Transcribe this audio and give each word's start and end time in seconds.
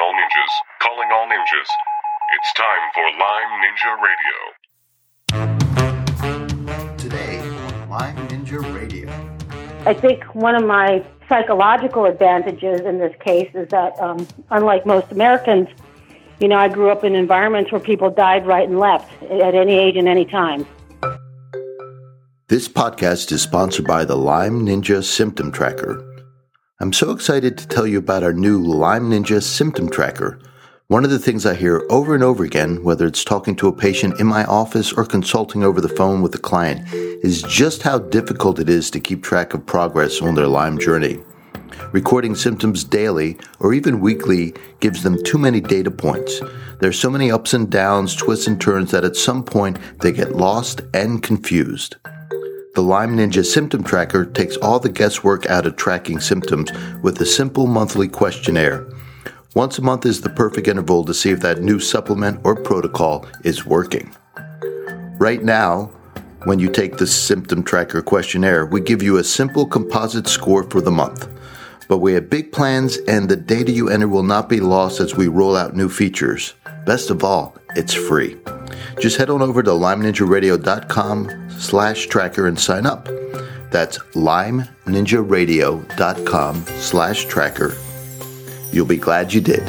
all 0.00 0.14
ninjas, 0.14 0.52
calling 0.80 1.10
all 1.12 1.26
ninjas. 1.26 1.68
It's 2.36 2.52
time 2.54 2.90
for 2.94 3.04
Lyme 3.20 3.60
Ninja 3.60 3.92
Radio. 4.08 4.36
Today 6.96 7.38
on 7.40 7.90
Lyme 7.90 8.28
Ninja 8.28 8.60
Radio. 8.74 9.10
I 9.84 9.92
think 9.92 10.24
one 10.34 10.54
of 10.54 10.64
my 10.64 11.04
psychological 11.28 12.06
advantages 12.06 12.80
in 12.80 12.98
this 12.98 13.14
case 13.20 13.50
is 13.54 13.68
that, 13.68 14.00
um, 14.00 14.26
unlike 14.50 14.86
most 14.86 15.12
Americans, 15.12 15.68
you 16.38 16.48
know, 16.48 16.56
I 16.56 16.68
grew 16.68 16.88
up 16.90 17.04
in 17.04 17.14
environments 17.14 17.70
where 17.70 17.80
people 17.80 18.08
died 18.10 18.46
right 18.46 18.66
and 18.66 18.78
left 18.78 19.22
at 19.24 19.54
any 19.54 19.74
age 19.74 19.96
and 19.96 20.08
any 20.08 20.24
time. 20.24 20.66
This 22.48 22.68
podcast 22.68 23.30
is 23.32 23.42
sponsored 23.42 23.86
by 23.86 24.06
the 24.06 24.16
Lyme 24.16 24.64
Ninja 24.64 25.04
Symptom 25.04 25.52
Tracker. 25.52 26.09
I'm 26.82 26.94
so 26.94 27.10
excited 27.10 27.58
to 27.58 27.68
tell 27.68 27.86
you 27.86 27.98
about 27.98 28.22
our 28.22 28.32
new 28.32 28.58
Lyme 28.58 29.10
Ninja 29.10 29.42
Symptom 29.42 29.90
Tracker. 29.90 30.38
One 30.86 31.04
of 31.04 31.10
the 31.10 31.18
things 31.18 31.44
I 31.44 31.54
hear 31.54 31.84
over 31.90 32.14
and 32.14 32.24
over 32.24 32.42
again, 32.42 32.82
whether 32.82 33.06
it's 33.06 33.22
talking 33.22 33.54
to 33.56 33.68
a 33.68 33.76
patient 33.76 34.18
in 34.18 34.26
my 34.26 34.46
office 34.46 34.90
or 34.90 35.04
consulting 35.04 35.62
over 35.62 35.82
the 35.82 35.90
phone 35.90 36.22
with 36.22 36.34
a 36.34 36.38
client, 36.38 36.90
is 36.90 37.42
just 37.42 37.82
how 37.82 37.98
difficult 37.98 38.58
it 38.58 38.70
is 38.70 38.90
to 38.92 38.98
keep 38.98 39.22
track 39.22 39.52
of 39.52 39.66
progress 39.66 40.22
on 40.22 40.34
their 40.34 40.46
Lyme 40.46 40.78
journey. 40.78 41.18
Recording 41.92 42.34
symptoms 42.34 42.82
daily 42.82 43.36
or 43.58 43.74
even 43.74 44.00
weekly 44.00 44.54
gives 44.80 45.02
them 45.02 45.22
too 45.22 45.36
many 45.36 45.60
data 45.60 45.90
points. 45.90 46.40
There's 46.80 46.98
so 46.98 47.10
many 47.10 47.30
ups 47.30 47.52
and 47.52 47.68
downs, 47.68 48.16
twists 48.16 48.46
and 48.46 48.58
turns 48.58 48.90
that 48.92 49.04
at 49.04 49.16
some 49.16 49.44
point 49.44 49.78
they 50.00 50.12
get 50.12 50.34
lost 50.34 50.80
and 50.94 51.22
confused. 51.22 51.96
The 52.74 52.82
Lyme 52.82 53.16
Ninja 53.16 53.44
Symptom 53.44 53.82
Tracker 53.82 54.24
takes 54.24 54.56
all 54.58 54.78
the 54.78 54.88
guesswork 54.88 55.44
out 55.46 55.66
of 55.66 55.74
tracking 55.74 56.20
symptoms 56.20 56.70
with 57.02 57.20
a 57.20 57.26
simple 57.26 57.66
monthly 57.66 58.06
questionnaire. 58.06 58.86
Once 59.56 59.76
a 59.78 59.82
month 59.82 60.06
is 60.06 60.20
the 60.20 60.30
perfect 60.30 60.68
interval 60.68 61.04
to 61.04 61.12
see 61.12 61.30
if 61.30 61.40
that 61.40 61.62
new 61.62 61.80
supplement 61.80 62.40
or 62.44 62.54
protocol 62.54 63.26
is 63.42 63.66
working. 63.66 64.14
Right 65.18 65.42
now, 65.42 65.86
when 66.44 66.60
you 66.60 66.70
take 66.70 66.96
the 66.96 67.08
Symptom 67.08 67.64
Tracker 67.64 68.02
questionnaire, 68.02 68.64
we 68.64 68.80
give 68.80 69.02
you 69.02 69.16
a 69.16 69.24
simple 69.24 69.66
composite 69.66 70.28
score 70.28 70.62
for 70.62 70.80
the 70.80 70.92
month. 70.92 71.28
But 71.90 71.98
we 71.98 72.12
have 72.12 72.30
big 72.30 72.52
plans, 72.52 72.98
and 73.08 73.28
the 73.28 73.34
data 73.34 73.72
you 73.72 73.88
enter 73.88 74.06
will 74.06 74.22
not 74.22 74.48
be 74.48 74.60
lost 74.60 75.00
as 75.00 75.16
we 75.16 75.26
roll 75.26 75.56
out 75.56 75.74
new 75.74 75.88
features. 75.88 76.54
Best 76.86 77.10
of 77.10 77.24
all, 77.24 77.56
it's 77.74 77.92
free. 77.92 78.36
Just 79.00 79.16
head 79.16 79.28
on 79.28 79.42
over 79.42 79.60
to 79.60 79.70
lymeninjaradio.com 79.70 81.50
slash 81.58 82.06
tracker 82.06 82.46
and 82.46 82.56
sign 82.56 82.86
up. 82.86 83.06
That's 83.72 83.98
lymeninjaradio.com 83.98 86.64
slash 86.78 87.24
tracker. 87.24 87.76
You'll 88.70 88.86
be 88.86 88.96
glad 88.96 89.32
you 89.32 89.40
did. 89.40 89.68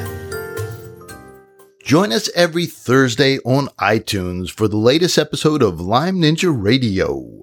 Join 1.83 2.13
us 2.13 2.29
every 2.35 2.67
Thursday 2.67 3.39
on 3.39 3.69
iTunes 3.79 4.51
for 4.51 4.67
the 4.67 4.77
latest 4.77 5.17
episode 5.17 5.63
of 5.63 5.81
Lyme 5.81 6.17
Ninja 6.17 6.55
Radio. 6.55 7.41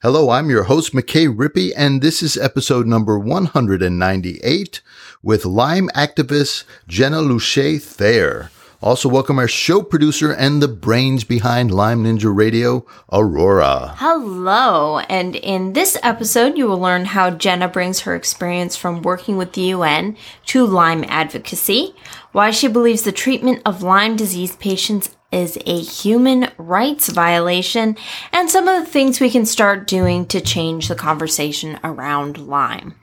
Hello, 0.00 0.30
I'm 0.30 0.48
your 0.48 0.62
host, 0.62 0.92
McKay 0.92 1.26
Rippey, 1.26 1.72
and 1.76 2.00
this 2.00 2.22
is 2.22 2.36
episode 2.36 2.86
number 2.86 3.18
198 3.18 4.80
with 5.24 5.44
Lyme 5.44 5.88
activist 5.88 6.62
Jenna 6.86 7.16
Luche 7.16 7.82
Thayer. 7.82 8.52
Also, 8.80 9.08
welcome 9.08 9.40
our 9.40 9.48
show 9.48 9.82
producer 9.82 10.30
and 10.30 10.62
the 10.62 10.68
brains 10.68 11.24
behind 11.24 11.72
Lyme 11.72 12.04
Ninja 12.04 12.32
Radio, 12.32 12.86
Aurora. 13.10 13.94
Hello, 13.96 15.00
and 15.08 15.34
in 15.34 15.72
this 15.72 15.98
episode, 16.04 16.56
you 16.56 16.68
will 16.68 16.78
learn 16.78 17.06
how 17.06 17.30
Jenna 17.30 17.66
brings 17.66 18.02
her 18.02 18.14
experience 18.14 18.76
from 18.76 19.02
working 19.02 19.36
with 19.36 19.54
the 19.54 19.62
UN 19.62 20.16
to 20.46 20.64
Lyme 20.64 21.04
advocacy, 21.08 21.92
why 22.30 22.52
she 22.52 22.68
believes 22.68 23.02
the 23.02 23.10
treatment 23.10 23.62
of 23.66 23.82
Lyme 23.82 24.14
disease 24.14 24.54
patients 24.54 25.10
is 25.30 25.58
a 25.66 25.80
human 25.80 26.50
rights 26.56 27.08
violation, 27.08 27.96
and 28.32 28.50
some 28.50 28.66
of 28.68 28.84
the 28.84 28.90
things 28.90 29.20
we 29.20 29.30
can 29.30 29.44
start 29.44 29.86
doing 29.86 30.26
to 30.26 30.40
change 30.40 30.88
the 30.88 30.94
conversation 30.94 31.78
around 31.84 32.38
Lyme. 32.38 32.94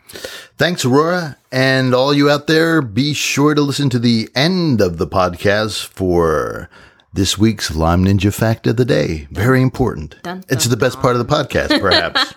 Thanks, 0.58 0.85
Aurora. 0.85 1.38
And 1.52 1.94
all 1.94 2.14
you 2.14 2.30
out 2.30 2.47
there, 2.47 2.81
be 2.81 3.14
sure 3.14 3.53
to 3.53 3.62
listen 3.62 3.90
to 3.91 4.00
the 4.00 4.30
end 4.35 4.81
of 4.81 4.97
the 4.97 5.08
podcast 5.08 5.85
for 5.85 6.69
this 7.14 7.38
week's 7.38 7.74
Lyme 7.75 8.06
Ninja 8.06 8.34
Fact 8.34 8.68
of 8.68 8.78
the 8.78 8.85
Day. 8.85 9.28
Very 9.31 9.62
important. 9.62 10.16
Dun, 10.24 10.40
dun, 10.40 10.46
it's 10.50 10.66
the 10.66 10.78
best 10.78 11.00
part 11.00 11.16
of 11.16 11.25
the 11.25 11.34
podcast, 11.34 11.80
perhaps. 11.80 12.34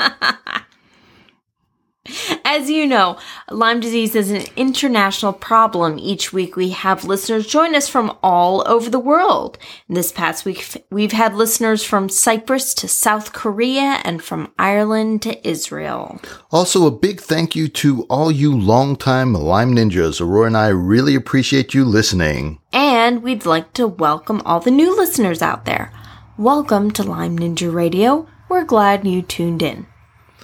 As 2.50 2.70
you 2.70 2.86
know, 2.86 3.18
Lyme 3.50 3.78
disease 3.78 4.14
is 4.14 4.30
an 4.30 4.46
international 4.56 5.34
problem. 5.34 5.98
Each 5.98 6.32
week 6.32 6.56
we 6.56 6.70
have 6.70 7.04
listeners 7.04 7.46
join 7.46 7.74
us 7.74 7.90
from 7.90 8.16
all 8.22 8.66
over 8.66 8.88
the 8.88 8.98
world. 8.98 9.58
This 9.86 10.10
past 10.12 10.46
week 10.46 10.82
we've 10.88 11.12
had 11.12 11.34
listeners 11.34 11.84
from 11.84 12.08
Cyprus 12.08 12.72
to 12.76 12.88
South 12.88 13.34
Korea 13.34 14.00
and 14.02 14.22
from 14.22 14.50
Ireland 14.58 15.20
to 15.22 15.46
Israel. 15.46 16.22
Also, 16.50 16.86
a 16.86 16.90
big 16.90 17.20
thank 17.20 17.54
you 17.54 17.68
to 17.68 18.04
all 18.04 18.32
you 18.32 18.58
longtime 18.58 19.34
Lyme 19.34 19.74
Ninjas. 19.74 20.18
Aurora 20.18 20.46
and 20.46 20.56
I 20.56 20.68
really 20.68 21.14
appreciate 21.14 21.74
you 21.74 21.84
listening. 21.84 22.60
And 22.72 23.22
we'd 23.22 23.44
like 23.44 23.74
to 23.74 23.86
welcome 23.86 24.40
all 24.46 24.60
the 24.60 24.70
new 24.70 24.96
listeners 24.96 25.42
out 25.42 25.66
there. 25.66 25.92
Welcome 26.38 26.92
to 26.92 27.02
Lyme 27.02 27.38
Ninja 27.38 27.70
Radio. 27.70 28.26
We're 28.48 28.64
glad 28.64 29.06
you 29.06 29.20
tuned 29.20 29.60
in. 29.60 29.86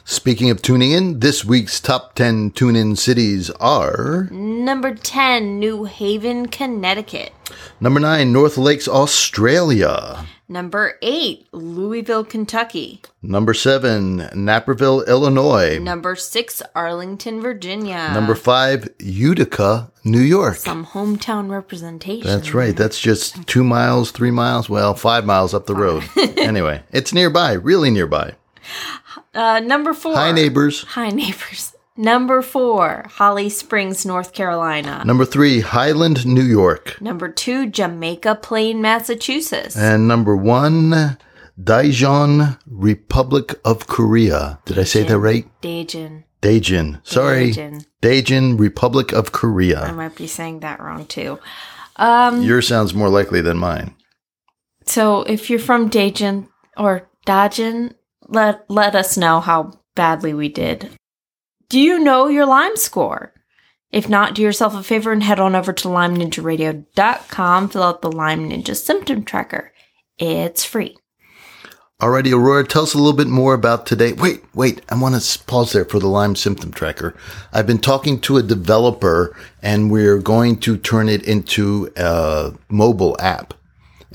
Speaking 0.06 0.50
of 0.50 0.60
tuning 0.60 0.91
in, 0.91 1.20
this 1.20 1.47
week's 1.47 1.81
top 1.81 2.15
10 2.15 2.50
tune 2.50 2.76
in 2.76 2.94
cities 2.94 3.48
are 3.53 4.28
Number 4.31 4.94
10, 4.94 5.59
New 5.59 5.84
Haven, 5.84 6.48
Connecticut. 6.48 7.32
Number 7.81 8.00
9, 8.00 8.31
North 8.31 8.59
Lakes, 8.59 8.87
Australia. 8.87 10.26
Number 10.47 10.98
8, 11.00 11.48
Louisville, 11.53 12.22
Kentucky. 12.22 13.00
Number 13.22 13.54
7, 13.54 14.28
Naperville, 14.34 15.00
Illinois. 15.04 15.78
Number 15.78 16.15
6, 16.15 16.62
Arlington, 16.75 17.41
Virginia. 17.41 18.10
Number 18.12 18.34
5, 18.34 18.91
Utica, 18.98 19.91
New 20.04 20.21
York. 20.21 20.56
Some 20.56 20.84
hometown 20.84 21.48
representation. 21.50 22.26
That's 22.26 22.53
right. 22.53 22.76
That's 22.76 23.00
just 23.00 23.47
two 23.47 23.65
miles, 23.65 24.10
three 24.10 24.31
miles, 24.31 24.69
well, 24.69 24.92
five 24.92 25.25
miles 25.25 25.54
up 25.54 25.65
the 25.65 25.75
road. 25.75 26.04
anyway, 26.36 26.82
it's 26.92 27.15
nearby, 27.15 27.53
really 27.54 27.88
nearby. 27.91 28.34
Uh, 29.34 29.58
number 29.60 29.92
four. 29.94 30.14
Hi, 30.14 30.30
neighbors. 30.30 30.82
Hi, 30.91 31.08
neighbors. 31.10 31.75
Number 31.97 32.41
four, 32.41 33.04
Holly 33.08 33.48
Springs, 33.48 34.06
North 34.06 34.32
Carolina. 34.32 35.02
Number 35.04 35.25
three, 35.25 35.60
Highland, 35.60 36.25
New 36.25 36.42
York. 36.42 37.00
Number 37.00 37.28
two, 37.28 37.66
Jamaica 37.69 38.36
Plain, 38.42 38.80
Massachusetts. 38.80 39.76
And 39.76 40.06
number 40.06 40.36
one, 40.36 41.16
Daejeon, 41.60 42.58
Republic 42.66 43.54
of 43.64 43.86
Korea. 43.86 44.58
Did 44.64 44.78
I 44.78 44.84
say 44.84 45.03
that 45.04 45.19
right? 45.19 45.47
Daejeon. 45.62 46.24
Daejeon. 46.42 47.00
Sorry. 47.06 47.50
Daejeon. 47.53 47.86
Daejeon, 48.03 48.58
Republic 48.58 49.12
of 49.12 49.32
Korea. 49.32 49.80
I 49.82 49.92
might 49.92 50.14
be 50.16 50.26
saying 50.26 50.60
that 50.60 50.80
wrong 50.80 51.06
too. 51.06 51.38
Um, 51.97 52.42
Yours 52.42 52.66
sounds 52.69 52.92
more 52.94 53.08
likely 53.08 53.41
than 53.41 53.58
mine. 53.58 53.94
so 54.86 55.22
if 55.22 55.48
you're 55.48 55.58
from 55.58 55.91
Daejeon 55.91 56.48
or 56.76 57.08
Daejeon, 57.26 57.94
let 58.28 58.64
let 58.68 58.94
us 58.94 59.16
know 59.16 59.40
how 59.40 59.80
badly 59.94 60.34
we 60.34 60.48
did. 60.48 60.90
Do 61.68 61.80
you 61.80 61.98
know 61.98 62.28
your 62.28 62.46
Lyme 62.46 62.76
score? 62.76 63.32
If 63.90 64.08
not, 64.08 64.34
do 64.34 64.42
yourself 64.42 64.74
a 64.74 64.82
favor 64.82 65.12
and 65.12 65.22
head 65.22 65.38
on 65.38 65.54
over 65.54 65.72
to 65.72 65.88
LymeNinjaRadio.com, 65.88 67.68
fill 67.68 67.82
out 67.82 68.02
the 68.02 68.10
Lyme 68.10 68.50
Ninja 68.50 68.74
symptom 68.74 69.24
tracker. 69.24 69.72
It's 70.18 70.64
free. 70.64 70.96
Alrighty, 72.02 72.32
Aurora, 72.32 72.66
tell 72.66 72.82
us 72.82 72.94
a 72.94 72.98
little 72.98 73.12
bit 73.12 73.28
more 73.28 73.54
about 73.54 73.86
today. 73.86 74.12
Wait, 74.12 74.42
wait, 74.52 74.82
I 74.88 75.00
want 75.00 75.20
to 75.20 75.44
pause 75.44 75.72
there 75.72 75.84
for 75.84 76.00
the 76.00 76.08
Lyme 76.08 76.34
symptom 76.34 76.72
tracker. 76.72 77.14
I've 77.52 77.68
been 77.68 77.78
talking 77.78 78.20
to 78.22 78.36
a 78.36 78.42
developer 78.42 79.34
and 79.62 79.92
we're 79.92 80.18
going 80.18 80.58
to 80.60 80.76
turn 80.76 81.09
it 81.09 81.22
into 81.22 81.92
a 81.97 82.53
mobile 82.68 83.16
app. 83.20 83.54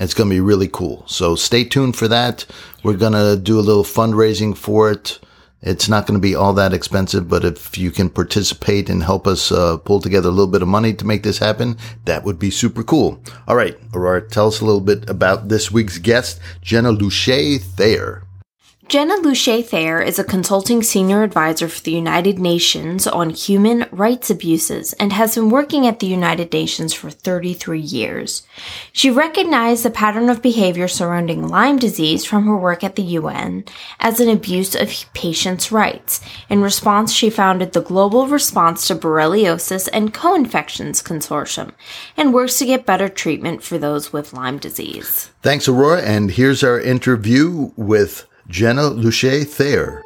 It's 0.00 0.14
going 0.14 0.30
to 0.30 0.34
be 0.34 0.40
really 0.40 0.68
cool. 0.68 1.04
So 1.06 1.36
stay 1.36 1.62
tuned 1.62 1.94
for 1.94 2.08
that. 2.08 2.46
We're 2.82 2.96
going 2.96 3.12
to 3.12 3.40
do 3.40 3.60
a 3.60 3.62
little 3.62 3.84
fundraising 3.84 4.56
for 4.56 4.90
it. 4.90 5.20
It's 5.62 5.90
not 5.90 6.06
going 6.06 6.18
to 6.18 6.22
be 6.22 6.34
all 6.34 6.54
that 6.54 6.72
expensive, 6.72 7.28
but 7.28 7.44
if 7.44 7.76
you 7.76 7.90
can 7.90 8.08
participate 8.08 8.88
and 8.88 9.02
help 9.02 9.26
us 9.26 9.52
uh, 9.52 9.76
pull 9.76 10.00
together 10.00 10.30
a 10.30 10.32
little 10.32 10.50
bit 10.50 10.62
of 10.62 10.68
money 10.68 10.94
to 10.94 11.06
make 11.06 11.22
this 11.22 11.36
happen, 11.36 11.76
that 12.06 12.24
would 12.24 12.38
be 12.38 12.50
super 12.50 12.82
cool. 12.82 13.22
All 13.46 13.56
right, 13.56 13.76
Aurora, 13.92 14.26
tell 14.26 14.48
us 14.48 14.62
a 14.62 14.64
little 14.64 14.80
bit 14.80 15.08
about 15.10 15.48
this 15.48 15.70
week's 15.70 15.98
guest, 15.98 16.40
Jenna 16.62 16.94
Luche 16.94 17.60
Thayer. 17.60 18.22
Jenna 18.90 19.18
Luche 19.18 19.64
Thayer 19.64 20.02
is 20.02 20.18
a 20.18 20.24
consulting 20.24 20.82
senior 20.82 21.22
advisor 21.22 21.68
for 21.68 21.80
the 21.80 21.92
United 21.92 22.40
Nations 22.40 23.06
on 23.06 23.30
human 23.30 23.86
rights 23.92 24.30
abuses 24.30 24.94
and 24.94 25.12
has 25.12 25.36
been 25.36 25.48
working 25.48 25.86
at 25.86 26.00
the 26.00 26.08
United 26.08 26.52
Nations 26.52 26.92
for 26.92 27.08
33 27.08 27.78
years. 27.78 28.44
She 28.92 29.08
recognized 29.08 29.84
the 29.84 29.92
pattern 29.92 30.28
of 30.28 30.42
behavior 30.42 30.88
surrounding 30.88 31.46
Lyme 31.46 31.78
disease 31.78 32.24
from 32.24 32.46
her 32.46 32.56
work 32.56 32.82
at 32.82 32.96
the 32.96 33.04
UN 33.04 33.64
as 34.00 34.18
an 34.18 34.28
abuse 34.28 34.74
of 34.74 35.04
patients' 35.14 35.70
rights. 35.70 36.20
In 36.48 36.60
response, 36.60 37.12
she 37.12 37.30
founded 37.30 37.74
the 37.74 37.82
Global 37.82 38.26
Response 38.26 38.88
to 38.88 38.96
Borreliosis 38.96 39.88
and 39.92 40.12
Co-Infections 40.12 41.00
Consortium 41.00 41.74
and 42.16 42.34
works 42.34 42.58
to 42.58 42.66
get 42.66 42.86
better 42.86 43.08
treatment 43.08 43.62
for 43.62 43.78
those 43.78 44.12
with 44.12 44.32
Lyme 44.32 44.58
disease. 44.58 45.30
Thanks, 45.42 45.68
Aurora. 45.68 46.02
And 46.02 46.32
here's 46.32 46.64
our 46.64 46.80
interview 46.80 47.70
with 47.76 48.26
Jenna 48.50 48.82
Luche 48.82 49.46
Thayer. 49.46 50.02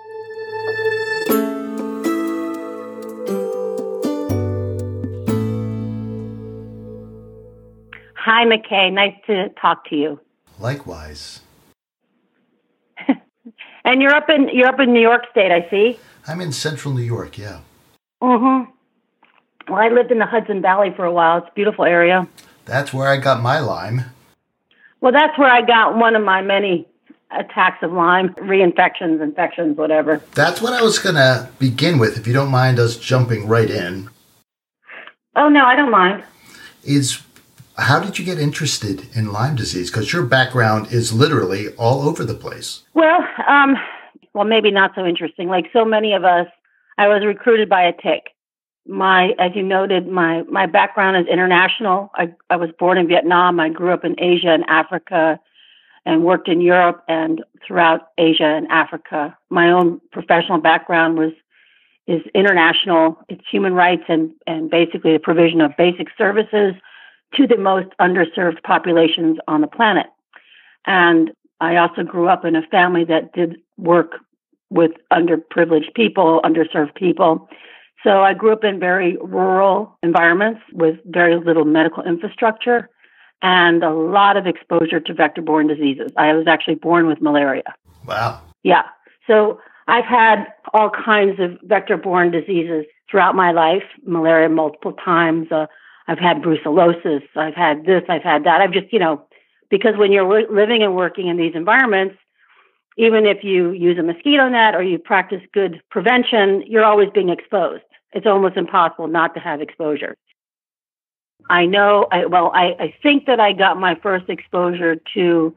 Hi, 8.17 8.45
McKay. 8.45 8.93
Nice 8.93 9.15
to 9.27 9.49
talk 9.61 9.89
to 9.89 9.97
you. 9.97 10.21
Likewise. 10.61 11.41
and 13.85 14.03
you're 14.03 14.15
up 14.15 14.29
in 14.29 14.51
you're 14.53 14.69
up 14.69 14.79
in 14.79 14.93
New 14.93 15.01
York 15.01 15.23
State, 15.31 15.51
I 15.51 15.67
see. 15.71 15.99
I'm 16.27 16.43
in 16.43 16.53
central 16.53 16.93
New 16.93 17.03
York, 17.03 17.39
yeah. 17.39 17.61
Mm-hmm. 18.23 18.71
Well, 19.73 19.81
I 19.81 19.89
lived 19.89 20.13
in 20.13 20.19
the 20.19 20.27
Hudson 20.27 20.61
Valley 20.61 20.93
for 20.95 21.07
a 21.07 21.13
while. 21.13 21.39
It's 21.39 21.49
a 21.49 21.55
beautiful 21.55 21.87
area. 21.87 22.29
That's 22.67 22.93
where 22.93 23.09
I 23.09 23.17
got 23.17 23.43
my 23.43 23.61
Lyme. 23.61 24.03
Well, 25.01 25.13
that's 25.13 25.39
where 25.39 25.51
I 25.51 25.63
got 25.63 25.97
one 25.97 26.15
of 26.15 26.23
my 26.23 26.43
many 26.43 26.87
attacks 27.31 27.83
of 27.83 27.93
Lyme, 27.93 28.35
reinfections, 28.35 29.23
infections, 29.23 29.77
whatever. 29.77 30.23
That's 30.35 30.61
what 30.61 30.73
I 30.73 30.83
was 30.83 30.99
going 30.99 31.17
to 31.17 31.49
begin 31.59 31.99
with, 31.99 32.17
if 32.17 32.27
you 32.27 32.33
don't 32.33 32.51
mind 32.51 32.79
us 32.79 32.97
jumping 32.97 33.49
right 33.49 33.71
in. 33.71 34.11
Oh, 35.37 35.49
no, 35.49 35.65
I 35.65 35.77
don't 35.77 35.91
mind. 35.91 36.23
Is 36.85 37.23
how 37.77 37.99
did 37.99 38.19
you 38.19 38.25
get 38.25 38.39
interested 38.39 39.09
in 39.17 39.33
Lyme 39.33 39.57
disease? 39.57 39.91
Because 39.91 40.13
your 40.13 40.25
background 40.25 40.93
is 40.93 41.13
literally 41.13 41.75
all 41.75 42.03
over 42.03 42.25
the 42.25 42.35
place. 42.35 42.83
Well, 42.95 43.27
um, 43.49 43.77
well, 44.33 44.45
maybe 44.45 44.71
not 44.71 44.93
so 44.95 45.05
interesting. 45.05 45.49
Like 45.49 45.67
so 45.73 45.85
many 45.85 46.13
of 46.13 46.25
us, 46.25 46.47
I 46.99 47.09
was 47.09 47.25
recruited 47.25 47.69
by 47.69 47.83
a 47.83 47.93
tick. 47.93 48.31
My, 48.87 49.31
as 49.39 49.53
you 49.55 49.63
noted, 49.63 50.07
my 50.07 50.43
my 50.43 50.67
background 50.67 51.17
is 51.17 51.27
international. 51.33 52.11
I 52.15 52.35
I 52.51 52.57
was 52.57 52.69
born 52.79 52.99
in 52.99 53.09
Vietnam. 53.09 53.59
I 53.59 53.71
grew 53.71 53.93
up 53.93 54.05
in 54.05 54.15
Asia 54.21 54.51
and 54.51 54.65
Africa 54.69 55.41
and 56.07 56.25
worked 56.25 56.49
in 56.49 56.61
Europe 56.61 57.03
and 57.09 57.43
throughout 57.67 58.09
Asia 58.19 58.45
and 58.45 58.67
Africa. 58.69 59.37
My 59.51 59.71
own 59.71 60.01
professional 60.13 60.59
background 60.59 61.19
was 61.19 61.33
is 62.07 62.21
international. 62.35 63.19
It's 63.31 63.45
human 63.51 63.73
rights 63.73 64.05
and, 64.09 64.33
and 64.47 64.71
basically 64.71 65.15
the 65.15 65.19
provision 65.19 65.63
of 65.63 65.73
basic 65.79 66.09
services 66.19 66.75
to 67.35 67.47
the 67.47 67.57
most 67.57 67.89
underserved 67.99 68.63
populations 68.63 69.39
on 69.49 69.63
the 69.63 69.67
planet. 69.67 70.07
And 70.87 71.33
I 71.61 71.77
also 71.77 72.03
grew 72.03 72.29
up 72.29 72.45
in 72.45 72.57
a 72.57 72.67
family 72.67 73.05
that 73.05 73.33
did 73.33 73.57
work 73.79 74.17
with 74.69 74.93
underprivileged 75.13 75.95
people, 75.95 76.43
underserved 76.45 76.95
people. 76.95 77.49
So 78.03 78.23
I 78.23 78.35
grew 78.35 78.53
up 78.53 78.65
in 78.65 78.79
very 78.79 79.17
rural 79.23 79.97
environments 80.03 80.61
with 80.73 80.97
very 81.07 81.37
little 81.37 81.65
medical 81.65 82.03
infrastructure 82.03 82.91
and 83.43 83.83
a 83.83 83.91
lot 83.91 84.37
of 84.37 84.47
exposure 84.47 85.01
to 85.01 85.15
vector 85.15 85.43
borne 85.43 85.67
diseases. 85.67 86.11
I 86.17 86.33
was 86.33 86.47
actually 86.47 86.77
born 86.77 87.07
with 87.07 87.21
malaria. 87.21 87.75
Wow. 88.07 88.41
Yeah. 88.63 88.85
So 89.27 89.61
I've 89.87 90.05
had 90.05 90.47
all 90.73 90.91
kinds 90.91 91.41
of 91.41 91.59
vector 91.63 91.97
borne 91.97 92.31
diseases 92.31 92.87
throughout 93.11 93.35
my 93.35 93.53
life, 93.53 93.85
malaria 94.07 94.49
multiple 94.49 94.93
times. 94.93 95.51
Uh, 95.51 95.67
I've 96.09 96.19
had 96.19 96.39
brucellosis. 96.39 97.23
I've 97.37 97.55
had 97.55 97.85
this. 97.85 98.03
I've 98.09 98.23
had 98.23 98.45
that. 98.45 98.61
I've 98.61 98.73
just, 98.73 98.93
you 98.93 98.99
know, 98.99 99.23
because 99.71 99.97
when 99.97 100.13
you're 100.13 100.51
living 100.51 100.83
and 100.83 100.95
working 100.95 101.29
in 101.29 101.37
these 101.37 101.55
environments, 101.55 102.17
even 102.97 103.27
if 103.27 103.43
you 103.43 103.73
use 103.73 103.99
a 103.99 104.03
mosquito 104.03 104.49
net 104.49 104.75
or 104.75 104.83
you 104.83 104.99
practice 104.99 105.41
good 105.53 105.83
prevention, 105.91 106.63
you're 106.67 106.85
always 106.85 107.09
being 107.15 107.29
exposed. 107.29 107.83
It's 108.13 108.27
almost 108.27 108.57
impossible 108.57 109.09
not 109.09 109.35
to 109.35 109.41
have 109.41 109.61
exposure. 109.61 110.15
I 111.51 111.67
know, 111.67 112.07
I, 112.11 112.27
well, 112.27 112.51
I, 112.55 112.77
I 112.79 112.95
think 113.03 113.27
that 113.27 113.41
I 113.41 113.53
got 113.53 113.79
my 113.79 113.95
first 113.97 114.29
exposure 114.29 114.97
to 115.15 115.57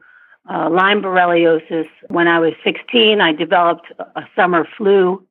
uh, 0.50 0.68
Lyme 0.70 1.02
borreliosis 1.02 1.88
when 2.08 2.28
I 2.28 2.38
was 2.38 2.52
16. 2.64 3.20
I 3.20 3.32
developed 3.32 3.92
a 3.98 4.22
summer 4.36 4.66
flu 4.76 5.26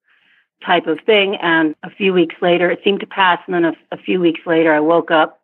type 0.65 0.87
of 0.87 0.99
thing, 1.05 1.35
and 1.35 1.75
a 1.83 1.89
few 1.89 2.13
weeks 2.13 2.35
later, 2.41 2.69
it 2.71 2.79
seemed 2.83 2.99
to 3.01 3.07
pass, 3.07 3.39
and 3.45 3.53
then 3.53 3.65
a, 3.65 3.73
a 3.91 3.97
few 3.97 4.19
weeks 4.19 4.41
later, 4.45 4.73
I 4.73 4.79
woke 4.79 5.11
up 5.11 5.41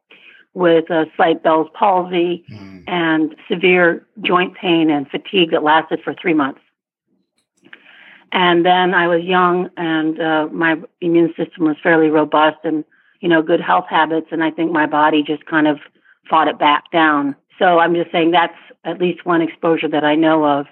with 0.53 0.89
a 0.89 1.05
slight 1.15 1.43
Bell's 1.43 1.69
palsy 1.73 2.45
mm. 2.51 2.83
and 2.87 3.35
severe 3.49 4.05
joint 4.21 4.55
pain 4.55 4.89
and 4.89 5.09
fatigue 5.09 5.51
that 5.51 5.63
lasted 5.63 6.01
for 6.03 6.13
three 6.13 6.33
months. 6.33 6.61
And 8.31 8.65
then 8.65 8.95
I 8.95 9.07
was 9.07 9.23
young, 9.23 9.69
and 9.77 10.19
uh, 10.19 10.47
my 10.51 10.77
immune 11.01 11.33
system 11.37 11.65
was 11.65 11.75
fairly 11.83 12.09
robust, 12.09 12.57
and 12.63 12.83
you 13.23 13.29
know, 13.29 13.41
good 13.41 13.61
health 13.61 13.85
habits. 13.89 14.27
And 14.31 14.43
I 14.43 14.51
think 14.51 14.73
my 14.73 14.85
body 14.85 15.23
just 15.23 15.45
kind 15.45 15.65
of 15.65 15.79
fought 16.29 16.49
it 16.49 16.59
back 16.59 16.91
down. 16.91 17.35
So 17.57 17.79
I'm 17.79 17.95
just 17.95 18.11
saying 18.11 18.31
that's 18.31 18.53
at 18.83 18.99
least 18.99 19.25
one 19.25 19.41
exposure 19.41 19.87
that 19.87 20.03
I 20.03 20.13
know 20.13 20.43
of. 20.45 20.65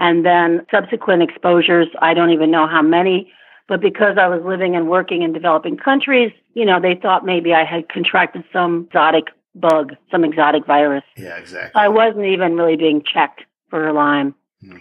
And 0.00 0.26
then 0.26 0.66
subsequent 0.68 1.22
exposures, 1.22 1.86
I 2.02 2.12
don't 2.12 2.30
even 2.30 2.50
know 2.50 2.66
how 2.66 2.82
many, 2.82 3.32
but 3.68 3.80
because 3.80 4.18
I 4.20 4.26
was 4.26 4.42
living 4.44 4.74
and 4.74 4.88
working 4.88 5.22
in 5.22 5.32
developing 5.32 5.76
countries, 5.76 6.32
you 6.54 6.64
know, 6.64 6.80
they 6.80 6.96
thought 7.00 7.24
maybe 7.24 7.54
I 7.54 7.64
had 7.64 7.88
contracted 7.88 8.42
some 8.52 8.86
exotic 8.86 9.26
bug, 9.54 9.94
some 10.10 10.24
exotic 10.24 10.66
virus. 10.66 11.04
Yeah, 11.16 11.36
exactly. 11.36 11.80
I 11.80 11.86
wasn't 11.86 12.26
even 12.26 12.56
really 12.56 12.76
being 12.76 13.02
checked 13.02 13.42
for 13.70 13.92
Lyme. 13.92 14.34
Hmm. 14.60 14.78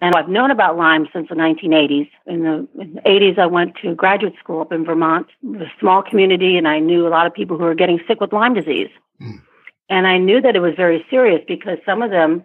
And 0.00 0.14
I've 0.14 0.28
known 0.28 0.50
about 0.50 0.76
Lyme 0.76 1.08
since 1.12 1.28
the 1.28 1.34
1980s. 1.34 2.10
In 2.26 2.42
the, 2.42 2.68
in 2.80 2.94
the 2.94 3.00
80s, 3.00 3.38
I 3.38 3.46
went 3.46 3.76
to 3.76 3.94
graduate 3.94 4.34
school 4.38 4.60
up 4.60 4.72
in 4.72 4.84
Vermont, 4.84 5.26
a 5.58 5.64
small 5.80 6.02
community, 6.02 6.58
and 6.58 6.68
I 6.68 6.80
knew 6.80 7.06
a 7.06 7.08
lot 7.08 7.26
of 7.26 7.32
people 7.32 7.56
who 7.56 7.64
were 7.64 7.74
getting 7.74 8.00
sick 8.06 8.20
with 8.20 8.32
Lyme 8.32 8.52
disease. 8.52 8.90
Mm. 9.20 9.40
And 9.88 10.06
I 10.06 10.18
knew 10.18 10.40
that 10.42 10.54
it 10.54 10.60
was 10.60 10.74
very 10.76 11.04
serious 11.08 11.42
because 11.48 11.78
some 11.86 12.02
of 12.02 12.10
them, 12.10 12.44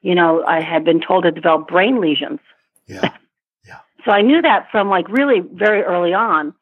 you 0.00 0.14
know, 0.14 0.44
I 0.44 0.62
had 0.62 0.84
been 0.84 1.00
told 1.00 1.24
to 1.24 1.30
develop 1.30 1.68
brain 1.68 2.00
lesions. 2.00 2.40
Yeah. 2.86 3.12
Yeah. 3.66 3.80
so 4.06 4.12
I 4.12 4.22
knew 4.22 4.40
that 4.40 4.70
from 4.70 4.88
like 4.88 5.08
really 5.10 5.40
very 5.40 5.82
early 5.82 6.14
on. 6.14 6.54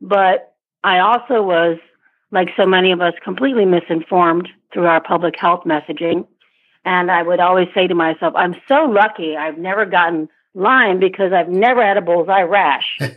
But 0.00 0.54
I 0.84 1.00
also 1.00 1.42
was, 1.42 1.78
like 2.30 2.50
so 2.56 2.66
many 2.66 2.92
of 2.92 3.00
us, 3.00 3.14
completely 3.22 3.64
misinformed 3.64 4.48
through 4.72 4.86
our 4.86 5.00
public 5.00 5.34
health 5.36 5.64
messaging 5.66 6.26
and 6.84 7.10
I 7.10 7.22
would 7.22 7.40
always 7.40 7.68
say 7.74 7.86
to 7.86 7.94
myself, 7.94 8.34
I'm 8.36 8.56
so 8.68 8.84
lucky 8.84 9.36
I've 9.36 9.58
never 9.58 9.86
gotten 9.86 10.28
Lyme 10.54 10.98
because 10.98 11.32
I've 11.32 11.48
never 11.48 11.84
had 11.84 11.96
a 11.96 12.02
bullseye 12.02 12.42
rash. 12.42 12.98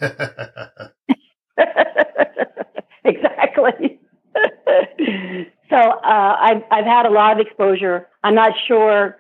exactly. 3.04 4.00
so 5.70 5.76
uh, 5.78 6.36
I've, 6.40 6.64
I've 6.72 6.86
had 6.86 7.06
a 7.06 7.10
lot 7.10 7.40
of 7.40 7.46
exposure. 7.46 8.08
I'm 8.24 8.36
not 8.36 8.54
sure 8.68 9.18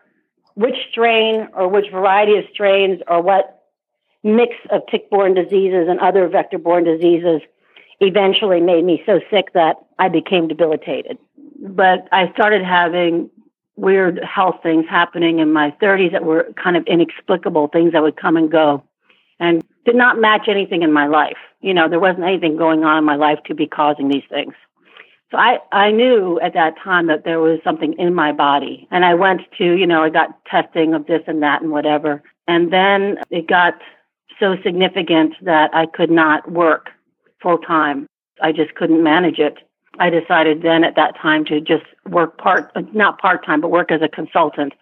which 0.55 0.75
strain 0.91 1.47
or 1.53 1.67
which 1.67 1.89
variety 1.91 2.37
of 2.37 2.45
strains 2.53 3.01
or 3.07 3.21
what 3.21 3.63
mix 4.23 4.55
of 4.71 4.81
tick-borne 4.89 5.33
diseases 5.33 5.87
and 5.89 5.99
other 5.99 6.27
vector-borne 6.27 6.83
diseases 6.83 7.41
eventually 7.99 8.59
made 8.59 8.83
me 8.83 9.01
so 9.05 9.19
sick 9.29 9.53
that 9.53 9.77
I 9.99 10.09
became 10.09 10.47
debilitated. 10.47 11.17
But 11.59 12.07
I 12.11 12.31
started 12.33 12.63
having 12.63 13.29
weird 13.75 14.23
health 14.23 14.55
things 14.63 14.85
happening 14.89 15.39
in 15.39 15.51
my 15.51 15.71
30s 15.81 16.11
that 16.11 16.23
were 16.23 16.53
kind 16.61 16.77
of 16.77 16.85
inexplicable 16.87 17.67
things 17.67 17.91
that 17.93 18.01
would 18.01 18.15
come 18.15 18.37
and 18.37 18.51
go 18.51 18.83
and 19.39 19.63
did 19.85 19.95
not 19.95 20.19
match 20.19 20.47
anything 20.47 20.81
in 20.81 20.93
my 20.93 21.07
life. 21.07 21.37
You 21.61 21.73
know, 21.73 21.89
there 21.89 21.99
wasn't 21.99 22.25
anything 22.25 22.57
going 22.57 22.83
on 22.83 22.97
in 22.97 23.03
my 23.03 23.15
life 23.15 23.39
to 23.47 23.55
be 23.55 23.67
causing 23.67 24.07
these 24.07 24.23
things. 24.29 24.53
So 25.31 25.37
I, 25.37 25.57
I 25.71 25.91
knew 25.91 26.39
at 26.39 26.53
that 26.53 26.75
time 26.81 27.07
that 27.07 27.23
there 27.25 27.39
was 27.39 27.59
something 27.63 27.93
in 27.97 28.13
my 28.13 28.31
body. 28.31 28.87
And 28.91 29.03
I 29.03 29.15
went 29.15 29.41
to, 29.57 29.75
you 29.75 29.87
know, 29.87 30.03
I 30.03 30.09
got 30.09 30.45
testing 30.45 30.93
of 30.93 31.07
this 31.07 31.21
and 31.27 31.41
that 31.41 31.61
and 31.61 31.71
whatever. 31.71 32.23
And 32.47 32.71
then 32.71 33.17
it 33.31 33.47
got 33.47 33.73
so 34.39 34.55
significant 34.63 35.33
that 35.41 35.73
I 35.73 35.87
could 35.87 36.11
not 36.11 36.51
work 36.51 36.89
full 37.41 37.57
time. 37.57 38.07
I 38.41 38.51
just 38.51 38.75
couldn't 38.75 39.03
manage 39.03 39.39
it. 39.39 39.57
I 39.99 40.09
decided 40.09 40.61
then 40.61 40.83
at 40.83 40.95
that 40.95 41.15
time 41.21 41.45
to 41.45 41.61
just 41.61 41.85
work 42.09 42.37
part, 42.37 42.71
not 42.93 43.19
part 43.19 43.45
time, 43.45 43.61
but 43.61 43.71
work 43.71 43.91
as 43.91 44.01
a 44.01 44.09
consultant. 44.09 44.73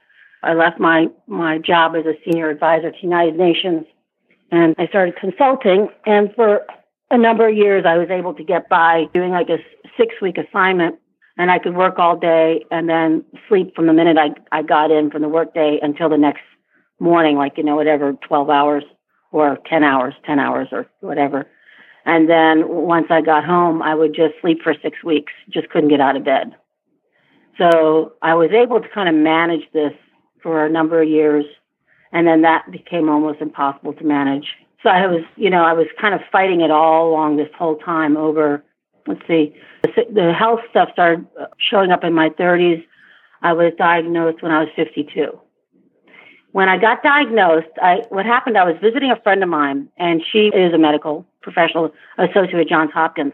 I 0.42 0.54
left 0.54 0.80
my, 0.80 1.08
my 1.28 1.58
job 1.58 1.96
as 1.96 2.06
a 2.06 2.14
senior 2.26 2.50
advisor 2.50 2.92
to 2.92 2.98
United 3.02 3.38
Nations 3.38 3.86
and 4.52 4.76
I 4.78 4.88
started 4.88 5.16
consulting. 5.16 5.90
And 6.06 6.34
for 6.36 6.66
a 7.10 7.18
number 7.18 7.48
of 7.48 7.56
years, 7.56 7.86
I 7.88 7.98
was 7.98 8.10
able 8.10 8.34
to 8.34 8.44
get 8.44 8.70
by 8.70 9.06
doing 9.14 9.32
like 9.32 9.50
a 9.50 9.58
six 9.98 10.16
week 10.22 10.38
assignment 10.38 11.00
and 11.38 11.50
I 11.50 11.60
could 11.60 11.76
work 11.76 11.98
all 11.98 12.18
day 12.18 12.64
and 12.72 12.88
then 12.88 13.24
sleep 13.48 13.76
from 13.76 13.88
the 13.88 13.94
minute 13.94 14.18
I, 14.18 14.58
I 14.58 14.62
got 14.62 14.92
in 14.92 15.10
from 15.10 15.22
the 15.22 15.30
workday 15.30 15.80
until 15.82 16.10
the 16.10 16.18
next 16.18 16.42
morning, 17.00 17.38
like, 17.38 17.58
you 17.58 17.64
know, 17.64 17.76
whatever, 17.76 18.14
12 18.14 18.50
hours 18.50 18.84
or 19.32 19.58
10 19.68 19.84
hours, 19.84 20.14
10 20.26 20.40
hours 20.40 20.68
or 20.72 20.88
whatever. 21.02 21.48
And 22.06 22.30
then 22.30 22.68
once 22.68 23.08
I 23.10 23.22
got 23.22 23.46
home, 23.46 23.82
I 23.82 23.96
would 23.96 24.14
just 24.14 24.34
sleep 24.42 24.62
for 24.62 24.76
six 24.82 25.04
weeks, 25.04 25.32
just 25.50 25.70
couldn't 25.70 25.90
get 25.90 26.02
out 26.02 26.16
of 26.16 26.26
bed. 26.26 26.56
So 27.58 28.14
I 28.22 28.34
was 28.34 28.52
able 28.52 28.82
to 28.82 28.90
kind 28.90 29.08
of 29.08 29.16
manage 29.16 29.64
this 29.74 29.94
for 30.42 30.66
a 30.66 30.70
number 30.70 31.02
of 31.02 31.08
years. 31.08 31.46
And 32.12 32.28
then 32.28 32.42
that 32.42 32.72
became 32.72 33.10
almost 33.10 33.42
impossible 33.42 33.94
to 33.94 34.04
manage. 34.04 34.48
So 34.82 34.90
I 34.90 35.08
was, 35.08 35.24
you 35.38 35.50
know, 35.50 35.64
I 35.64 35.74
was 35.74 35.88
kind 36.00 36.14
of 36.14 36.22
fighting 36.32 36.62
it 36.62 36.72
all 36.72 37.10
along 37.10 37.38
this 37.38 37.50
whole 37.58 37.78
time 37.78 38.18
over, 38.18 38.64
let's 39.08 39.22
see, 39.28 39.56
the, 39.84 39.90
the 40.14 40.34
health 40.34 40.60
stuff 40.70 40.90
started 40.92 41.26
showing 41.58 41.92
up 41.92 42.04
in 42.04 42.14
my 42.14 42.30
30s. 42.30 42.84
I 43.42 43.54
was 43.54 43.72
diagnosed 43.78 44.44
when 44.44 44.52
I 44.52 44.60
was 44.60 44.70
52. 44.76 45.40
When 46.52 46.70
I 46.70 46.78
got 46.78 47.02
diagnosed, 47.02 47.72
I, 47.82 48.04
what 48.10 48.26
happened, 48.26 48.58
I 48.58 48.66
was 48.66 48.76
visiting 48.82 49.10
a 49.10 49.20
friend 49.22 49.42
of 49.42 49.50
mine, 49.50 49.90
and 49.98 50.22
she 50.32 50.52
is 50.54 50.74
a 50.74 50.78
medical 50.78 51.26
professional 51.44 51.92
associate 52.18 52.60
at 52.60 52.68
Johns 52.68 52.92
Hopkins. 52.94 53.34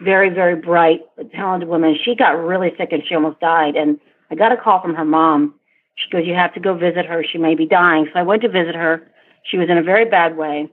Very, 0.00 0.30
very 0.30 0.56
bright, 0.56 1.00
talented 1.34 1.68
woman. 1.68 1.96
She 2.02 2.14
got 2.14 2.30
really 2.30 2.72
sick 2.78 2.90
and 2.92 3.02
she 3.06 3.14
almost 3.14 3.40
died. 3.40 3.74
And 3.74 3.98
I 4.30 4.36
got 4.36 4.52
a 4.52 4.56
call 4.56 4.80
from 4.80 4.94
her 4.94 5.04
mom. 5.04 5.54
She 5.96 6.10
goes, 6.10 6.26
You 6.26 6.34
have 6.34 6.54
to 6.54 6.60
go 6.60 6.74
visit 6.74 7.04
her. 7.06 7.24
She 7.24 7.38
may 7.38 7.54
be 7.54 7.66
dying. 7.66 8.06
So 8.12 8.20
I 8.20 8.22
went 8.22 8.42
to 8.42 8.48
visit 8.48 8.74
her. 8.74 9.06
She 9.44 9.58
was 9.58 9.68
in 9.68 9.76
a 9.76 9.82
very 9.82 10.04
bad 10.04 10.36
way. 10.36 10.70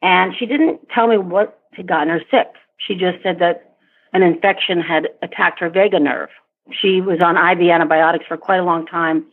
And 0.00 0.32
she 0.38 0.46
didn't 0.46 0.88
tell 0.94 1.06
me 1.06 1.18
what 1.18 1.60
had 1.72 1.86
gotten 1.86 2.08
her 2.08 2.22
sick. 2.30 2.48
She 2.78 2.94
just 2.94 3.22
said 3.22 3.38
that 3.40 3.76
an 4.12 4.22
infection 4.22 4.80
had 4.80 5.08
attacked 5.22 5.60
her 5.60 5.68
vagus 5.68 6.00
nerve. 6.00 6.30
She 6.70 7.00
was 7.00 7.18
on 7.22 7.36
IV 7.36 7.68
antibiotics 7.68 8.26
for 8.26 8.36
quite 8.36 8.58
a 8.58 8.64
long 8.64 8.86
time, 8.86 9.26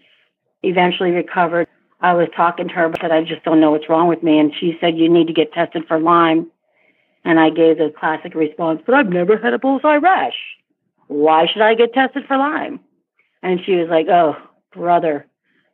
eventually 0.63 1.11
recovered. 1.11 1.67
I 2.01 2.13
was 2.13 2.27
talking 2.35 2.67
to 2.67 2.73
her, 2.73 2.89
but 2.89 3.11
I 3.11 3.23
just 3.23 3.43
don't 3.43 3.59
know 3.59 3.71
what's 3.71 3.89
wrong 3.89 4.07
with 4.07 4.23
me. 4.23 4.39
And 4.39 4.53
she 4.59 4.77
said, 4.79 4.97
You 4.97 5.09
need 5.09 5.27
to 5.27 5.33
get 5.33 5.53
tested 5.53 5.85
for 5.87 5.99
Lyme. 5.99 6.51
And 7.25 7.39
I 7.39 7.49
gave 7.49 7.79
the 7.79 7.91
classic 7.97 8.35
response, 8.35 8.81
But 8.85 8.95
I've 8.95 9.09
never 9.09 9.37
had 9.37 9.53
a 9.53 9.59
bullseye 9.59 9.97
rash. 9.97 10.37
Why 11.07 11.47
should 11.51 11.61
I 11.61 11.73
get 11.73 11.93
tested 11.93 12.25
for 12.27 12.37
Lyme? 12.37 12.79
And 13.41 13.59
she 13.65 13.73
was 13.75 13.89
like, 13.89 14.07
Oh, 14.07 14.35
brother, 14.73 15.25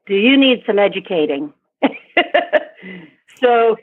do 0.08 0.16
you 0.16 0.38
need 0.38 0.64
some 0.66 0.80
educating? 0.80 1.54
so, 3.40 3.78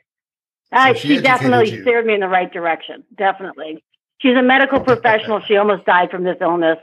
uh, 0.72 0.94
she 0.94 1.16
she, 1.16 1.20
definitely 1.20 1.70
you. 1.70 1.82
steered 1.82 2.06
me 2.06 2.14
in 2.14 2.20
the 2.20 2.28
right 2.28 2.52
direction. 2.52 3.04
Definitely. 3.16 3.84
She's 4.18 4.36
a 4.36 4.42
medical 4.42 4.80
professional. 4.80 5.40
She 5.40 5.56
almost 5.56 5.84
died 5.84 6.10
from 6.10 6.24
this 6.24 6.36
illness. 6.40 6.78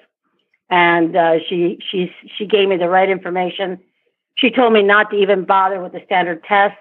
And 0.70 1.15
uh, 1.15 1.39
she 1.48 1.80
she 1.92 2.12
she 2.38 2.46
gave 2.46 2.68
me 2.68 2.77
the 2.77 2.89
right 2.89 3.10
information. 3.10 3.80
She 4.36 4.50
told 4.50 4.74
me 4.74 4.82
not 4.82 5.12
to 5.12 5.18
even 5.18 5.46
bother 5.46 5.82
with 5.82 5.94
the 5.94 6.01
standard 6.06 6.44
tests 6.44 6.77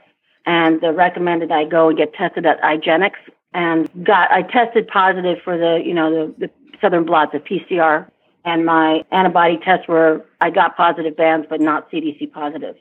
and 0.46 0.82
uh, 0.82 0.92
recommended 0.92 1.50
I 1.50 1.64
go 1.64 1.88
and 1.88 1.99
get 1.99 2.14
tested 2.14 2.46
at 2.46 2.61
IGeneX 2.62 3.12
and 3.54 3.88
got 4.04 4.30
I 4.30 4.42
tested 4.42 4.88
positive 4.88 5.38
for 5.42 5.56
the 5.56 5.80
you 5.82 5.94
know 5.94 6.11
the, 6.11 6.46
the 6.46 6.50
southern 6.80 7.06
blots, 7.06 7.32
the 7.32 7.38
PCR, 7.38 8.11
and 8.44 8.66
my 8.66 9.04
antibody 9.11 9.58
tests 9.64 9.88
were 9.88 10.26
I 10.40 10.50
got 10.50 10.76
positive 10.76 11.16
bands 11.16 11.46
but 11.49 11.61
not 11.61 11.90
CDC 11.90 12.32
positive. 12.32 12.76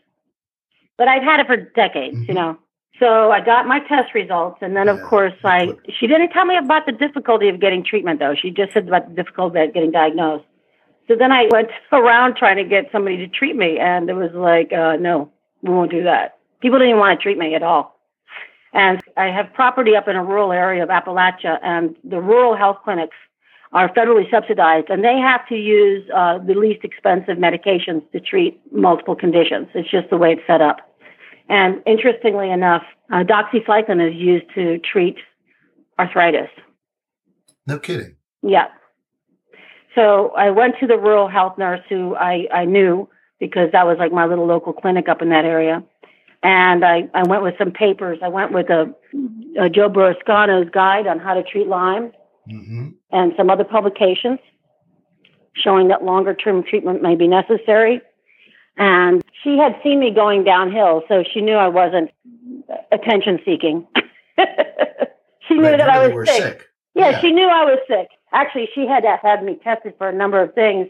But 0.97 1.07
I've 1.07 1.23
had 1.23 1.39
it 1.39 1.47
for 1.47 1.57
decades, 1.57 2.17
you 2.27 2.33
know. 2.33 2.57
So 2.99 3.31
I 3.31 3.41
got 3.41 3.65
my 3.67 3.79
test 3.79 4.13
results, 4.13 4.59
and 4.61 4.75
then 4.75 4.89
of 4.89 5.01
course 5.03 5.33
I 5.43 5.67
that's 5.67 5.97
she 5.99 6.07
didn't 6.07 6.29
tell 6.31 6.45
me 6.45 6.57
about 6.57 6.85
the 6.85 6.91
difficulty 6.91 7.49
of 7.49 7.59
getting 7.59 7.83
treatment 7.83 8.19
though. 8.19 8.35
She 8.35 8.49
just 8.49 8.73
said 8.73 8.87
about 8.87 9.09
the 9.09 9.15
difficulty 9.15 9.59
of 9.59 9.73
getting 9.73 9.91
diagnosed. 9.91 10.45
So 11.07 11.15
then 11.15 11.31
I 11.31 11.47
went 11.51 11.69
around 11.91 12.35
trying 12.35 12.57
to 12.57 12.63
get 12.63 12.91
somebody 12.91 13.17
to 13.17 13.27
treat 13.27 13.55
me, 13.55 13.77
and 13.79 14.09
it 14.09 14.13
was 14.13 14.31
like, 14.33 14.73
uh, 14.73 14.95
no, 14.95 15.31
we 15.61 15.69
won't 15.69 15.91
do 15.91 16.03
that. 16.03 16.39
People 16.61 16.79
didn't 16.79 16.97
want 16.97 17.19
to 17.19 17.21
treat 17.21 17.37
me 17.37 17.55
at 17.55 17.63
all. 17.63 17.92
And 18.73 19.01
I 19.17 19.25
have 19.25 19.53
property 19.53 19.95
up 19.95 20.07
in 20.07 20.15
a 20.15 20.23
rural 20.23 20.51
area 20.51 20.83
of 20.83 20.89
Appalachia, 20.89 21.59
and 21.61 21.95
the 22.03 22.19
rural 22.19 22.55
health 22.55 22.77
clinics 22.83 23.15
are 23.71 23.89
federally 23.93 24.29
subsidized, 24.29 24.89
and 24.89 25.03
they 25.03 25.17
have 25.17 25.47
to 25.47 25.55
use 25.55 26.07
uh, 26.15 26.37
the 26.39 26.53
least 26.53 26.83
expensive 26.83 27.37
medications 27.37 28.03
to 28.11 28.19
treat 28.19 28.59
multiple 28.71 29.15
conditions. 29.15 29.67
It's 29.73 29.89
just 29.89 30.09
the 30.09 30.17
way 30.17 30.33
it's 30.33 30.41
set 30.45 30.61
up. 30.61 30.77
And 31.49 31.81
interestingly 31.85 32.49
enough, 32.51 32.83
uh, 33.11 33.23
doxycycline 33.23 34.07
is 34.07 34.15
used 34.15 34.45
to 34.55 34.79
treat 34.79 35.17
arthritis. 35.99 36.49
No 37.67 37.79
kidding. 37.79 38.15
Yeah. 38.41 38.67
So 39.95 40.31
I 40.35 40.49
went 40.49 40.75
to 40.79 40.87
the 40.87 40.97
rural 40.97 41.27
health 41.27 41.57
nurse 41.57 41.81
who 41.89 42.15
I, 42.15 42.47
I 42.53 42.65
knew 42.65 43.07
because 43.39 43.71
that 43.71 43.85
was 43.85 43.97
like 43.99 44.11
my 44.11 44.25
little 44.25 44.47
local 44.47 44.73
clinic 44.73 45.09
up 45.09 45.21
in 45.21 45.29
that 45.29 45.45
area. 45.45 45.83
And 46.43 46.83
I, 46.83 47.09
I 47.13 47.23
went 47.23 47.41
with 47.43 47.55
some 47.57 47.71
papers. 47.71 48.19
I 48.21 48.27
went 48.27 48.51
with 48.51 48.69
a, 48.69 48.93
a 49.59 49.69
Joe 49.69 49.87
Burrascano's 49.89 50.69
guide 50.71 51.07
on 51.07 51.19
how 51.19 51.33
to 51.33 51.43
treat 51.43 51.67
Lyme 51.67 52.11
hmm 52.49 52.89
and 53.11 53.31
some 53.37 53.49
other 53.49 53.63
publications 53.63 54.39
showing 55.55 55.87
that 55.87 56.03
longer 56.03 56.33
term 56.33 56.63
treatment 56.63 57.01
may 57.01 57.15
be 57.15 57.27
necessary. 57.27 58.01
And 58.77 59.21
she 59.43 59.57
had 59.57 59.75
seen 59.83 59.99
me 59.99 60.09
going 60.11 60.43
downhill, 60.43 61.03
so 61.07 61.23
she 61.31 61.41
knew 61.41 61.53
I 61.53 61.67
wasn't 61.67 62.09
attention 62.91 63.39
seeking. 63.45 63.87
she 65.47 65.53
knew 65.53 65.63
Right, 65.63 65.77
that 65.77 65.89
I 65.89 66.07
was 66.07 66.27
sick. 66.27 66.43
sick. 66.43 66.67
Yeah, 66.95 67.11
Yeah. 67.11 67.21
she 67.21 67.31
knew 67.31 67.47
I 67.47 67.63
was 67.65 67.79
sick. 67.87 68.07
Actually, 68.33 68.67
she 68.73 68.87
had 68.87 69.05
had 69.21 69.43
me 69.43 69.59
tested 69.63 69.93
for 69.99 70.09
a 70.09 70.13
number 70.13 70.41
of 70.41 70.53
things, 70.55 70.87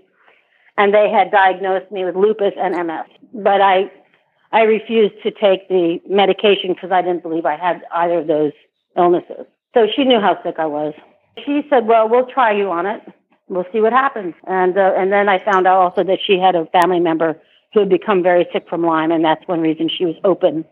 and 0.77 0.93
they 0.93 1.09
had 1.09 1.29
diagnosed 1.29 1.91
me 1.91 2.05
with 2.05 2.15
lupus 2.15 2.53
and 2.57 2.73
MS. 2.87 3.05
But 3.33 3.59
I, 3.61 3.91
I 4.53 4.61
refused 4.61 5.15
to 5.23 5.31
take 5.31 5.67
the 5.67 5.99
medication 6.07 6.73
because 6.73 6.91
I 6.91 7.01
didn't 7.01 7.23
believe 7.23 7.45
I 7.45 7.57
had 7.57 7.81
either 7.91 8.19
of 8.19 8.27
those 8.27 8.53
illnesses. 8.95 9.45
So 9.73 9.87
she 9.93 10.03
knew 10.05 10.21
how 10.21 10.41
sick 10.43 10.55
I 10.59 10.67
was. 10.67 10.93
She 11.43 11.63
said, 11.69 11.87
"Well, 11.87 12.07
we'll 12.07 12.27
try 12.27 12.51
you 12.53 12.69
on 12.69 12.85
it. 12.85 13.01
We'll 13.49 13.65
see 13.73 13.81
what 13.81 13.91
happens." 13.91 14.35
And 14.45 14.77
uh, 14.77 14.93
and 14.95 15.11
then 15.11 15.27
I 15.27 15.43
found 15.43 15.67
out 15.67 15.81
also 15.81 16.03
that 16.03 16.19
she 16.25 16.37
had 16.37 16.55
a 16.55 16.67
family 16.67 16.99
member 16.99 17.41
who 17.73 17.79
had 17.81 17.89
become 17.89 18.21
very 18.21 18.47
sick 18.53 18.69
from 18.69 18.85
Lyme, 18.85 19.11
and 19.11 19.25
that's 19.25 19.45
one 19.47 19.61
reason 19.61 19.89
she 19.89 20.05
was 20.05 20.15
open 20.23 20.63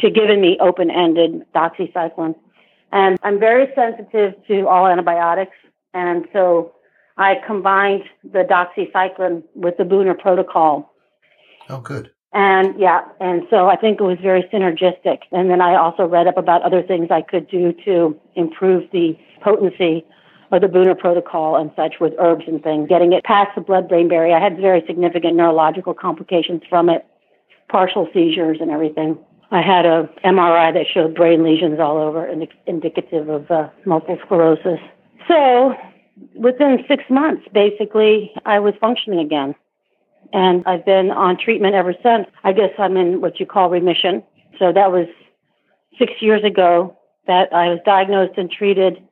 to 0.00 0.10
giving 0.10 0.40
me 0.40 0.56
open-ended 0.60 1.44
doxycycline. 1.54 2.34
And 2.92 3.18
I'm 3.22 3.38
very 3.38 3.66
sensitive 3.74 4.34
to 4.46 4.66
all 4.66 4.86
antibiotics. 4.86 5.56
And 5.92 6.26
so 6.32 6.72
I 7.16 7.34
combined 7.46 8.04
the 8.22 8.44
doxycycline 8.44 9.42
with 9.54 9.76
the 9.76 9.84
Buhner 9.84 10.18
protocol. 10.18 10.94
Oh, 11.68 11.80
good. 11.80 12.10
And 12.32 12.78
yeah, 12.78 13.00
and 13.20 13.42
so 13.48 13.68
I 13.68 13.76
think 13.76 14.00
it 14.00 14.04
was 14.04 14.18
very 14.20 14.42
synergistic. 14.52 15.20
And 15.32 15.50
then 15.50 15.60
I 15.60 15.76
also 15.76 16.06
read 16.06 16.26
up 16.26 16.36
about 16.36 16.62
other 16.62 16.82
things 16.82 17.08
I 17.10 17.22
could 17.22 17.48
do 17.48 17.72
to 17.84 18.18
improve 18.34 18.90
the 18.92 19.18
potency 19.42 20.04
of 20.50 20.60
the 20.60 20.66
Buhner 20.66 20.98
protocol 20.98 21.56
and 21.56 21.70
such 21.76 21.94
with 22.00 22.12
herbs 22.18 22.44
and 22.46 22.62
things, 22.62 22.88
getting 22.88 23.12
it 23.12 23.24
past 23.24 23.50
the 23.54 23.60
blood 23.60 23.88
brain 23.88 24.08
barrier. 24.08 24.36
I 24.36 24.42
had 24.42 24.58
very 24.58 24.82
significant 24.86 25.36
neurological 25.36 25.94
complications 25.94 26.62
from 26.68 26.88
it, 26.88 27.06
partial 27.68 28.08
seizures 28.12 28.58
and 28.60 28.70
everything. 28.70 29.18
I 29.50 29.62
had 29.62 29.86
a 29.86 30.08
MRI 30.24 30.72
that 30.74 30.86
showed 30.92 31.14
brain 31.14 31.42
lesions 31.42 31.80
all 31.80 31.96
over, 31.96 32.26
indi- 32.28 32.50
indicative 32.66 33.28
of 33.30 33.50
uh, 33.50 33.68
multiple 33.86 34.18
sclerosis. 34.24 34.80
So 35.26 35.74
within 36.34 36.84
six 36.86 37.04
months, 37.08 37.46
basically, 37.52 38.32
I 38.44 38.58
was 38.58 38.74
functioning 38.80 39.20
again. 39.20 39.54
And 40.32 40.62
I've 40.66 40.84
been 40.84 41.10
on 41.10 41.38
treatment 41.38 41.74
ever 41.74 41.94
since. 42.02 42.26
I 42.44 42.52
guess 42.52 42.70
I'm 42.78 42.96
in 42.96 43.20
what 43.20 43.40
you 43.40 43.46
call 43.46 43.70
remission. 43.70 44.22
So 44.58 44.72
that 44.72 44.92
was 44.92 45.06
six 45.98 46.12
years 46.20 46.44
ago 46.44 46.96
that 47.26 47.52
I 47.52 47.68
was 47.68 47.78
diagnosed 47.84 48.36
and 48.36 48.50
treated. 48.50 49.02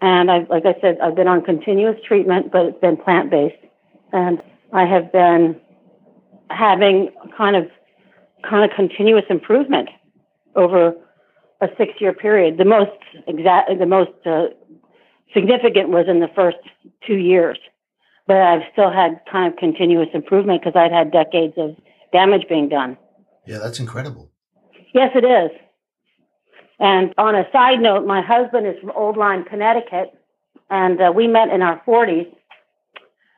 And 0.00 0.30
I've, 0.30 0.48
like 0.48 0.64
I 0.66 0.74
said, 0.80 0.98
I've 1.02 1.14
been 1.14 1.28
on 1.28 1.42
continuous 1.42 1.96
treatment, 2.06 2.52
but 2.52 2.66
it's 2.66 2.80
been 2.80 2.96
plant 2.96 3.30
based. 3.30 3.56
And 4.12 4.42
I 4.72 4.84
have 4.86 5.12
been 5.12 5.60
having 6.50 7.10
kind 7.36 7.56
of 7.56 7.68
kind 8.48 8.70
of 8.70 8.76
continuous 8.76 9.24
improvement 9.30 9.88
over 10.54 10.94
a 11.60 11.68
six 11.78 11.92
year 12.00 12.12
period. 12.12 12.58
The 12.58 12.64
most 12.64 12.90
exact, 13.26 13.70
the 13.78 13.86
most 13.86 14.12
uh, 14.26 14.46
significant 15.32 15.88
was 15.88 16.06
in 16.08 16.20
the 16.20 16.28
first 16.34 16.58
two 17.06 17.16
years, 17.16 17.58
but 18.26 18.36
I've 18.36 18.62
still 18.72 18.90
had 18.90 19.20
kind 19.30 19.52
of 19.52 19.58
continuous 19.58 20.08
improvement 20.14 20.62
because 20.62 20.78
I'd 20.78 20.92
had 20.92 21.12
decades 21.12 21.54
of 21.56 21.76
damage 22.12 22.48
being 22.48 22.68
done. 22.68 22.96
Yeah, 23.46 23.58
that's 23.58 23.80
incredible. 23.80 24.30
Yes, 24.94 25.10
it 25.14 25.24
is. 25.24 25.50
And 26.78 27.14
on 27.18 27.34
a 27.34 27.44
side 27.52 27.80
note, 27.80 28.06
my 28.06 28.20
husband 28.20 28.66
is 28.66 28.74
from 28.80 28.90
Old 28.92 29.16
Lyme, 29.16 29.44
Connecticut, 29.44 30.12
and 30.70 31.00
uh, 31.00 31.12
we 31.14 31.26
met 31.26 31.48
in 31.50 31.62
our 31.62 31.80
40s. 31.86 32.32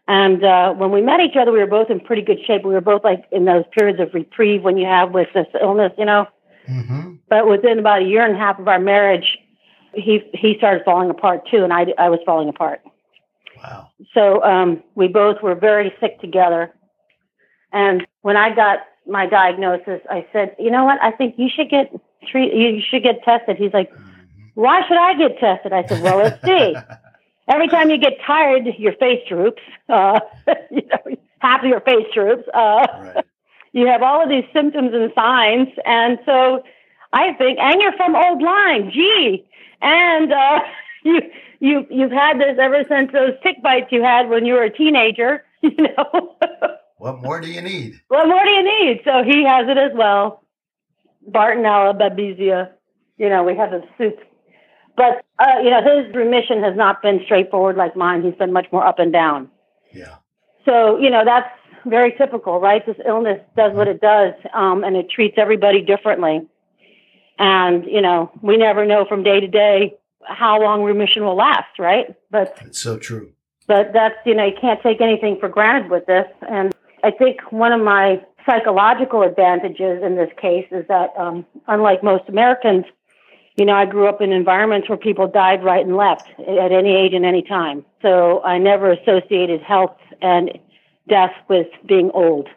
And 0.08 0.44
uh, 0.44 0.72
when 0.74 0.92
we 0.92 1.02
met 1.02 1.20
each 1.20 1.36
other, 1.36 1.50
we 1.50 1.58
were 1.58 1.66
both 1.66 1.90
in 1.90 1.98
pretty 1.98 2.22
good 2.22 2.38
shape. 2.46 2.64
We 2.64 2.72
were 2.72 2.80
both 2.80 3.02
like 3.02 3.24
in 3.32 3.44
those 3.44 3.64
periods 3.72 3.98
of 4.00 4.14
reprieve 4.14 4.62
when 4.62 4.76
you 4.76 4.86
have 4.86 5.10
with 5.10 5.28
this 5.34 5.48
illness, 5.60 5.92
you 5.98 6.04
know. 6.04 6.26
Mm-hmm. 6.68 7.14
But 7.28 7.48
within 7.48 7.78
about 7.80 8.02
a 8.02 8.04
year 8.04 8.24
and 8.24 8.36
a 8.36 8.38
half 8.38 8.58
of 8.58 8.68
our 8.68 8.78
marriage, 8.78 9.38
he 9.94 10.20
he 10.32 10.56
started 10.58 10.84
falling 10.84 11.10
apart 11.10 11.48
too, 11.50 11.64
and 11.64 11.72
I 11.72 11.86
I 11.98 12.08
was 12.08 12.20
falling 12.24 12.48
apart. 12.48 12.80
Wow. 13.66 13.90
So 14.14 14.42
um, 14.42 14.82
we 14.94 15.08
both 15.08 15.42
were 15.42 15.54
very 15.54 15.92
sick 16.00 16.20
together, 16.20 16.72
And 17.72 18.06
when 18.22 18.36
I 18.36 18.54
got 18.54 18.80
my 19.06 19.26
diagnosis, 19.26 20.00
I 20.10 20.26
said, 20.32 20.56
you 20.58 20.70
know 20.70 20.84
what? 20.84 21.02
I 21.02 21.10
think 21.10 21.34
you 21.36 21.48
should 21.54 21.70
get 21.70 21.92
treat. 22.30 22.52
You 22.54 22.80
should 22.88 23.02
get 23.02 23.22
tested. 23.24 23.56
He's 23.56 23.72
like, 23.72 23.90
why 24.54 24.82
should 24.86 24.98
I 24.98 25.14
get 25.14 25.38
tested? 25.38 25.72
I 25.72 25.86
said, 25.86 26.02
well, 26.02 26.18
let's 26.18 26.42
see. 26.44 26.74
Every 27.48 27.68
time 27.68 27.90
you 27.90 27.98
get 27.98 28.14
tired, 28.26 28.66
your 28.78 28.94
face 28.94 29.22
droops. 29.28 29.62
Uh, 29.88 30.18
you 30.70 30.82
know, 30.86 31.16
half 31.38 31.62
of 31.62 31.68
your 31.68 31.80
face 31.80 32.06
droops. 32.14 32.44
Uh, 32.54 32.86
right. 32.92 33.24
You 33.72 33.86
have 33.88 34.00
all 34.00 34.22
of 34.22 34.30
these 34.30 34.44
symptoms 34.54 34.92
and 34.94 35.12
signs, 35.14 35.68
and 35.84 36.18
so 36.24 36.62
I 37.12 37.34
think, 37.34 37.58
and 37.60 37.78
you're 37.78 37.92
from 37.92 38.16
Old 38.16 38.40
Lyme, 38.40 38.90
gee, 38.90 39.44
and 39.82 40.32
uh, 40.32 40.60
you 41.04 41.20
you 41.60 41.86
you've 41.90 42.12
had 42.12 42.38
this 42.38 42.58
ever 42.60 42.84
since 42.88 43.12
those 43.12 43.32
tick 43.42 43.62
bites 43.62 43.88
you 43.90 44.02
had 44.02 44.28
when 44.28 44.44
you 44.44 44.54
were 44.54 44.64
a 44.64 44.70
teenager. 44.70 45.44
You 45.62 45.88
know. 45.96 46.36
what 46.98 47.20
more 47.22 47.40
do 47.40 47.50
you 47.50 47.60
need? 47.60 48.00
What 48.06 48.28
more 48.28 48.44
do 48.44 48.50
you 48.50 48.62
need? 48.62 49.00
So 49.04 49.24
he 49.24 49.44
has 49.44 49.66
it 49.68 49.76
as 49.76 49.90
well. 49.94 50.44
Bartonella, 51.28 51.98
Babesia. 51.98 52.70
You 53.18 53.28
know, 53.28 53.42
we 53.42 53.56
have 53.56 53.72
the 53.72 53.82
soup. 53.98 54.16
But 54.96 55.24
uh, 55.38 55.58
you 55.64 55.70
know, 55.70 55.80
his 55.82 56.14
remission 56.14 56.62
has 56.62 56.76
not 56.76 57.02
been 57.02 57.20
straightforward 57.24 57.76
like 57.76 57.96
mine. 57.96 58.22
He's 58.22 58.34
been 58.34 58.52
much 58.52 58.66
more 58.70 58.86
up 58.86 58.98
and 59.00 59.12
down. 59.12 59.50
Yeah. 59.92 60.16
So 60.64 60.98
you 60.98 61.10
know 61.10 61.24
that's 61.24 61.50
very 61.84 62.12
typical, 62.16 62.60
right? 62.60 62.84
This 62.86 62.96
illness 63.06 63.40
does 63.56 63.72
what 63.72 63.88
it 63.88 64.00
does, 64.00 64.34
um, 64.54 64.84
and 64.84 64.96
it 64.96 65.10
treats 65.10 65.36
everybody 65.36 65.82
differently. 65.82 66.46
And 67.38 67.84
you 67.86 68.00
know, 68.00 68.30
we 68.40 68.56
never 68.56 68.86
know 68.86 69.04
from 69.04 69.22
day 69.22 69.40
to 69.40 69.48
day 69.48 69.96
how 70.26 70.60
long 70.60 70.82
remission 70.82 71.24
will 71.24 71.36
last, 71.36 71.78
right? 71.78 72.14
But 72.30 72.56
it's 72.64 72.80
so 72.80 72.98
true. 72.98 73.32
But 73.66 73.92
that's, 73.92 74.14
you 74.24 74.34
know, 74.34 74.44
you 74.44 74.54
can't 74.60 74.80
take 74.82 75.00
anything 75.00 75.38
for 75.40 75.48
granted 75.48 75.90
with 75.90 76.06
this. 76.06 76.26
And 76.48 76.74
I 77.02 77.10
think 77.10 77.40
one 77.50 77.72
of 77.72 77.80
my 77.80 78.22
psychological 78.44 79.22
advantages 79.22 80.02
in 80.02 80.14
this 80.16 80.30
case 80.40 80.66
is 80.70 80.86
that, 80.88 81.10
um, 81.18 81.44
unlike 81.66 82.02
most 82.02 82.28
Americans, 82.28 82.84
you 83.56 83.64
know, 83.64 83.74
I 83.74 83.86
grew 83.86 84.06
up 84.06 84.20
in 84.20 84.32
environments 84.32 84.88
where 84.88 84.98
people 84.98 85.26
died 85.26 85.64
right 85.64 85.84
and 85.84 85.96
left 85.96 86.28
at 86.38 86.72
any 86.72 86.94
age 86.94 87.14
and 87.14 87.24
any 87.24 87.42
time. 87.42 87.84
So 88.02 88.42
I 88.44 88.58
never 88.58 88.92
associated 88.92 89.62
health 89.62 89.96
and 90.20 90.58
death 91.08 91.32
with 91.48 91.66
being 91.86 92.10
old. 92.12 92.48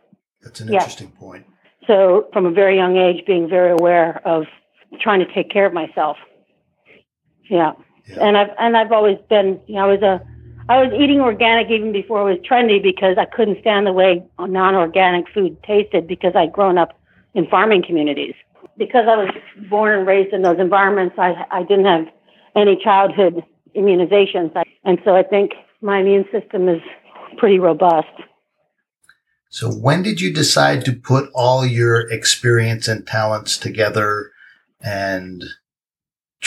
That's 0.41 0.59
an 0.59 0.73
interesting 0.73 1.11
point. 1.11 1.45
So 1.87 2.27
from 2.33 2.45
a 2.45 2.51
very 2.51 2.75
young 2.75 2.97
age, 2.97 3.25
being 3.25 3.49
very 3.49 3.71
aware 3.71 4.21
of 4.25 4.43
trying 5.01 5.19
to 5.19 5.33
take 5.33 5.49
care 5.49 5.65
of 5.65 5.73
myself. 5.73 6.17
Yeah. 7.49 7.73
yeah. 8.07 8.27
And 8.27 8.37
I've 8.37 8.49
and 8.59 8.77
I've 8.77 8.91
always 8.91 9.17
been 9.29 9.59
you 9.67 9.75
know, 9.75 9.89
I 9.89 9.91
was 9.93 10.01
a 10.01 10.21
I 10.69 10.83
was 10.83 10.93
eating 10.93 11.19
organic 11.19 11.69
even 11.71 11.91
before 11.91 12.29
it 12.29 12.35
was 12.35 12.47
trendy 12.47 12.81
because 12.81 13.17
I 13.17 13.25
couldn't 13.25 13.59
stand 13.61 13.87
the 13.87 13.93
way 13.93 14.23
non-organic 14.39 15.25
food 15.33 15.57
tasted 15.63 16.07
because 16.07 16.33
I'd 16.35 16.53
grown 16.53 16.77
up 16.77 16.97
in 17.33 17.47
farming 17.47 17.83
communities. 17.85 18.35
Because 18.77 19.05
I 19.09 19.15
was 19.17 19.33
born 19.69 19.97
and 19.97 20.07
raised 20.07 20.33
in 20.33 20.43
those 20.43 20.59
environments, 20.59 21.15
I 21.17 21.45
I 21.51 21.63
didn't 21.63 21.85
have 21.85 22.05
any 22.55 22.79
childhood 22.81 23.43
immunizations, 23.75 24.51
and 24.83 24.99
so 25.03 25.15
I 25.15 25.23
think 25.23 25.51
my 25.81 25.99
immune 25.99 26.25
system 26.31 26.69
is 26.69 26.81
pretty 27.37 27.59
robust. 27.59 28.07
So 29.49 29.71
when 29.71 30.03
did 30.03 30.21
you 30.21 30.31
decide 30.31 30.85
to 30.85 30.93
put 30.93 31.29
all 31.33 31.65
your 31.65 32.09
experience 32.11 32.87
and 32.87 33.05
talents 33.05 33.57
together 33.57 34.31
and 34.79 35.43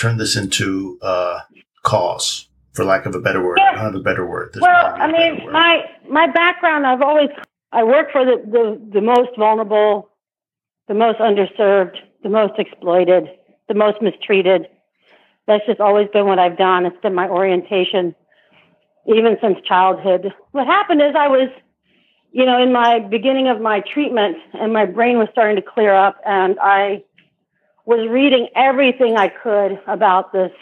turn 0.02 0.16
this 0.16 0.36
into 0.36 0.98
a 1.00 1.38
cause, 1.82 2.48
for 2.72 2.84
lack 2.84 3.06
of 3.06 3.14
a 3.14 3.20
better 3.20 3.42
word. 3.42 3.60
I 3.60 3.72
don't 3.72 3.80
have 3.80 3.94
a 3.94 4.00
better 4.00 4.26
word. 4.26 4.50
There's 4.52 4.62
well, 4.62 4.94
I 4.96 5.06
mean, 5.10 5.50
my 5.52 5.84
my 6.10 6.26
background, 6.26 6.86
I've 6.86 7.02
always 7.02 7.30
I 7.70 7.84
work 7.84 8.10
for 8.10 8.24
the, 8.24 8.36
the 8.44 8.64
the 8.94 9.00
most 9.00 9.30
vulnerable, 9.38 10.10
the 10.88 10.94
most 10.94 11.18
underserved, 11.20 11.96
the 12.22 12.28
most 12.28 12.58
exploited, 12.58 13.28
the 13.68 13.74
most 13.74 14.02
mistreated. 14.02 14.66
That's 15.46 15.64
just 15.66 15.80
always 15.80 16.08
been 16.12 16.26
what 16.26 16.38
I've 16.38 16.58
done. 16.58 16.86
It's 16.86 17.00
been 17.00 17.14
my 17.14 17.28
orientation, 17.28 18.14
even 19.06 19.36
since 19.40 19.58
childhood. 19.66 20.32
What 20.52 20.66
happened 20.66 21.00
is 21.00 21.14
I 21.18 21.28
was, 21.28 21.48
you 22.32 22.44
know, 22.44 22.60
in 22.62 22.72
my 22.72 23.00
beginning 23.00 23.48
of 23.48 23.60
my 23.60 23.80
treatment, 23.80 24.36
and 24.54 24.72
my 24.72 24.84
brain 24.84 25.18
was 25.18 25.28
starting 25.32 25.56
to 25.56 25.62
clear 25.62 25.94
up, 25.94 26.16
and 26.26 26.58
I 26.60 27.04
was 27.84 28.08
reading 28.08 28.48
everything 28.54 29.16
I 29.16 29.28
could 29.28 29.80
about 29.86 30.32
this 30.32 30.52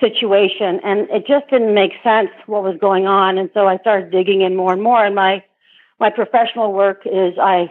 situation 0.00 0.80
and 0.82 1.10
it 1.10 1.26
just 1.26 1.48
didn't 1.50 1.74
make 1.74 1.92
sense 2.02 2.30
what 2.46 2.62
was 2.62 2.76
going 2.80 3.06
on. 3.06 3.36
And 3.36 3.50
so 3.52 3.66
I 3.66 3.78
started 3.78 4.10
digging 4.10 4.40
in 4.40 4.56
more 4.56 4.72
and 4.72 4.82
more. 4.82 5.04
And 5.04 5.14
my, 5.14 5.44
my 5.98 6.10
professional 6.10 6.72
work 6.72 7.02
is 7.04 7.34
I, 7.40 7.70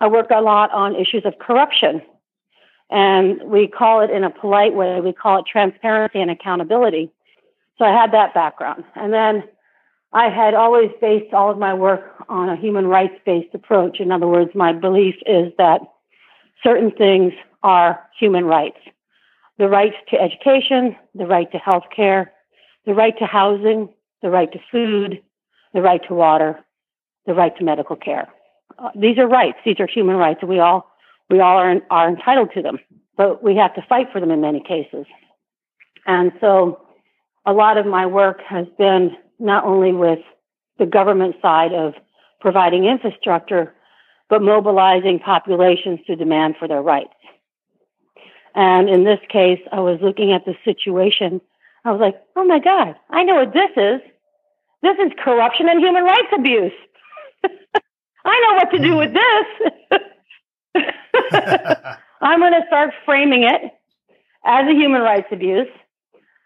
I 0.00 0.08
work 0.08 0.26
a 0.30 0.40
lot 0.40 0.70
on 0.72 0.94
issues 0.94 1.24
of 1.24 1.38
corruption. 1.38 2.02
And 2.90 3.42
we 3.44 3.66
call 3.66 4.02
it 4.02 4.10
in 4.10 4.24
a 4.24 4.30
polite 4.30 4.74
way, 4.74 5.00
we 5.00 5.12
call 5.12 5.38
it 5.38 5.46
transparency 5.50 6.20
and 6.20 6.30
accountability. 6.30 7.10
So 7.78 7.84
I 7.84 7.92
had 7.92 8.12
that 8.12 8.34
background. 8.34 8.84
And 8.94 9.12
then 9.12 9.44
I 10.12 10.28
had 10.28 10.54
always 10.54 10.90
based 11.00 11.32
all 11.32 11.50
of 11.50 11.58
my 11.58 11.74
work 11.74 12.24
on 12.28 12.48
a 12.48 12.56
human 12.56 12.86
rights 12.86 13.18
based 13.24 13.54
approach. 13.54 14.00
In 14.00 14.12
other 14.12 14.28
words, 14.28 14.50
my 14.54 14.72
belief 14.72 15.16
is 15.26 15.52
that 15.58 15.80
certain 16.62 16.92
things 16.92 17.32
are 17.64 18.08
human 18.18 18.44
rights. 18.44 18.78
The 19.58 19.68
right 19.68 19.92
to 20.10 20.20
education, 20.20 20.96
the 21.14 21.26
right 21.26 21.50
to 21.50 21.58
health 21.58 21.84
care, 21.94 22.32
the 22.86 22.94
right 22.94 23.16
to 23.18 23.24
housing, 23.24 23.88
the 24.22 24.30
right 24.30 24.52
to 24.52 24.58
food, 24.70 25.22
the 25.72 25.82
right 25.82 26.00
to 26.08 26.14
water, 26.14 26.60
the 27.26 27.34
right 27.34 27.56
to 27.56 27.64
medical 27.64 27.96
care. 27.96 28.28
Uh, 28.78 28.90
these 28.94 29.18
are 29.18 29.26
rights. 29.26 29.58
These 29.64 29.80
are 29.80 29.86
human 29.86 30.16
rights. 30.16 30.40
We 30.42 30.60
all, 30.60 30.90
we 31.30 31.40
all 31.40 31.56
are, 31.56 31.80
are 31.90 32.08
entitled 32.08 32.50
to 32.54 32.62
them, 32.62 32.78
but 33.16 33.42
we 33.42 33.56
have 33.56 33.74
to 33.74 33.82
fight 33.88 34.08
for 34.12 34.20
them 34.20 34.30
in 34.30 34.40
many 34.40 34.60
cases. 34.60 35.06
And 36.06 36.32
so 36.40 36.80
a 37.46 37.52
lot 37.52 37.78
of 37.78 37.86
my 37.86 38.06
work 38.06 38.40
has 38.46 38.66
been 38.78 39.16
not 39.38 39.64
only 39.64 39.92
with 39.92 40.20
the 40.78 40.86
government 40.86 41.36
side 41.40 41.72
of 41.72 41.94
providing 42.40 42.84
infrastructure, 42.84 43.74
but 44.28 44.42
mobilizing 44.42 45.18
populations 45.18 46.00
to 46.06 46.16
demand 46.16 46.56
for 46.58 46.66
their 46.68 46.82
rights. 46.82 47.14
And 48.54 48.88
in 48.88 49.04
this 49.04 49.18
case, 49.28 49.60
I 49.72 49.80
was 49.80 49.98
looking 50.00 50.32
at 50.32 50.44
the 50.44 50.54
situation. 50.64 51.40
I 51.84 51.90
was 51.92 52.00
like, 52.00 52.20
oh 52.36 52.44
my 52.44 52.60
God, 52.60 52.94
I 53.10 53.24
know 53.24 53.36
what 53.36 53.52
this 53.52 53.70
is. 53.76 54.00
This 54.82 54.96
is 55.04 55.12
corruption 55.22 55.68
and 55.68 55.80
human 55.80 56.04
rights 56.04 56.32
abuse. 56.36 56.72
I 58.24 58.40
know 58.40 58.54
what 58.54 58.70
to 58.70 58.78
do 58.78 58.96
with 58.96 59.12
this. 59.12 59.46
I'm 62.20 62.40
going 62.40 62.52
to 62.52 62.66
start 62.66 62.94
framing 63.04 63.42
it 63.42 63.72
as 64.46 64.66
a 64.68 64.72
human 64.72 65.02
rights 65.02 65.28
abuse. 65.32 65.68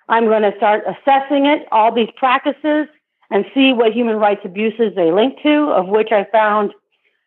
I'm 0.08 0.24
going 0.24 0.42
to 0.42 0.52
start 0.56 0.84
assessing 0.86 1.46
it, 1.46 1.68
all 1.70 1.94
these 1.94 2.08
practices, 2.16 2.88
and 3.30 3.44
see 3.54 3.72
what 3.72 3.92
human 3.92 4.16
rights 4.16 4.40
abuses 4.44 4.94
they 4.96 5.12
link 5.12 5.42
to, 5.42 5.70
of 5.70 5.88
which 5.88 6.08
I 6.10 6.26
found 6.32 6.72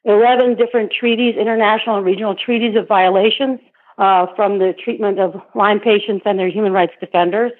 11 0.06 0.56
different 0.56 0.91
treaties, 0.91 1.36
international 1.38 1.98
and 1.98 2.06
regional 2.06 2.36
treaties 2.36 2.76
of 2.76 2.88
violations 2.88 3.60
uh, 4.02 4.26
from 4.36 4.58
the 4.58 4.74
treatment 4.84 5.20
of 5.20 5.40
Lyme 5.54 5.80
patients 5.80 6.24
and 6.26 6.40
their 6.40 6.50
human 6.50 6.74
rights 6.74 6.94
defenders. 7.00 7.52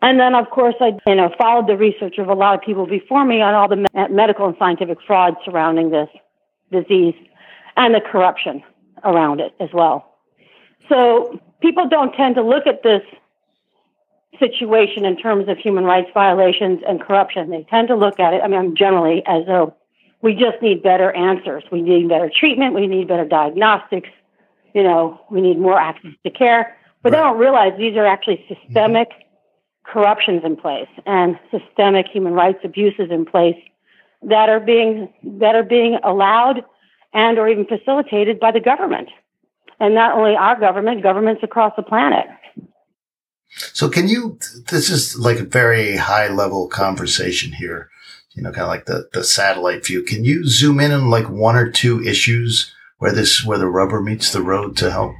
And 0.00 0.18
then, 0.18 0.34
of 0.34 0.48
course, 0.50 0.76
I 0.80 0.92
you 1.06 1.16
know 1.16 1.34
followed 1.36 1.66
the 1.66 1.76
research 1.76 2.18
of 2.18 2.28
a 2.28 2.34
lot 2.34 2.54
of 2.54 2.62
people 2.62 2.86
before 2.86 3.24
me 3.24 3.42
on 3.42 3.52
all 3.52 3.68
the 3.68 3.76
me- 3.76 4.08
medical 4.10 4.46
and 4.46 4.56
scientific 4.58 4.98
fraud 5.04 5.34
surrounding 5.44 5.90
this 5.90 6.08
disease 6.70 7.14
and 7.76 7.94
the 7.94 8.00
corruption 8.00 8.62
around 9.02 9.40
it 9.40 9.54
as 9.58 9.70
well. 9.72 10.18
So 10.88 11.40
people 11.60 11.88
don't 11.88 12.12
tend 12.14 12.36
to 12.36 12.42
look 12.42 12.66
at 12.68 12.84
this 12.84 13.02
situation 14.38 15.04
in 15.04 15.16
terms 15.16 15.48
of 15.48 15.58
human 15.58 15.84
rights 15.84 16.10
violations 16.14 16.80
and 16.86 17.00
corruption. 17.00 17.50
They 17.50 17.66
tend 17.68 17.88
to 17.88 17.96
look 17.96 18.20
at 18.20 18.34
it, 18.34 18.42
I 18.42 18.48
mean, 18.48 18.76
generally 18.76 19.22
as 19.26 19.46
though 19.46 19.74
we 20.20 20.34
just 20.34 20.62
need 20.62 20.82
better 20.82 21.10
answers. 21.12 21.64
We 21.72 21.82
need 21.82 22.08
better 22.08 22.30
treatment. 22.30 22.74
We 22.74 22.86
need 22.86 23.08
better 23.08 23.24
diagnostics 23.24 24.08
you 24.74 24.82
know, 24.82 25.20
we 25.30 25.40
need 25.40 25.58
more 25.58 25.78
access 25.78 26.12
to 26.24 26.30
care. 26.30 26.76
But 27.02 27.12
right. 27.12 27.18
they 27.18 27.22
don't 27.22 27.38
realize 27.38 27.72
these 27.78 27.96
are 27.96 28.06
actually 28.06 28.44
systemic 28.48 29.10
mm-hmm. 29.10 29.92
corruptions 29.92 30.42
in 30.44 30.56
place 30.56 30.88
and 31.06 31.38
systemic 31.50 32.06
human 32.06 32.32
rights 32.32 32.60
abuses 32.64 33.10
in 33.10 33.24
place 33.24 33.56
that 34.22 34.48
are 34.48 34.60
being 34.60 35.12
that 35.40 35.54
are 35.54 35.64
being 35.64 35.98
allowed 36.04 36.64
and 37.12 37.38
or 37.38 37.48
even 37.48 37.66
facilitated 37.66 38.38
by 38.38 38.52
the 38.52 38.60
government. 38.60 39.08
And 39.80 39.94
not 39.94 40.16
only 40.16 40.36
our 40.36 40.58
government, 40.58 41.02
governments 41.02 41.42
across 41.42 41.72
the 41.76 41.82
planet. 41.82 42.26
So 43.72 43.88
can 43.88 44.08
you 44.08 44.38
this 44.70 44.90
is 44.90 45.18
like 45.18 45.40
a 45.40 45.44
very 45.44 45.96
high 45.96 46.28
level 46.28 46.68
conversation 46.68 47.52
here, 47.52 47.90
you 48.34 48.42
know, 48.42 48.52
kind 48.52 48.62
of 48.62 48.68
like 48.68 48.86
the, 48.86 49.08
the 49.12 49.24
satellite 49.24 49.84
view. 49.84 50.02
Can 50.04 50.24
you 50.24 50.46
zoom 50.46 50.78
in 50.78 50.92
on 50.92 51.10
like 51.10 51.28
one 51.28 51.56
or 51.56 51.68
two 51.68 52.00
issues 52.02 52.72
where 53.02 53.10
this 53.10 53.44
where 53.44 53.58
the 53.58 53.66
rubber 53.66 54.00
meets 54.00 54.30
the 54.30 54.40
road 54.40 54.76
to 54.76 54.88
help 54.88 55.12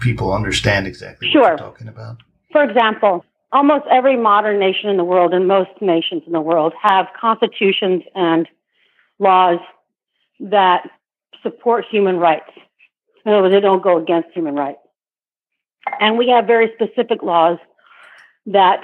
people 0.00 0.32
understand 0.32 0.86
exactly 0.86 1.28
sure. 1.30 1.42
what 1.42 1.48
you're 1.48 1.58
talking 1.58 1.88
about? 1.88 2.16
For 2.50 2.64
example, 2.64 3.22
almost 3.52 3.84
every 3.90 4.16
modern 4.16 4.58
nation 4.58 4.88
in 4.88 4.96
the 4.96 5.04
world 5.04 5.34
and 5.34 5.46
most 5.46 5.68
nations 5.82 6.22
in 6.26 6.32
the 6.32 6.40
world 6.40 6.72
have 6.80 7.04
constitutions 7.20 8.02
and 8.14 8.48
laws 9.18 9.58
that 10.40 10.88
support 11.42 11.84
human 11.90 12.16
rights. 12.16 12.50
In 13.26 13.32
other 13.32 13.42
words, 13.42 13.52
they 13.52 13.60
don't 13.60 13.82
go 13.82 13.98
against 13.98 14.30
human 14.32 14.54
rights. 14.54 14.80
And 16.00 16.16
we 16.16 16.30
have 16.30 16.46
very 16.46 16.72
specific 16.76 17.22
laws 17.22 17.58
that 18.46 18.80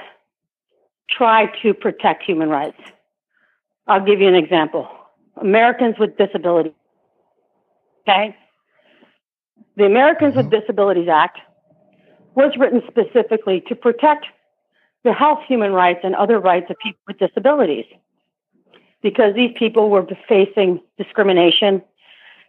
try 1.09 1.47
to 1.63 1.73
protect 1.73 2.21
human 2.21 2.49
rights. 2.49 2.79
I'll 3.87 4.05
give 4.05 4.21
you 4.21 4.27
an 4.27 4.35
example. 4.35 4.87
Americans 5.41 5.95
with 5.97 6.15
Disabilities. 6.15 6.73
Okay? 8.07 8.35
The 9.77 9.85
Americans 9.85 10.35
with 10.35 10.47
mm-hmm. 10.47 10.59
Disabilities 10.61 11.09
Act 11.09 11.39
was 12.35 12.55
written 12.57 12.81
specifically 12.87 13.61
to 13.67 13.75
protect 13.75 14.25
the 15.03 15.13
health, 15.13 15.39
human 15.47 15.71
rights, 15.71 16.01
and 16.03 16.15
other 16.15 16.39
rights 16.39 16.67
of 16.69 16.77
people 16.79 16.99
with 17.07 17.17
disabilities 17.17 17.85
because 19.01 19.35
these 19.35 19.51
people 19.57 19.89
were 19.89 20.05
facing 20.27 20.81
discrimination 20.97 21.81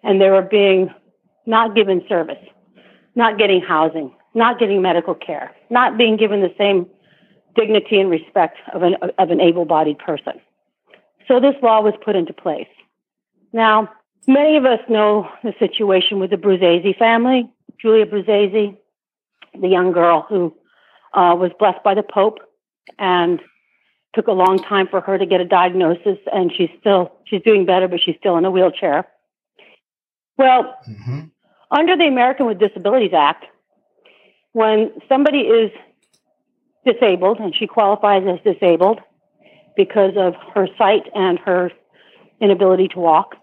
and 0.03 0.21
they 0.21 0.31
were 0.31 0.43
being 0.43 0.91
not 1.45 1.75
given 1.75 2.03
service, 2.09 2.43
not 3.15 3.39
getting 3.39 3.61
housing, 3.61 4.11
not 4.35 4.59
getting 4.59 4.81
medical 4.81 5.15
care, 5.15 5.55
not 5.71 5.99
being 5.99 6.17
given 6.17 6.41
the 6.41 6.55
same 6.57 6.87
dignity 7.55 8.01
and 8.01 8.11
respect 8.11 8.59
of 8.73 8.83
an, 8.83 8.95
of 9.19 9.31
an 9.31 9.41
able 9.41 9.65
bodied 9.65 9.99
person. 9.99 10.35
So 11.29 11.41
this 11.41 11.55
law 11.63 11.81
was 11.83 11.95
put 12.05 12.17
into 12.17 12.33
place. 12.33 12.69
Now, 13.53 13.91
many 14.27 14.57
of 14.57 14.65
us 14.65 14.81
know 14.89 15.29
the 15.43 15.55
situation 15.59 16.19
with 16.19 16.31
the 16.31 16.37
Bruzzese 16.37 16.97
family, 16.99 17.49
Giulia 17.81 18.07
Bruzzese, 18.07 18.77
the 19.61 19.69
young 19.69 19.93
girl 19.93 20.27
who 20.29 20.55
uh, 21.15 21.35
was 21.35 21.51
blessed 21.59 21.83
by 21.83 21.95
the 21.95 22.03
Pope 22.03 22.39
and 22.99 23.41
took 24.17 24.29
a 24.29 24.33
long 24.33 24.59
time 24.59 24.89
for 24.89 25.01
her 25.01 25.19
to 25.19 25.27
get 25.27 25.41
a 25.41 25.45
diagnosis 25.45 26.19
and 26.33 26.51
she's 26.57 26.71
still 26.81 27.13
she's 27.27 27.43
doing 27.43 27.67
better 27.67 27.87
but 27.87 28.01
she's 28.01 28.17
still 28.19 28.37
in 28.39 28.45
a 28.47 28.51
wheelchair 28.51 29.07
well 30.39 30.75
mm-hmm. 30.89 31.21
under 31.71 31.97
the 31.97 32.07
american 32.07 32.47
with 32.47 32.59
disabilities 32.59 33.13
act 33.13 33.45
when 34.53 34.91
somebody 35.07 35.41
is 35.41 35.71
disabled 36.87 37.39
and 37.41 37.55
she 37.55 37.67
qualifies 37.67 38.23
as 38.27 38.41
disabled 38.55 39.01
because 39.77 40.15
of 40.17 40.35
her 40.55 40.67
sight 40.79 41.03
and 41.15 41.39
her 41.41 41.71
inability 42.41 42.89
to 42.89 42.99
walk 42.99 43.35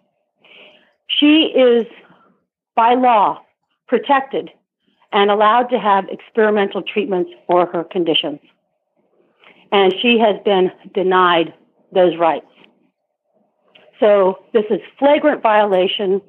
she 1.08 1.54
is 1.56 1.86
by 2.76 2.96
law 2.96 3.40
protected 3.88 4.50
and 5.12 5.30
allowed 5.30 5.68
to 5.68 5.80
have 5.80 6.06
experimental 6.10 6.82
treatments 6.82 7.32
for 7.48 7.66
her 7.68 7.84
conditions 7.84 8.40
and 9.74 9.94
she 10.02 10.20
has 10.20 10.36
been 10.46 10.72
denied 10.94 11.52
those 11.92 12.16
rights. 12.16 12.46
So 14.00 14.46
this 14.54 14.66
is 14.70 14.80
flagrant 15.00 15.42
violation 15.42 16.22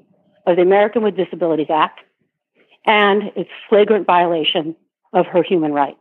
of 0.46 0.56
the 0.56 0.62
American 0.62 1.02
with 1.02 1.16
Disabilities 1.16 1.68
Act, 1.70 2.00
and 2.86 3.30
it's 3.36 3.50
flagrant 3.68 4.06
violation 4.06 4.74
of 5.12 5.26
her 5.26 5.42
human 5.42 5.72
rights. 5.72 5.98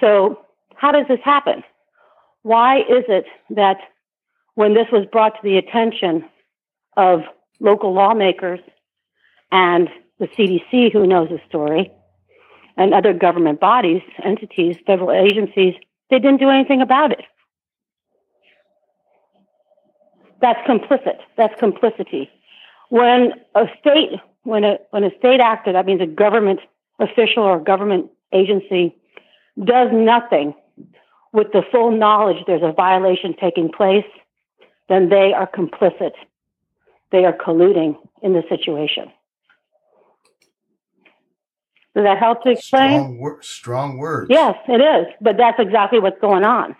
So 0.00 0.40
how 0.74 0.92
does 0.92 1.06
this 1.08 1.20
happen? 1.22 1.62
Why 2.42 2.78
is 2.78 3.04
it 3.08 3.26
that 3.50 3.78
when 4.54 4.74
this 4.74 4.86
was 4.90 5.06
brought 5.12 5.34
to 5.34 5.40
the 5.42 5.58
attention 5.58 6.24
of 6.96 7.22
local 7.60 7.92
lawmakers 7.92 8.60
and 9.50 9.88
the 10.18 10.26
CDC, 10.28 10.92
who 10.92 11.06
knows 11.06 11.28
the 11.28 11.40
story, 11.48 11.90
and 12.76 12.94
other 12.94 13.12
government 13.12 13.60
bodies, 13.60 14.02
entities, 14.24 14.76
federal 14.86 15.10
agencies, 15.10 15.74
they 16.10 16.18
didn't 16.18 16.40
do 16.40 16.50
anything 16.50 16.80
about 16.80 17.12
it. 17.12 17.24
That's 20.40 20.60
complicit. 20.68 21.18
That's 21.36 21.58
complicity. 21.58 22.30
When 22.88 23.32
a 23.54 23.66
state, 23.80 24.20
when 24.42 24.64
a 24.64 24.78
when 24.90 25.04
a 25.04 25.10
state 25.18 25.40
actor, 25.40 25.72
that 25.72 25.86
means 25.86 26.00
a 26.00 26.06
government 26.06 26.60
official 26.98 27.44
or 27.44 27.60
government 27.60 28.10
agency, 28.32 28.94
does 29.64 29.88
nothing 29.92 30.54
with 31.32 31.52
the 31.52 31.62
full 31.70 31.90
knowledge 31.90 32.38
there's 32.46 32.62
a 32.62 32.72
violation 32.72 33.34
taking 33.40 33.70
place, 33.70 34.04
then 34.88 35.08
they 35.08 35.32
are 35.32 35.46
complicit. 35.46 36.12
They 37.12 37.24
are 37.24 37.32
colluding 37.32 37.96
in 38.22 38.32
the 38.32 38.42
situation. 38.48 39.12
Does 41.94 42.04
that 42.04 42.18
help 42.18 42.42
to 42.44 42.50
explain? 42.50 42.90
Strong, 42.90 43.18
wor- 43.18 43.42
strong 43.42 43.98
words. 43.98 44.28
Yes, 44.30 44.56
it 44.66 44.80
is. 44.80 45.12
But 45.20 45.36
that's 45.36 45.60
exactly 45.60 46.00
what's 46.00 46.20
going 46.20 46.42
on. 46.42 46.74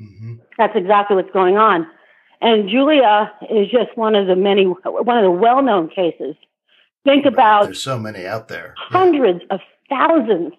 Mm-hmm. 0.00 0.36
That's 0.56 0.74
exactly 0.74 1.16
what's 1.16 1.30
going 1.30 1.58
on. 1.58 1.86
And 2.40 2.68
Julia 2.68 3.32
is 3.50 3.70
just 3.70 3.96
one 3.96 4.14
of 4.14 4.26
the 4.26 4.36
many, 4.36 4.64
one 4.64 5.16
of 5.16 5.24
the 5.24 5.30
well-known 5.30 5.88
cases. 5.88 6.36
Think 7.04 7.26
about 7.26 7.64
there's 7.64 7.82
so 7.82 7.98
many 7.98 8.26
out 8.26 8.48
there, 8.48 8.74
hundreds 8.78 9.40
yeah. 9.42 9.56
of 9.56 9.60
thousands 9.90 10.54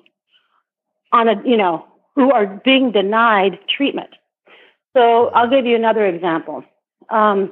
on 1.12 1.28
a, 1.28 1.41
you 1.43 1.58
know, 1.58 1.88
who 2.15 2.32
are 2.32 2.62
being 2.63 2.91
denied 2.91 3.58
treatment. 3.67 4.12
So 4.95 5.30
I'll 5.30 5.50
give 5.50 5.65
you 5.65 5.76
another 5.76 6.06
example. 6.06 6.63
Um, 7.10 7.52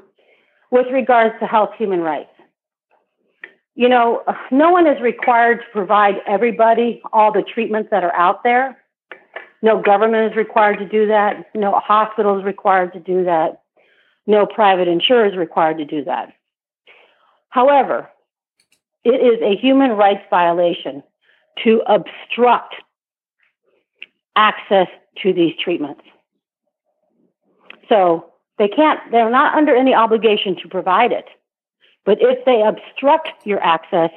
with 0.73 0.87
regards 0.91 1.35
to 1.39 1.45
health 1.45 1.69
human 1.77 2.01
rights, 2.01 2.31
you 3.75 3.87
know, 3.87 4.23
no 4.49 4.71
one 4.71 4.87
is 4.87 4.99
required 5.03 5.59
to 5.59 5.65
provide 5.71 6.15
everybody 6.25 6.99
all 7.13 7.31
the 7.31 7.43
treatments 7.43 7.91
that 7.91 8.03
are 8.03 8.15
out 8.15 8.43
there. 8.43 8.75
No 9.61 9.79
government 9.79 10.31
is 10.31 10.35
required 10.35 10.79
to 10.79 10.85
do 10.85 11.07
that. 11.07 11.51
No 11.53 11.73
hospital 11.73 12.39
is 12.39 12.43
required 12.43 12.91
to 12.93 12.99
do 12.99 13.23
that. 13.25 13.61
No 14.25 14.47
private 14.47 14.87
insurer 14.87 15.27
is 15.27 15.37
required 15.37 15.77
to 15.77 15.85
do 15.85 16.03
that. 16.05 16.33
However, 17.49 18.09
it 19.03 19.21
is 19.21 19.39
a 19.43 19.55
human 19.55 19.91
rights 19.91 20.23
violation 20.31 21.03
to 21.63 21.83
obstruct 21.85 22.73
access 24.35 24.87
to 25.21 25.33
these 25.33 25.53
treatments. 25.63 26.01
So 27.89 28.32
they 28.57 28.67
can't, 28.67 28.99
they're 29.11 29.29
not 29.29 29.55
under 29.55 29.75
any 29.75 29.93
obligation 29.93 30.55
to 30.61 30.67
provide 30.67 31.11
it. 31.11 31.25
But 32.05 32.17
if 32.21 32.45
they 32.45 32.61
obstruct 32.61 33.29
your 33.45 33.61
access, 33.61 34.11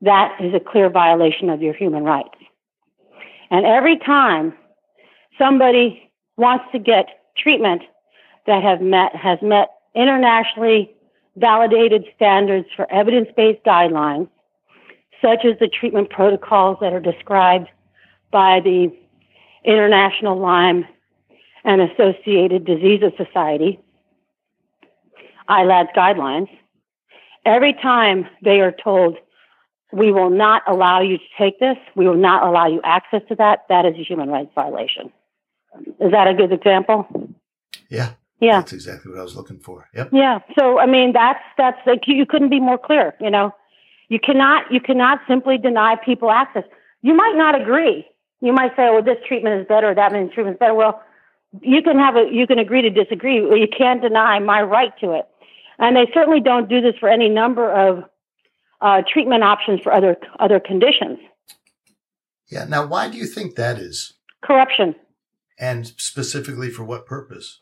that 0.00 0.36
is 0.40 0.54
a 0.54 0.60
clear 0.60 0.90
violation 0.90 1.50
of 1.50 1.62
your 1.62 1.74
human 1.74 2.04
rights. 2.04 2.34
And 3.50 3.66
every 3.66 3.98
time 3.98 4.54
somebody 5.38 6.10
wants 6.36 6.64
to 6.72 6.78
get 6.78 7.06
treatment 7.36 7.82
that 8.46 8.62
have 8.62 8.80
met, 8.80 9.14
has 9.14 9.38
met 9.42 9.68
internationally 9.94 10.90
validated 11.36 12.04
standards 12.16 12.66
for 12.74 12.90
evidence-based 12.90 13.62
guidelines, 13.64 14.28
such 15.20 15.44
as 15.44 15.58
the 15.60 15.68
treatment 15.68 16.10
protocols 16.10 16.78
that 16.80 16.92
are 16.92 17.00
described 17.00 17.68
by 18.30 18.60
the 18.60 18.92
International 19.64 20.38
Lyme 20.38 20.86
and 21.64 21.80
Associated 21.80 22.64
Diseases 22.64 23.12
Society, 23.16 23.80
ILADS 25.48 25.88
guidelines, 25.96 26.48
Every 27.44 27.72
time 27.72 28.26
they 28.42 28.60
are 28.60 28.72
told, 28.72 29.16
we 29.92 30.12
will 30.12 30.30
not 30.30 30.62
allow 30.68 31.00
you 31.00 31.18
to 31.18 31.24
take 31.36 31.58
this, 31.58 31.76
we 31.96 32.06
will 32.06 32.16
not 32.16 32.46
allow 32.46 32.66
you 32.66 32.80
access 32.84 33.22
to 33.28 33.34
that, 33.36 33.64
that 33.68 33.84
is 33.84 33.94
a 33.96 34.02
human 34.02 34.28
rights 34.28 34.50
violation. 34.54 35.12
Is 36.00 36.12
that 36.12 36.28
a 36.28 36.34
good 36.34 36.52
example? 36.52 37.06
Yeah. 37.88 38.12
Yeah. 38.40 38.60
That's 38.60 38.72
exactly 38.72 39.10
what 39.10 39.20
I 39.20 39.22
was 39.22 39.36
looking 39.36 39.58
for. 39.58 39.88
Yep. 39.94 40.10
Yeah. 40.12 40.38
So, 40.58 40.78
I 40.78 40.86
mean, 40.86 41.12
that's, 41.12 41.42
that's 41.58 41.78
like, 41.86 42.02
you 42.06 42.26
couldn't 42.26 42.50
be 42.50 42.60
more 42.60 42.78
clear, 42.78 43.14
you 43.20 43.30
know, 43.30 43.52
you 44.08 44.18
cannot, 44.20 44.70
you 44.70 44.80
cannot 44.80 45.20
simply 45.26 45.58
deny 45.58 45.96
people 45.96 46.30
access. 46.30 46.64
You 47.02 47.14
might 47.14 47.34
not 47.34 47.60
agree. 47.60 48.06
You 48.40 48.52
might 48.52 48.72
say, 48.76 48.90
well, 48.90 49.02
this 49.02 49.18
treatment 49.26 49.60
is 49.60 49.66
better, 49.66 49.94
that 49.94 50.10
treatment 50.10 50.54
is 50.54 50.58
better. 50.58 50.74
Well, 50.74 51.02
you 51.60 51.82
can 51.82 51.98
have 51.98 52.16
a, 52.16 52.28
you 52.30 52.46
can 52.46 52.58
agree 52.58 52.82
to 52.82 52.90
disagree. 52.90 53.40
but 53.40 53.56
you 53.56 53.68
can't 53.68 54.00
deny 54.00 54.38
my 54.38 54.62
right 54.62 54.92
to 55.00 55.12
it. 55.12 55.28
And 55.78 55.96
they 55.96 56.10
certainly 56.14 56.40
don't 56.40 56.68
do 56.68 56.80
this 56.80 56.94
for 56.98 57.08
any 57.08 57.28
number 57.28 57.70
of 57.70 58.04
uh, 58.80 59.02
treatment 59.10 59.44
options 59.44 59.80
for 59.80 59.92
other 59.92 60.16
other 60.40 60.60
conditions. 60.60 61.18
Yeah. 62.48 62.64
Now, 62.64 62.86
why 62.86 63.08
do 63.08 63.16
you 63.16 63.26
think 63.26 63.56
that 63.56 63.78
is? 63.78 64.14
Corruption. 64.42 64.94
And 65.58 65.86
specifically 65.96 66.70
for 66.70 66.84
what 66.84 67.06
purpose? 67.06 67.60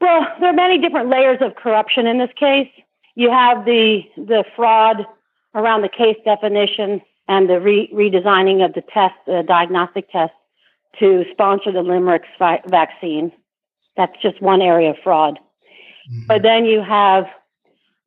Well, 0.00 0.26
there 0.40 0.50
are 0.50 0.54
many 0.54 0.78
different 0.78 1.10
layers 1.10 1.38
of 1.40 1.54
corruption 1.56 2.06
in 2.06 2.18
this 2.18 2.30
case. 2.38 2.68
You 3.14 3.30
have 3.30 3.64
the 3.64 4.02
the 4.16 4.44
fraud 4.56 5.04
around 5.54 5.82
the 5.82 5.88
case 5.88 6.16
definition 6.24 7.02
and 7.28 7.48
the 7.48 7.60
re- 7.60 7.90
redesigning 7.92 8.64
of 8.64 8.74
the 8.74 8.82
test, 8.82 9.14
the 9.26 9.44
diagnostic 9.46 10.10
test, 10.10 10.32
to 10.98 11.24
sponsor 11.32 11.72
the 11.72 11.80
LYMErix 11.80 12.22
fi- 12.38 12.62
vaccine. 12.66 13.32
That's 13.96 14.14
just 14.22 14.40
one 14.40 14.62
area 14.62 14.90
of 14.90 14.96
fraud. 15.02 15.38
Mm-hmm. 16.10 16.26
But 16.26 16.42
then 16.42 16.64
you 16.64 16.82
have 16.82 17.26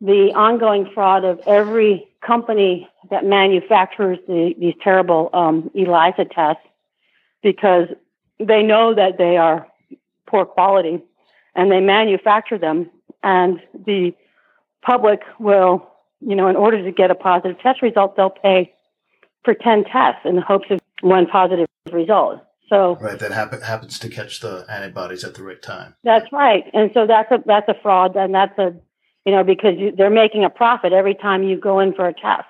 the 0.02 0.32
ongoing 0.36 0.89
fraud 0.93 1.24
of 1.24 1.39
every 1.45 2.08
company 2.26 2.88
that 3.10 3.26
manufactures 3.26 4.19
the, 4.28 4.56
these 4.60 4.74
terrible 4.82 5.30
um, 5.34 5.69
ELISA 5.76 6.26
tests 6.26 6.63
because 7.41 7.88
they 8.39 8.63
know 8.63 8.93
that 8.93 9.17
they 9.17 9.38
are 9.38 9.67
poor 10.28 10.45
quality 10.45 11.02
and 11.56 11.71
they 11.71 11.80
manufacture 11.80 12.58
them 12.58 12.89
and 13.24 13.60
the 13.74 14.13
public 14.86 15.21
will, 15.39 15.88
you 16.21 16.36
know, 16.36 16.48
in 16.48 16.56
order 16.56 16.84
to 16.84 16.91
get 16.91 17.12
a 17.12 17.15
positive 17.15 17.60
test 17.60 17.82
result, 17.82 18.15
they'll 18.15 18.30
pay 18.30 18.74
for 19.43 19.54
10 19.54 19.86
tests 19.86 20.21
in 20.26 20.36
the 20.36 20.41
hopes 20.41 20.67
of 20.69 20.80
one 21.02 21.26
positive 21.26 21.67
result. 21.91 22.41
So 22.69 22.97
right, 22.99 23.19
that 23.19 23.32
happen, 23.32 23.62
happens 23.62 23.99
to 23.99 24.10
catch 24.10 24.39
the 24.39 24.65
antibodies 24.69 25.23
at 25.23 25.36
the 25.36 25.43
right 25.43 25.62
time. 25.62 25.95
That's 26.04 26.32
right, 26.32 26.63
and 26.73 26.89
so 26.93 27.06
that's 27.06 27.32
a 27.32 27.43
that's 27.45 27.69
a 27.69 27.75
fraud, 27.82 28.15
and 28.15 28.34
that's 28.34 28.58
a 28.58 28.73
you 29.25 29.32
know 29.32 29.43
because 29.43 29.75
you, 29.78 29.93
they're 29.95 30.10
making 30.10 30.43
a 30.43 30.49
profit 30.49 30.91
every 30.91 31.13
time 31.13 31.43
you 31.43 31.60
go 31.60 31.80
in 31.80 31.93
for 31.93 32.08
a 32.08 32.13
test. 32.13 32.47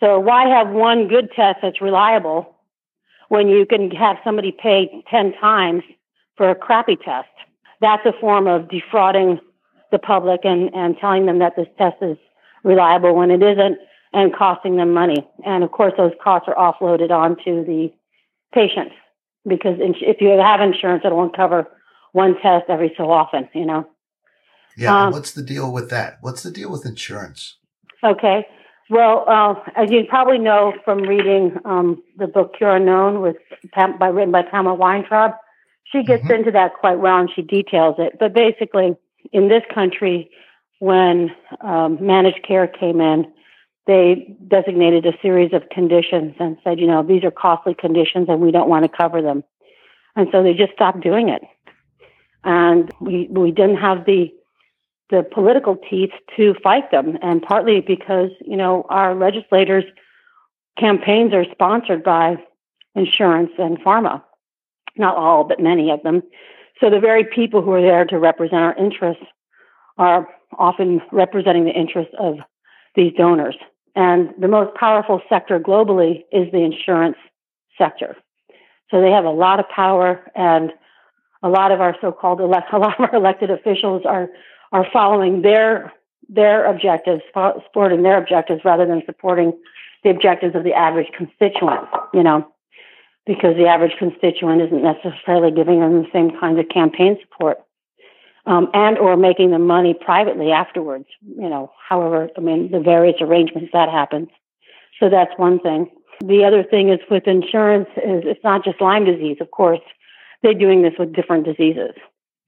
So 0.00 0.18
why 0.20 0.48
have 0.48 0.68
one 0.68 1.08
good 1.08 1.30
test 1.34 1.60
that's 1.62 1.80
reliable 1.80 2.54
when 3.28 3.48
you 3.48 3.64
can 3.64 3.90
have 3.92 4.18
somebody 4.22 4.52
pay 4.52 5.02
ten 5.10 5.32
times 5.40 5.82
for 6.36 6.50
a 6.50 6.54
crappy 6.54 6.96
test? 6.96 7.28
That's 7.80 8.04
a 8.04 8.12
form 8.20 8.46
of 8.46 8.68
defrauding 8.68 9.40
the 9.90 9.98
public 9.98 10.40
and 10.44 10.70
and 10.74 10.98
telling 10.98 11.24
them 11.24 11.38
that 11.38 11.56
this 11.56 11.68
test 11.78 11.96
is 12.02 12.18
reliable 12.62 13.14
when 13.14 13.30
it 13.30 13.42
isn't, 13.42 13.78
and 14.12 14.34
costing 14.34 14.76
them 14.76 14.92
money. 14.92 15.26
And 15.46 15.64
of 15.64 15.72
course, 15.72 15.94
those 15.96 16.12
costs 16.22 16.46
are 16.48 16.54
offloaded 16.56 17.10
onto 17.10 17.64
the 17.64 17.90
patient 18.52 18.92
because 19.46 19.76
if 19.80 20.20
you 20.20 20.28
have 20.30 20.60
insurance, 20.60 21.02
it 21.04 21.12
won't 21.12 21.36
cover 21.36 21.66
one 22.12 22.34
test 22.40 22.64
every 22.68 22.92
so 22.96 23.10
often, 23.10 23.48
you 23.54 23.64
know. 23.64 23.86
Yeah. 24.76 25.06
Um, 25.06 25.12
what's 25.12 25.32
the 25.32 25.42
deal 25.42 25.72
with 25.72 25.90
that? 25.90 26.18
What's 26.20 26.42
the 26.42 26.50
deal 26.50 26.70
with 26.70 26.84
insurance? 26.84 27.56
Okay. 28.04 28.46
Well, 28.90 29.24
uh, 29.26 29.54
as 29.74 29.90
you 29.90 30.04
probably 30.08 30.38
know 30.38 30.74
from 30.84 31.02
reading 31.02 31.56
um, 31.64 32.02
the 32.16 32.26
book 32.26 32.54
Cure 32.56 32.76
Unknown 32.76 33.20
with 33.20 33.36
Pam, 33.72 33.98
by 33.98 34.08
written 34.08 34.32
by 34.32 34.42
Pamela 34.42 34.74
Weintraub, 34.74 35.32
she 35.90 36.02
gets 36.02 36.22
mm-hmm. 36.24 36.34
into 36.34 36.50
that 36.52 36.72
quite 36.78 36.98
well 36.98 37.18
and 37.18 37.30
she 37.34 37.42
details 37.42 37.96
it. 37.98 38.16
But 38.18 38.34
basically, 38.34 38.96
in 39.32 39.48
this 39.48 39.62
country, 39.74 40.30
when 40.78 41.30
um, 41.62 41.98
managed 42.00 42.46
care 42.46 42.66
came 42.66 43.00
in, 43.00 43.32
they 43.86 44.36
designated 44.48 45.06
a 45.06 45.12
series 45.22 45.52
of 45.52 45.68
conditions 45.70 46.34
and 46.40 46.56
said, 46.64 46.80
you 46.80 46.86
know, 46.86 47.02
these 47.02 47.22
are 47.24 47.30
costly 47.30 47.74
conditions 47.74 48.28
and 48.28 48.40
we 48.40 48.50
don't 48.50 48.68
want 48.68 48.84
to 48.84 48.96
cover 48.96 49.22
them. 49.22 49.44
And 50.16 50.28
so 50.32 50.42
they 50.42 50.54
just 50.54 50.72
stopped 50.72 51.00
doing 51.00 51.28
it. 51.28 51.42
And 52.42 52.90
we, 53.00 53.28
we 53.30 53.50
didn't 53.52 53.76
have 53.76 54.04
the, 54.06 54.32
the 55.10 55.22
political 55.22 55.76
teeth 55.76 56.10
to 56.36 56.54
fight 56.62 56.90
them. 56.90 57.16
And 57.22 57.42
partly 57.42 57.80
because, 57.80 58.30
you 58.40 58.56
know, 58.56 58.86
our 58.88 59.14
legislators 59.14 59.84
campaigns 60.78 61.32
are 61.32 61.44
sponsored 61.52 62.02
by 62.02 62.36
insurance 62.94 63.50
and 63.58 63.78
pharma. 63.78 64.22
Not 64.96 65.16
all, 65.16 65.44
but 65.44 65.60
many 65.60 65.90
of 65.90 66.02
them. 66.02 66.22
So 66.80 66.90
the 66.90 67.00
very 67.00 67.24
people 67.24 67.62
who 67.62 67.72
are 67.72 67.82
there 67.82 68.04
to 68.06 68.18
represent 68.18 68.62
our 68.62 68.74
interests 68.76 69.24
are 69.98 70.28
often 70.58 71.00
representing 71.12 71.64
the 71.64 71.72
interests 71.72 72.14
of 72.18 72.38
these 72.94 73.12
donors. 73.16 73.56
And 73.96 74.34
the 74.38 74.46
most 74.46 74.76
powerful 74.76 75.22
sector 75.28 75.58
globally 75.58 76.24
is 76.30 76.52
the 76.52 76.62
insurance 76.62 77.16
sector. 77.78 78.14
So 78.90 79.00
they 79.00 79.10
have 79.10 79.24
a 79.24 79.30
lot 79.30 79.58
of 79.58 79.68
power 79.70 80.30
and 80.36 80.70
a 81.42 81.48
lot 81.48 81.72
of 81.72 81.80
our 81.80 81.96
so-called 82.00 82.40
a 82.42 82.46
lot 82.46 82.72
of 82.72 82.82
our 82.82 83.14
elected 83.14 83.50
officials 83.50 84.02
are, 84.04 84.28
are 84.70 84.86
following 84.92 85.40
their, 85.42 85.92
their 86.28 86.66
objectives, 86.66 87.22
supporting 87.32 88.02
their 88.02 88.18
objectives 88.18 88.60
rather 88.64 88.86
than 88.86 89.02
supporting 89.06 89.52
the 90.04 90.10
objectives 90.10 90.54
of 90.54 90.62
the 90.62 90.74
average 90.74 91.08
constituent, 91.16 91.88
you 92.12 92.22
know, 92.22 92.46
because 93.26 93.56
the 93.56 93.66
average 93.66 93.96
constituent 93.98 94.60
isn't 94.60 94.82
necessarily 94.82 95.50
giving 95.50 95.80
them 95.80 96.02
the 96.02 96.08
same 96.12 96.38
kinds 96.38 96.58
of 96.60 96.68
campaign 96.68 97.16
support 97.22 97.65
um, 98.46 98.68
and 98.74 98.98
or 98.98 99.16
making 99.16 99.50
the 99.50 99.58
money 99.58 99.94
privately 99.94 100.52
afterwards. 100.52 101.06
You 101.22 101.48
know, 101.48 101.72
however, 101.88 102.28
I 102.36 102.40
mean, 102.40 102.70
the 102.70 102.80
various 102.80 103.16
arrangements 103.20 103.70
that 103.72 103.88
happens. 103.88 104.28
So 105.00 105.10
that's 105.10 105.32
one 105.36 105.58
thing. 105.60 105.90
The 106.24 106.44
other 106.44 106.62
thing 106.62 106.88
is 106.88 107.00
with 107.10 107.26
insurance 107.26 107.88
is 107.96 108.22
it's 108.24 108.42
not 108.42 108.64
just 108.64 108.80
Lyme 108.80 109.04
disease, 109.04 109.36
of 109.40 109.50
course. 109.50 109.80
They're 110.42 110.54
doing 110.54 110.82
this 110.82 110.94
with 110.98 111.14
different 111.14 111.44
diseases. 111.44 111.92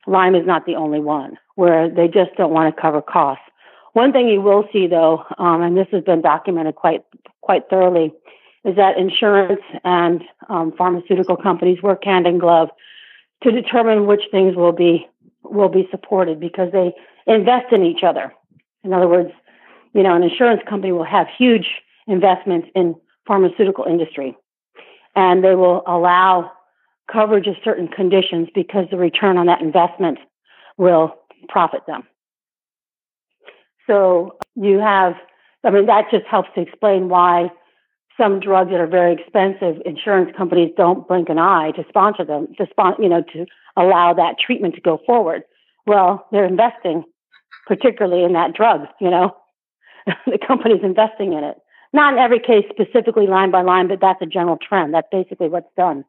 Lyme 0.07 0.35
is 0.35 0.47
not 0.47 0.65
the 0.65 0.77
only 0.77 1.01
one 1.01 1.37
where 1.57 1.91
they 1.91 2.09
just 2.09 2.35
don't 2.37 2.53
want 2.53 2.75
to 2.75 2.81
cover 2.81 3.03
costs. 3.03 3.45
One 3.93 4.13
thing 4.13 4.29
you 4.29 4.41
will 4.41 4.65
see 4.73 4.87
though, 4.87 5.25
um, 5.39 5.61
and 5.63 5.77
this 5.77 5.89
has 5.93 6.05
been 6.05 6.23
documented 6.23 6.77
quite 6.77 7.03
quite 7.43 7.69
thoroughly, 7.69 8.13
is 8.65 8.77
that 8.77 8.97
insurance 8.97 9.61
and 9.85 10.23
um, 10.49 10.73
pharmaceutical 10.79 11.37
companies 11.37 11.83
work 11.83 12.05
hand 12.05 12.27
in 12.27 12.39
glove 12.39 12.69
to 13.43 13.51
determine 13.51 14.07
which 14.07 14.23
things 14.31 14.57
will 14.57 14.73
be 14.73 15.07
will 15.43 15.69
be 15.69 15.89
supported 15.91 16.41
because 16.41 16.73
they 16.73 16.93
invest 17.27 17.73
in 17.73 17.83
each 17.83 18.03
other. 18.03 18.33
In 18.85 18.93
other 18.93 19.09
words, 19.09 19.31
you 19.95 20.03
know, 20.03 20.15
an 20.15 20.23
insurance 20.23 20.63
company 20.69 20.93
will 20.93 21.05
have 21.05 21.27
huge 21.37 21.67
investments 22.07 22.69
in 22.75 22.95
pharmaceutical 23.27 23.85
industry 23.85 24.37
and 25.15 25.43
they 25.45 25.55
will 25.55 25.83
allow 25.87 26.51
coverage 27.11 27.47
of 27.47 27.57
certain 27.65 27.89
conditions 27.89 28.49
because 28.55 28.87
the 28.91 28.97
return 28.97 29.37
on 29.37 29.47
that 29.47 29.61
investment 29.61 30.19
will 30.77 31.15
profit 31.49 31.81
them. 31.87 32.05
So 33.87 34.37
you 34.55 34.79
have, 34.79 35.15
I 35.65 35.71
mean, 35.71 35.87
that 35.87 36.11
just 36.11 36.27
helps 36.27 36.51
to 36.55 36.61
explain 36.61 37.09
why 37.09 37.51
some 38.19 38.41
drugs 38.41 38.71
that 38.71 38.81
are 38.81 38.87
very 38.87 39.15
expensive, 39.15 39.81
insurance 39.87 40.31
companies 40.37 40.73
don't 40.77 41.07
blink 41.07 41.29
an 41.29 41.39
eye 41.39 41.71
to 41.77 41.85
sponsor 41.89 42.25
them, 42.25 42.49
to 42.59 42.67
sponsor, 42.71 43.03
you 43.03 43.09
know, 43.09 43.23
to 43.33 43.47
allow 43.77 44.13
that 44.13 44.37
treatment 44.45 44.75
to 44.75 44.81
go 44.81 45.01
forward. 45.07 45.43
Well, 45.87 46.27
they're 46.33 46.45
investing 46.45 47.05
particularly 47.67 48.25
in 48.25 48.33
that 48.33 48.55
drug, 48.55 48.87
you 49.01 49.11
know. 49.11 49.37
the 50.27 50.39
company's 50.45 50.83
investing 50.83 51.35
in 51.35 51.45
it. 51.45 51.59
Not 51.93 52.15
in 52.15 52.19
every 52.19 52.41
case 52.41 52.65
specifically 52.71 53.27
line 53.27 53.51
by 53.51 53.63
line, 53.63 53.89
but 53.89 54.01
that's 54.01 54.21
a 54.21 54.27
general 54.27 54.57
trend. 54.57 54.95
That's 54.95 55.09
basically 55.13 55.49
what's 55.49 55.73
done. 55.77 56.05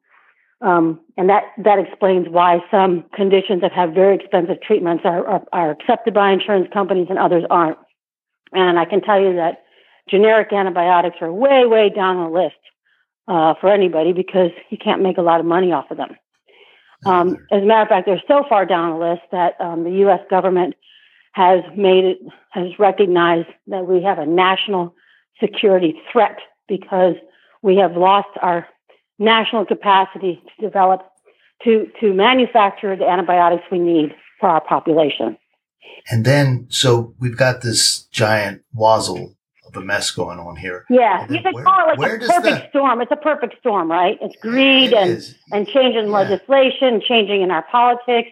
Um, 0.61 0.99
and 1.15 1.29
that, 1.29 1.43
that 1.63 1.79
explains 1.79 2.27
why 2.27 2.59
some 2.69 3.05
conditions 3.13 3.61
that 3.61 3.71
have 3.71 3.93
very 3.93 4.15
expensive 4.15 4.61
treatments 4.61 5.03
are, 5.05 5.25
are, 5.25 5.43
are 5.53 5.71
accepted 5.71 6.13
by 6.13 6.31
insurance 6.31 6.67
companies 6.73 7.07
and 7.09 7.17
others 7.17 7.43
aren't. 7.49 7.77
And 8.51 8.79
I 8.79 8.85
can 8.85 9.01
tell 9.01 9.21
you 9.21 9.35
that 9.35 9.63
generic 10.09 10.51
antibiotics 10.51 11.17
are 11.21 11.31
way, 11.31 11.63
way 11.65 11.89
down 11.89 12.23
the 12.23 12.29
list 12.29 12.55
uh, 13.27 13.53
for 13.59 13.71
anybody 13.71 14.13
because 14.13 14.51
you 14.69 14.77
can't 14.77 15.01
make 15.01 15.17
a 15.17 15.21
lot 15.21 15.39
of 15.39 15.45
money 15.45 15.71
off 15.71 15.91
of 15.91 15.97
them. 15.97 16.15
Um, 17.05 17.37
as 17.51 17.61
a 17.63 17.65
matter 17.65 17.83
of 17.83 17.87
fact, 17.87 18.05
they're 18.05 18.21
so 18.27 18.43
far 18.49 18.65
down 18.65 18.99
the 18.99 19.05
list 19.05 19.21
that 19.31 19.53
um, 19.61 19.83
the 19.83 19.91
U.S. 19.99 20.19
government 20.29 20.75
has 21.31 21.63
made 21.77 22.03
it, 22.03 22.17
has 22.49 22.77
recognized 22.77 23.47
that 23.67 23.87
we 23.87 24.03
have 24.03 24.19
a 24.19 24.25
national 24.25 24.93
security 25.41 25.93
threat 26.11 26.37
because 26.67 27.15
we 27.61 27.77
have 27.77 27.95
lost 27.95 28.27
our 28.41 28.67
national 29.17 29.65
capacity 29.65 30.41
to 30.57 30.65
develop, 30.65 31.01
to, 31.63 31.87
to 32.01 32.13
manufacture 32.13 32.95
the 32.95 33.07
antibiotics 33.07 33.63
we 33.71 33.79
need 33.79 34.13
for 34.39 34.49
our 34.49 34.61
population. 34.61 35.37
And 36.09 36.25
then, 36.25 36.67
so 36.69 37.13
we've 37.19 37.37
got 37.37 37.61
this 37.61 38.03
giant 38.11 38.63
wazzle 38.73 39.35
of 39.69 39.81
a 39.81 39.85
mess 39.85 40.11
going 40.11 40.39
on 40.39 40.55
here. 40.55 40.85
Yeah, 40.89 41.27
you 41.29 41.41
can 41.41 41.53
where, 41.53 41.63
call 41.63 41.89
it 41.91 41.99
like 41.99 42.13
a 42.13 42.19
perfect 42.19 42.43
that, 42.43 42.69
storm. 42.69 43.01
It's 43.01 43.11
a 43.11 43.15
perfect 43.15 43.57
storm, 43.59 43.89
right? 43.89 44.17
It's 44.21 44.35
greed 44.37 44.91
it 44.91 44.97
and 44.97 45.09
is. 45.11 45.35
and 45.51 45.67
changing 45.67 46.07
yeah. 46.07 46.17
legislation, 46.17 47.01
changing 47.05 47.41
in 47.41 47.51
our 47.51 47.63
politics, 47.63 48.29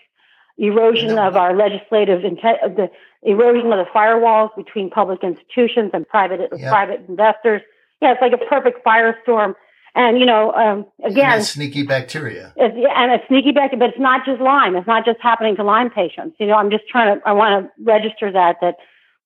erosion 0.58 1.18
of 1.18 1.36
our 1.36 1.56
legislative 1.56 2.24
intent, 2.24 2.58
the 2.76 2.90
erosion 3.24 3.72
of 3.72 3.86
the 3.86 3.92
firewalls 3.94 4.56
between 4.56 4.90
public 4.90 5.24
institutions 5.24 5.92
and 5.94 6.08
private 6.08 6.50
yeah. 6.56 6.70
private 6.70 7.02
investors. 7.08 7.62
Yeah, 8.02 8.14
it's 8.14 8.22
like 8.22 8.34
a 8.34 8.46
perfect 8.46 8.86
firestorm. 8.86 9.54
And 9.96 10.20
you 10.20 10.26
know, 10.26 10.54
um, 10.54 10.86
again, 11.04 11.42
sneaky 11.42 11.84
bacteria. 11.84 12.54
It's, 12.56 12.76
and 12.96 13.12
a 13.12 13.20
sneaky 13.28 13.52
bacteria, 13.52 13.80
but 13.80 13.90
it's 13.90 14.00
not 14.00 14.26
just 14.26 14.40
Lyme. 14.40 14.76
It's 14.76 14.86
not 14.86 15.06
just 15.06 15.20
happening 15.22 15.56
to 15.56 15.64
Lyme 15.64 15.90
patients. 15.90 16.36
You 16.40 16.48
know, 16.48 16.54
I'm 16.54 16.70
just 16.70 16.88
trying 16.88 17.18
to. 17.18 17.28
I 17.28 17.32
want 17.32 17.66
to 17.66 17.84
register 17.84 18.32
that 18.32 18.58
that 18.62 18.76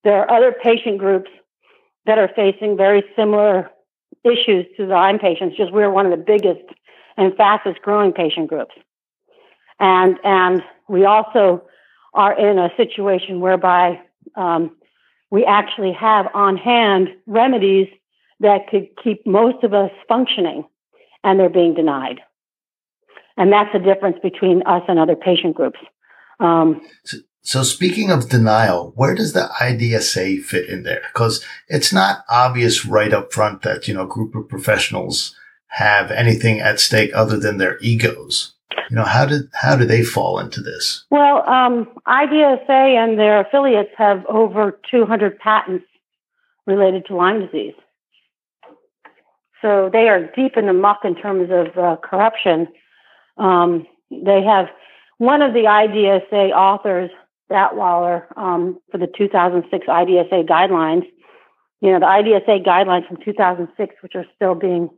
there 0.04 0.16
are 0.16 0.32
other 0.32 0.54
patient 0.64 0.98
groups 0.98 1.30
that 2.06 2.18
are 2.18 2.30
facing 2.36 2.78
very 2.78 3.04
similar 3.16 3.70
issues 4.24 4.66
to 4.78 4.86
the 4.86 4.94
Lyme 4.94 5.20
patients. 5.20 5.58
Just 5.58 5.72
we're 5.72 5.92
one 5.92 6.06
of 6.06 6.12
the 6.12 6.24
biggest 6.24 6.64
and 7.18 7.36
fastest 7.36 7.82
growing 7.82 8.14
patient 8.14 8.48
groups. 8.48 8.74
And, 9.80 10.18
and 10.24 10.62
we 10.88 11.06
also 11.06 11.64
are 12.14 12.38
in 12.38 12.60
a 12.60 12.70
situation 12.78 13.40
whereby 13.40 14.02
um, 14.36 14.76
we 15.30 15.46
actually 15.46 15.94
have 15.94 16.28
on 16.34 16.58
hand 16.58 17.10
remedies 17.26 17.88
that 18.42 18.68
could 18.70 18.90
keep 19.02 19.26
most 19.26 19.64
of 19.64 19.74
us 19.74 19.92
functioning 20.08 20.66
and 21.24 21.40
they're 21.40 21.50
being 21.50 21.74
denied. 21.74 22.20
And 23.38 23.52
that's 23.52 23.72
the 23.74 23.80
difference 23.80 24.18
between 24.22 24.62
us 24.64 24.84
and 24.88 25.00
other 25.00 25.16
patient 25.16 25.56
groups. 25.56 25.80
Um, 26.40 26.82
so 27.44 27.64
speaking 27.64 28.12
of 28.12 28.30
denial, 28.30 28.94
where 28.96 29.16
does 29.16 29.34
the 29.34 29.50
IDSA 29.60 30.44
fit 30.44 30.70
in 30.70 30.84
there? 30.84 31.02
Because 31.12 31.44
it's 31.68 31.92
not 31.92 32.24
obvious 32.30 32.86
right 32.86 33.14
up 33.14 33.34
front 33.34 33.64
that, 33.64 33.88
you 33.88 33.94
know, 33.94 34.04
a 34.04 34.08
group 34.08 34.36
of 34.36 34.48
professionals 34.48 35.36
have 35.68 36.12
anything 36.12 36.60
at 36.60 36.80
stake 36.80 37.12
other 37.16 37.38
than 37.38 37.58
their 37.58 37.80
egos. 37.80 38.54
You 38.90 38.98
know, 38.98 39.06
how 39.06 39.26
did 39.26 39.50
how 39.54 39.76
do 39.76 39.86
they 39.86 40.04
fall 40.04 40.40
into 40.40 40.62
this? 40.62 41.06
Well, 41.10 41.48
um, 41.48 41.88
IDSA 42.08 42.70
and 42.70 43.18
their 43.18 43.40
affiliates 43.42 43.92
have 43.98 44.26
over 44.28 44.80
200 44.90 45.40
patents 45.40 45.86
related 46.68 47.06
to 47.08 47.16
Lyme 47.16 47.46
disease. 47.46 47.74
So 49.62 49.90
they 49.92 50.10
are 50.10 50.30
deep 50.36 50.58
in 50.58 50.68
the 50.68 50.74
muck 50.74 51.00
in 51.04 51.16
terms 51.16 51.50
of 51.52 51.78
uh, 51.78 51.96
corruption. 51.98 52.68
Um, 53.38 53.88
they 54.10 54.44
have 54.44 54.68
one 55.20 55.42
of 55.42 55.54
the 55.54 55.66
IDSA 55.66 56.52
authors, 56.52 57.12
Dattwyler, 57.52 58.26
um, 58.38 58.80
for 58.92 58.98
the 58.98 59.08
2006 59.08 59.86
IDSA 59.88 60.48
guidelines. 60.48 61.04
You 61.82 61.92
know, 61.92 62.00
the 62.00 62.06
IDSA 62.06 62.66
guidelines 62.66 63.08
from 63.08 63.18
2006, 63.18 63.96
which 64.02 64.16
are 64.16 64.26
still 64.36 64.56
being 64.56 64.90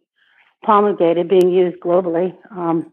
promulgated, 0.63 1.27
being 1.27 1.49
used 1.49 1.79
globally, 1.81 2.35
um, 2.51 2.91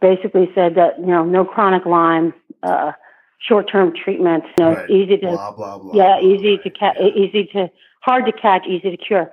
basically 0.00 0.50
said 0.54 0.74
that 0.76 0.98
you 0.98 1.06
know 1.06 1.24
no 1.24 1.44
chronic 1.44 1.86
Lyme, 1.86 2.34
uh, 2.62 2.92
short-term 3.38 3.92
treatment, 3.94 4.44
you 4.58 4.64
know, 4.64 4.72
Right. 4.74 4.90
easy 4.90 5.16
to 5.18 5.26
Blah 5.28 5.52
blah 5.52 5.78
blah. 5.78 5.92
yeah, 5.94 6.20
easy 6.20 6.56
blah. 6.56 6.62
to 6.64 6.70
catch, 6.70 6.96
easy 7.00 7.46
to, 7.54 7.70
hard 8.02 8.26
to 8.26 8.32
catch, 8.32 8.66
easy 8.66 8.90
to 8.90 8.96
cure. 8.96 9.32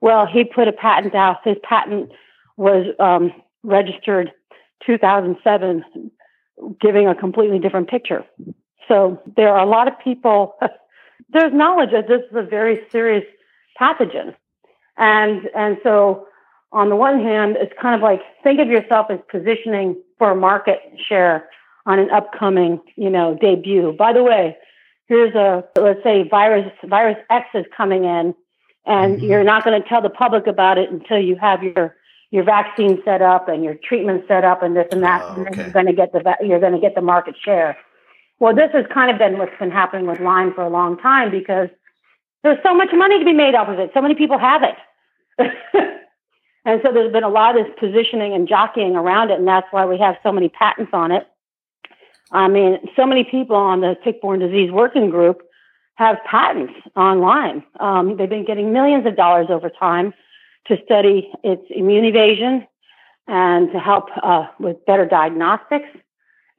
Well, 0.00 0.26
he 0.26 0.44
put 0.44 0.68
a 0.68 0.72
patent 0.72 1.14
out. 1.14 1.38
His 1.44 1.56
patent 1.62 2.10
was 2.56 2.86
um, 2.98 3.32
registered 3.62 4.30
2007, 4.86 5.84
giving 6.80 7.06
a 7.08 7.14
completely 7.14 7.58
different 7.58 7.88
picture. 7.88 8.24
So 8.88 9.20
there 9.36 9.48
are 9.52 9.60
a 9.60 9.68
lot 9.68 9.88
of 9.88 9.94
people. 10.02 10.56
there's 11.30 11.52
knowledge 11.52 11.90
that 11.92 12.08
this 12.08 12.22
is 12.30 12.36
a 12.36 12.42
very 12.42 12.80
serious 12.90 13.24
pathogen, 13.80 14.34
and 14.96 15.48
and 15.54 15.78
so 15.82 16.28
on 16.72 16.88
the 16.88 16.96
one 16.96 17.20
hand, 17.20 17.56
it's 17.58 17.72
kind 17.80 17.94
of 17.94 18.02
like 18.02 18.20
think 18.42 18.60
of 18.60 18.68
yourself 18.68 19.06
as 19.10 19.18
positioning 19.30 19.96
for 20.18 20.30
a 20.30 20.36
market 20.36 20.80
share 21.08 21.48
on 21.86 21.98
an 21.98 22.10
upcoming, 22.10 22.80
you 22.96 23.10
know, 23.10 23.38
debut. 23.40 23.92
By 23.92 24.12
the 24.12 24.22
way, 24.22 24.56
here's 25.08 25.34
a 25.34 25.64
let's 25.76 26.02
say 26.02 26.28
virus 26.28 26.70
virus 26.84 27.18
X 27.30 27.46
is 27.54 27.64
coming 27.76 28.04
in, 28.04 28.34
and 28.86 29.18
Mhm. 29.18 29.28
you're 29.28 29.44
not 29.44 29.64
going 29.64 29.80
to 29.80 29.88
tell 29.88 30.00
the 30.02 30.10
public 30.10 30.46
about 30.46 30.78
it 30.78 30.90
until 30.90 31.18
you 31.18 31.36
have 31.36 31.62
your 31.62 31.96
your 32.30 32.42
vaccine 32.44 33.00
set 33.04 33.22
up 33.22 33.48
and 33.48 33.62
your 33.64 33.74
treatment 33.74 34.24
set 34.26 34.44
up 34.44 34.62
and 34.62 34.76
this 34.76 34.88
and 34.90 35.02
that. 35.02 35.22
Oh, 35.22 35.34
and 35.34 35.46
then 35.46 35.52
okay. 35.52 35.62
you're 35.62 35.70
going 35.70 35.86
to 35.86 35.92
get 35.92 36.12
the 36.12 36.36
you're 36.42 36.60
going 36.60 36.72
to 36.72 36.80
get 36.80 36.94
the 36.94 37.00
market 37.00 37.36
share. 37.42 37.76
Well, 38.38 38.54
this 38.54 38.70
has 38.72 38.84
kind 38.92 39.10
of 39.10 39.18
been 39.18 39.38
what's 39.38 39.58
been 39.58 39.70
happening 39.70 40.06
with 40.06 40.20
Lyme 40.20 40.52
for 40.54 40.62
a 40.62 40.68
long 40.68 40.98
time 40.98 41.30
because 41.30 41.68
there's 42.42 42.58
so 42.62 42.74
much 42.74 42.90
money 42.92 43.18
to 43.18 43.24
be 43.24 43.32
made 43.32 43.54
off 43.54 43.68
of 43.68 43.78
it. 43.78 43.90
So 43.94 44.02
many 44.02 44.14
people 44.14 44.38
have 44.38 44.62
it. 44.62 44.76
and 46.64 46.80
so 46.82 46.92
there's 46.92 47.12
been 47.12 47.24
a 47.24 47.28
lot 47.28 47.58
of 47.58 47.66
this 47.66 47.74
positioning 47.78 48.34
and 48.34 48.46
jockeying 48.46 48.94
around 48.94 49.30
it, 49.30 49.38
and 49.38 49.48
that's 49.48 49.66
why 49.70 49.86
we 49.86 49.98
have 49.98 50.16
so 50.22 50.32
many 50.32 50.48
patents 50.48 50.90
on 50.92 51.12
it. 51.12 51.26
I 52.32 52.48
mean, 52.48 52.78
so 52.96 53.06
many 53.06 53.24
people 53.24 53.56
on 53.56 53.80
the 53.80 53.96
tick-borne 54.04 54.40
disease 54.40 54.70
working 54.70 55.10
group 55.10 55.42
have 55.94 56.18
patents 56.28 56.74
on 56.94 57.20
Lyme. 57.20 57.62
Um, 57.80 58.16
they've 58.16 58.28
been 58.28 58.44
getting 58.44 58.72
millions 58.72 59.06
of 59.06 59.16
dollars 59.16 59.46
over 59.48 59.70
time 59.70 60.12
to 60.66 60.76
study 60.84 61.30
its 61.42 61.62
immune 61.70 62.04
evasion 62.04 62.66
and 63.28 63.72
to 63.72 63.78
help 63.78 64.08
uh, 64.22 64.46
with 64.58 64.84
better 64.86 65.06
diagnostics, 65.06 65.88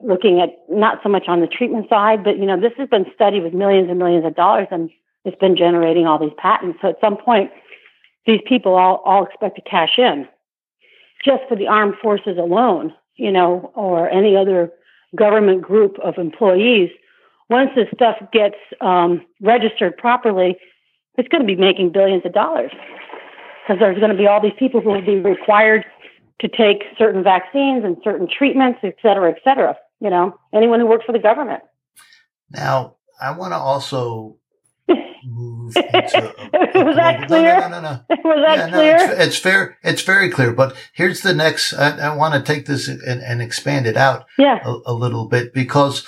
looking 0.00 0.40
at 0.40 0.50
not 0.68 1.00
so 1.02 1.08
much 1.08 1.24
on 1.28 1.40
the 1.40 1.46
treatment 1.46 1.88
side, 1.88 2.22
but 2.22 2.38
you 2.38 2.46
know, 2.46 2.60
this 2.60 2.72
has 2.78 2.88
been 2.88 3.06
studied 3.14 3.42
with 3.42 3.52
millions 3.52 3.88
and 3.90 3.98
millions 3.98 4.24
of 4.24 4.34
dollars 4.34 4.68
and 4.70 4.90
it's 5.24 5.38
been 5.38 5.56
generating 5.56 6.06
all 6.06 6.18
these 6.18 6.32
patents. 6.38 6.78
So 6.80 6.88
at 6.88 7.00
some 7.00 7.16
point, 7.16 7.50
these 8.26 8.40
people 8.46 8.74
all, 8.74 9.02
all 9.04 9.24
expect 9.24 9.56
to 9.56 9.62
cash 9.62 9.98
in 9.98 10.28
just 11.24 11.42
for 11.48 11.56
the 11.56 11.66
armed 11.66 11.94
forces 12.00 12.38
alone, 12.38 12.94
you 13.16 13.32
know, 13.32 13.72
or 13.74 14.08
any 14.08 14.36
other 14.36 14.70
government 15.16 15.62
group 15.62 15.98
of 16.00 16.16
employees. 16.18 16.90
Once 17.50 17.70
this 17.74 17.88
stuff 17.94 18.16
gets 18.32 18.56
um, 18.80 19.24
registered 19.40 19.96
properly, 19.96 20.56
it's 21.16 21.28
going 21.28 21.40
to 21.40 21.46
be 21.46 21.56
making 21.56 21.90
billions 21.90 22.24
of 22.24 22.32
dollars 22.32 22.70
because 23.66 23.80
there's 23.80 23.98
going 23.98 24.12
to 24.12 24.16
be 24.16 24.26
all 24.26 24.40
these 24.40 24.52
people 24.58 24.80
who 24.80 24.90
will 24.90 25.02
be 25.04 25.18
required 25.18 25.84
to 26.40 26.48
take 26.48 26.84
certain 26.96 27.24
vaccines 27.24 27.84
and 27.84 27.96
certain 28.04 28.28
treatments, 28.28 28.78
et 28.84 28.94
cetera, 29.02 29.30
et 29.30 29.38
cetera. 29.42 29.76
You 30.00 30.10
know, 30.10 30.38
anyone 30.54 30.80
who 30.80 30.86
works 30.86 31.04
for 31.04 31.12
the 31.12 31.18
government. 31.18 31.62
Now, 32.50 32.96
I 33.20 33.32
want 33.32 33.52
to 33.52 33.56
also 33.56 34.36
move 35.24 35.76
into. 35.76 36.34
A, 36.54 36.80
a 36.80 36.84
Was 36.84 36.96
that 36.96 37.26
clear? 37.26 37.60
No, 37.60 37.68
no, 37.68 37.80
no, 37.80 37.80
no. 37.80 38.00
Was 38.24 38.44
that 38.46 38.58
Yeah, 38.58 38.66
no, 38.66 38.76
clear? 38.78 38.96
it's, 38.96 39.20
it's 39.26 39.38
fair. 39.38 39.76
It's 39.82 40.02
very 40.02 40.30
clear. 40.30 40.52
But 40.52 40.76
here's 40.92 41.22
the 41.22 41.34
next. 41.34 41.72
I, 41.74 41.98
I 41.98 42.14
want 42.16 42.34
to 42.34 42.52
take 42.52 42.66
this 42.66 42.86
and, 42.88 43.00
and 43.22 43.42
expand 43.42 43.86
it 43.86 43.96
out 43.96 44.26
yeah. 44.38 44.60
a, 44.64 44.78
a 44.86 44.92
little 44.94 45.26
bit 45.26 45.52
because 45.52 46.06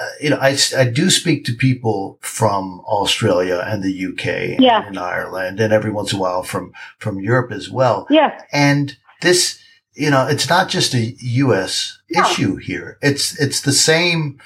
uh, 0.00 0.06
you 0.20 0.30
know 0.30 0.38
I, 0.40 0.56
I 0.76 0.84
do 0.90 1.10
speak 1.10 1.44
to 1.44 1.52
people 1.54 2.18
from 2.22 2.80
Australia 2.86 3.62
and 3.66 3.82
the 3.82 4.06
UK 4.06 4.58
Yeah. 4.58 4.86
and 4.86 4.98
Ireland 4.98 5.60
and 5.60 5.72
every 5.72 5.90
once 5.90 6.12
in 6.12 6.18
a 6.18 6.22
while 6.22 6.42
from 6.42 6.72
from 6.98 7.20
Europe 7.20 7.52
as 7.52 7.70
well. 7.70 8.06
Yeah. 8.10 8.40
And 8.52 8.96
this, 9.22 9.58
you 9.96 10.10
know, 10.10 10.26
it's 10.26 10.48
not 10.48 10.68
just 10.68 10.94
a 10.94 11.14
U.S. 11.18 11.98
No. 12.10 12.22
issue 12.22 12.56
here. 12.56 12.98
It's 13.00 13.40
it's 13.40 13.62
the 13.62 13.72
same 13.72 14.38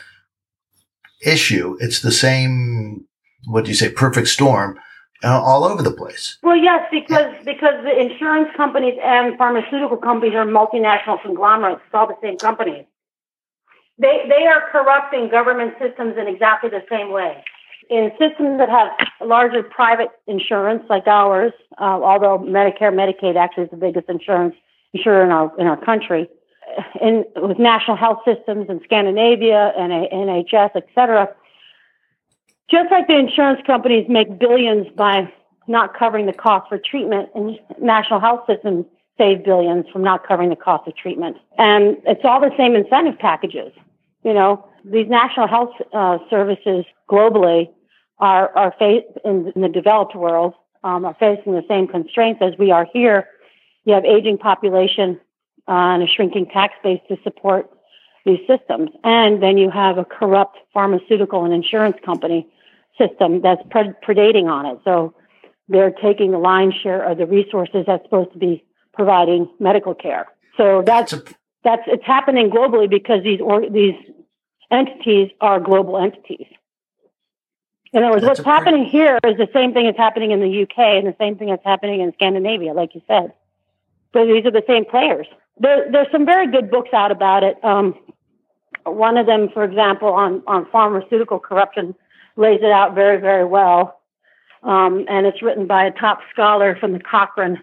issue. 1.24 1.76
It's 1.80 2.00
the 2.00 2.12
same. 2.12 3.06
What 3.46 3.64
do 3.64 3.70
you 3.70 3.76
say? 3.76 3.90
Perfect 3.90 4.28
storm. 4.28 4.78
Uh, 5.22 5.38
all 5.38 5.64
over 5.64 5.82
the 5.82 5.90
place. 5.90 6.38
Well, 6.42 6.56
yes, 6.56 6.80
because 6.90 7.34
because 7.44 7.74
the 7.84 8.00
insurance 8.00 8.48
companies 8.56 8.94
and 9.02 9.36
pharmaceutical 9.36 9.98
companies 9.98 10.34
are 10.34 10.46
multinational 10.46 11.20
conglomerates. 11.20 11.82
It's 11.84 11.94
all 11.94 12.06
the 12.06 12.16
same 12.22 12.38
companies. 12.38 12.86
They 13.98 14.24
they 14.28 14.46
are 14.46 14.62
corrupting 14.70 15.28
government 15.28 15.74
systems 15.78 16.14
in 16.16 16.26
exactly 16.26 16.70
the 16.70 16.84
same 16.88 17.10
way. 17.10 17.44
In 17.90 18.12
systems 18.12 18.58
that 18.58 18.70
have 18.70 19.28
larger 19.28 19.64
private 19.64 20.08
insurance 20.26 20.84
like 20.88 21.06
ours, 21.06 21.52
uh, 21.78 22.00
although 22.02 22.38
Medicare, 22.38 22.94
Medicaid 22.94 23.36
actually 23.36 23.64
is 23.64 23.70
the 23.70 23.76
biggest 23.76 24.08
insurance 24.08 24.54
insurer 24.94 25.24
in 25.24 25.30
our 25.30 25.52
in 25.58 25.66
our 25.66 25.82
country, 25.84 26.28
in 27.00 27.24
with 27.36 27.58
national 27.58 27.96
health 27.96 28.18
systems 28.24 28.68
in 28.68 28.80
Scandinavia 28.84 29.72
and 29.76 29.92
NHS, 29.92 30.70
et 30.74 30.86
cetera, 30.94 31.28
just 32.70 32.90
like 32.90 33.06
the 33.06 33.18
insurance 33.18 33.60
companies 33.66 34.06
make 34.08 34.38
billions 34.38 34.86
by 34.96 35.32
not 35.66 35.96
covering 35.96 36.26
the 36.26 36.32
cost 36.32 36.68
for 36.68 36.78
treatment, 36.78 37.28
and 37.34 37.58
national 37.80 38.20
health 38.20 38.40
systems 38.46 38.84
save 39.18 39.44
billions 39.44 39.84
from 39.92 40.02
not 40.02 40.26
covering 40.26 40.48
the 40.48 40.56
cost 40.56 40.88
of 40.88 40.96
treatment. 40.96 41.36
And 41.58 41.98
it's 42.06 42.22
all 42.24 42.40
the 42.40 42.50
same 42.56 42.74
incentive 42.74 43.18
packages. 43.18 43.72
You 44.24 44.32
know, 44.32 44.66
these 44.84 45.08
national 45.08 45.46
health 45.46 45.70
uh, 45.92 46.18
services 46.28 46.84
globally 47.08 47.68
are 48.18 48.56
are 48.56 48.74
fa- 48.78 49.02
in, 49.24 49.52
in 49.54 49.62
the 49.62 49.68
developed 49.68 50.14
world 50.14 50.54
um, 50.84 51.04
are 51.04 51.16
facing 51.18 51.52
the 51.52 51.64
same 51.68 51.86
constraints 51.86 52.40
as 52.42 52.54
we 52.58 52.70
are 52.70 52.86
here. 52.92 53.28
You 53.84 53.94
have 53.94 54.04
aging 54.04 54.38
population 54.38 55.20
uh, 55.68 55.94
and 55.94 56.02
a 56.02 56.06
shrinking 56.06 56.46
tax 56.46 56.74
base 56.82 57.00
to 57.08 57.16
support 57.22 57.70
these 58.26 58.40
systems, 58.46 58.90
and 59.02 59.42
then 59.42 59.56
you 59.56 59.70
have 59.70 59.96
a 59.96 60.04
corrupt 60.04 60.58
pharmaceutical 60.74 61.44
and 61.44 61.54
insurance 61.54 61.96
company 62.04 62.46
system 62.98 63.40
that's 63.40 63.62
pred- 63.64 63.94
predating 64.06 64.46
on 64.46 64.66
it. 64.66 64.78
So 64.84 65.14
they're 65.68 65.90
taking 65.90 66.32
the 66.32 66.38
lion's 66.38 66.74
share 66.74 67.02
of 67.02 67.18
the 67.18 67.26
resources 67.26 67.84
that's 67.86 68.04
supposed 68.04 68.32
to 68.32 68.38
be 68.38 68.64
providing 68.92 69.48
medical 69.58 69.94
care. 69.94 70.26
So 70.56 70.82
that's 70.84 71.14
that's 71.64 71.82
it's 71.86 72.04
happening 72.04 72.50
globally 72.50 72.90
because 72.90 73.22
these 73.22 73.40
or, 73.40 73.68
these 73.70 73.94
entities 74.70 75.30
are 75.40 75.60
global 75.60 75.98
entities. 75.98 76.46
In 77.92 78.02
other 78.02 78.12
words, 78.12 78.24
what's 78.24 78.44
happening 78.44 78.84
here 78.84 79.18
is 79.24 79.36
the 79.36 79.48
same 79.52 79.72
thing 79.72 79.86
that's 79.86 79.98
happening 79.98 80.30
in 80.30 80.40
the 80.40 80.62
UK 80.62 80.78
and 80.78 81.06
the 81.06 81.16
same 81.18 81.36
thing 81.36 81.48
that's 81.48 81.64
happening 81.64 82.00
in 82.00 82.12
Scandinavia, 82.12 82.72
like 82.72 82.94
you 82.94 83.02
said. 83.06 83.32
So 84.12 84.26
these 84.26 84.44
are 84.44 84.50
the 84.50 84.64
same 84.66 84.84
players. 84.84 85.26
There, 85.58 85.90
there's 85.90 86.10
some 86.10 86.24
very 86.24 86.50
good 86.50 86.70
books 86.70 86.90
out 86.92 87.12
about 87.12 87.42
it. 87.42 87.62
Um, 87.64 87.94
one 88.84 89.16
of 89.16 89.26
them, 89.26 89.48
for 89.52 89.62
example, 89.62 90.08
on, 90.08 90.42
on 90.46 90.66
pharmaceutical 90.70 91.38
corruption, 91.38 91.94
lays 92.36 92.60
it 92.62 92.70
out 92.70 92.94
very, 92.94 93.20
very 93.20 93.44
well. 93.44 94.00
Um, 94.62 95.04
and 95.08 95.26
it's 95.26 95.42
written 95.42 95.66
by 95.66 95.84
a 95.84 95.90
top 95.90 96.20
scholar 96.32 96.76
from 96.76 96.92
the 96.92 97.00
Cochrane 97.00 97.62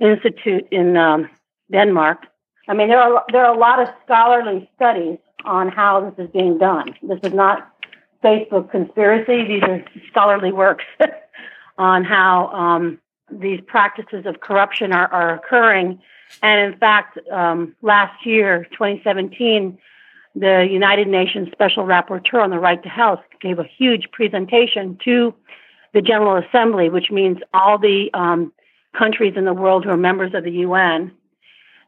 Institute 0.00 0.66
in 0.70 0.96
um, 0.96 1.28
Denmark. 1.70 2.26
I 2.66 2.74
mean, 2.74 2.88
there 2.88 3.00
are 3.00 3.24
there 3.30 3.44
are 3.44 3.54
a 3.54 3.58
lot 3.58 3.80
of 3.80 3.88
scholarly 4.04 4.68
studies 4.74 5.18
on 5.44 5.68
how 5.68 6.00
this 6.00 6.26
is 6.26 6.32
being 6.32 6.58
done. 6.58 6.94
This 7.02 7.20
is 7.22 7.34
not 7.34 7.70
Facebook 8.22 8.70
conspiracy; 8.70 9.46
these 9.46 9.62
are 9.62 9.84
scholarly 10.10 10.50
works 10.50 10.84
on 11.78 12.04
how 12.04 12.48
um, 12.48 12.98
these 13.30 13.60
practices 13.66 14.26
of 14.26 14.40
corruption 14.40 14.92
are, 14.92 15.08
are 15.12 15.34
occurring. 15.34 16.00
And 16.42 16.72
in 16.72 16.78
fact, 16.78 17.18
um, 17.30 17.74
last 17.82 18.26
year, 18.26 18.66
2017, 18.72 19.78
the 20.34 20.66
United 20.68 21.08
Nations 21.08 21.48
Special 21.52 21.84
Rapporteur 21.84 22.42
on 22.42 22.50
the 22.50 22.58
Right 22.58 22.82
to 22.82 22.88
Health 22.88 23.20
gave 23.40 23.58
a 23.58 23.64
huge 23.64 24.10
presentation 24.12 24.98
to 25.04 25.34
the 25.92 26.02
General 26.02 26.42
Assembly, 26.44 26.88
which 26.88 27.10
means 27.10 27.38
all 27.52 27.78
the 27.78 28.10
um, 28.14 28.52
countries 28.98 29.34
in 29.36 29.44
the 29.44 29.54
world 29.54 29.84
who 29.84 29.90
are 29.90 29.96
members 29.96 30.34
of 30.34 30.44
the 30.44 30.50
UN, 30.50 31.12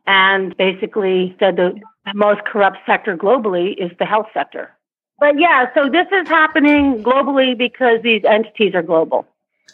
and 0.07 0.57
basically 0.57 1.37
said 1.41 1.57
the 1.57 1.79
most 2.15 2.45
corrupt 2.45 2.79
sector 2.87 3.17
globally 3.17 3.75
is 3.77 3.91
the 3.99 4.05
health 4.05 4.27
sector. 4.33 4.71
But 5.19 5.41
yeah, 5.41 5.67
so 5.75 5.89
this 5.89 6.07
is 6.13 6.29
happening 6.29 7.03
globally 7.03 7.57
because 7.57 8.03
these 8.03 8.23
entities 8.25 8.75
are 8.75 8.83
global. 8.83 9.27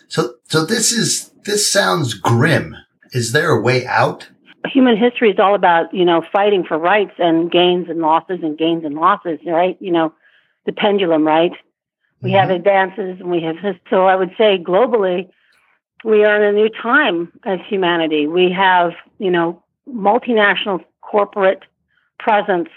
So, 0.09 0.35
so 0.45 0.65
this 0.65 0.93
is, 0.93 1.31
this 1.45 1.71
sounds 1.71 2.15
grim. 2.15 2.77
Is 3.13 3.33
there 3.33 3.51
a 3.51 3.61
way 3.61 3.87
out? 3.87 4.29
Human 4.67 4.97
history 4.97 5.31
is 5.31 5.39
all 5.39 5.55
about, 5.55 5.93
you 5.93 6.05
know, 6.05 6.25
fighting 6.33 6.65
for 6.65 6.79
rights 6.79 7.15
and 7.19 7.51
gains 7.51 7.89
and 7.89 8.01
losses 8.01 8.41
and 8.43 8.57
gains 8.57 8.85
and 8.85 8.95
losses, 8.95 9.39
right? 9.47 9.77
You 9.81 9.91
know, 9.91 10.15
the 10.67 10.73
pendulum, 10.73 11.27
right? 11.27 11.53
We 12.21 12.31
mm-hmm. 12.31 12.39
have 12.39 12.51
advances 12.51 13.21
and 13.21 13.31
we 13.31 13.43
have, 13.43 13.57
so 13.91 14.07
I 14.07 14.15
would 14.15 14.31
say 14.39 14.59
globally, 14.59 15.29
we 16.05 16.25
are 16.25 16.43
in 16.43 16.55
a 16.55 16.59
new 16.59 16.69
time 16.69 17.33
as 17.45 17.59
humanity. 17.69 18.27
We 18.27 18.53
have, 18.53 18.93
you 19.19 19.31
know, 19.31 19.63
multinational 19.89 20.85
corporate 21.01 21.63
presence 22.19 22.69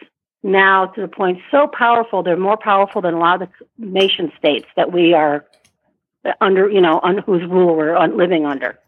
now 0.43 0.88
to 0.88 1.01
the 1.01 1.07
point 1.07 1.39
so 1.49 1.68
powerful, 1.68 2.22
they're 2.22 2.38
more 2.38 2.57
powerful 2.57 3.01
than 3.01 3.16
a 3.16 3.20
lot 3.20 3.41
of 3.41 3.49
the 3.80 3.86
nation 3.86 4.32
states 4.38 4.68
that 4.76 4.91
we 4.91 5.13
are 5.13 5.45
under, 6.41 6.69
you 6.69 6.82
know, 6.82 6.99
on 7.03 7.19
whose 7.19 7.43
rule 7.43 7.76
we're 7.76 7.97
living 8.07 8.45
under, 8.45 8.80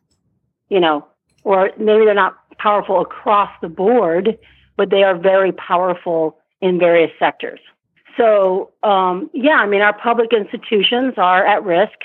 you 0.70 0.80
know, 0.80 1.06
or 1.44 1.72
maybe 1.78 2.06
they're 2.06 2.14
not 2.14 2.38
powerful 2.58 3.02
across 3.02 3.52
the 3.62 3.70
board, 3.70 4.38
but 4.76 4.90
they 4.90 5.04
are 5.04 5.16
very 5.16 5.52
powerful 5.52 6.38
in 6.62 6.80
various 6.80 7.12
sectors. 7.20 7.60
So, 8.18 8.72
um, 8.84 9.30
yeah, 9.34 9.58
I 9.58 9.68
mean, 9.68 9.82
our 9.82 9.98
public 9.98 10.34
institutions 10.34 11.14
are 11.18 11.46
at 11.46 11.64
risk. 11.64 12.00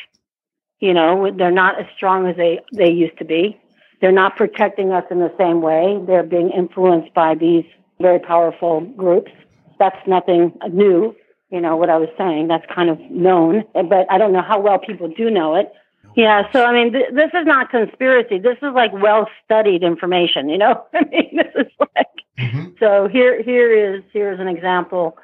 You 0.81 0.93
know, 0.93 1.31
they're 1.37 1.51
not 1.51 1.81
as 1.81 1.87
strong 1.97 2.29
as 2.29 2.37
they, 2.37 2.61
they 2.73 2.91
used 2.91 3.19
to 3.19 3.25
be. 3.25 3.59
They're 4.01 4.13
not 4.13 4.37
protecting 4.37 4.93
us 4.93 5.05
in 5.11 5.21
the 5.21 5.33
same 5.39 5.63
way. 5.63 5.99
They're 6.07 6.25
being 6.25 6.51
influenced 6.51 7.15
by 7.15 7.35
these 7.35 7.65
very 8.01 8.19
powerful 8.19 8.81
groups. 8.81 9.31
That's 9.79 9.97
nothing 10.07 10.53
new. 10.71 11.15
You 11.53 11.61
know, 11.61 11.77
what 11.77 11.91
I 11.91 11.99
was 11.99 12.09
saying, 12.17 12.49
that's 12.49 12.65
kind 12.75 12.89
of 12.89 12.99
known, 13.11 13.65
but 13.75 14.11
I 14.11 14.19
don't 14.19 14.33
know 14.33 14.43
how 14.43 14.59
well 14.59 14.79
people 14.79 15.09
do 15.09 15.31
know 15.31 15.55
it. 15.55 15.71
Yeah, 16.17 16.51
so 16.51 16.65
I 16.65 16.73
mean, 16.73 16.93
th- 16.93 17.13
this 17.13 17.31
is 17.35 17.47
not 17.47 17.71
conspiracy. 17.71 18.39
This 18.39 18.57
is 18.63 18.73
like 18.75 18.93
well 18.93 19.29
studied 19.45 19.83
information, 19.83 20.49
you 20.49 20.59
know? 20.59 20.85
I 20.95 21.05
mean, 21.05 21.37
this 21.37 21.67
is 21.67 21.73
like, 21.79 22.07
mm-hmm. 22.39 22.71
so 22.81 23.07
here, 23.07 23.43
here 23.43 23.95
is, 23.95 24.03
here's 24.13 24.41
an 24.41 24.49
example 24.49 25.17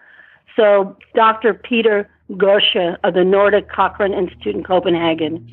so 0.58 0.96
Dr. 1.14 1.54
Peter 1.54 2.10
Gøtzsche 2.32 2.96
of 3.04 3.14
the 3.14 3.24
Nordic 3.24 3.70
Cochrane 3.70 4.12
Institute 4.12 4.56
in 4.56 4.64
Copenhagen, 4.64 5.48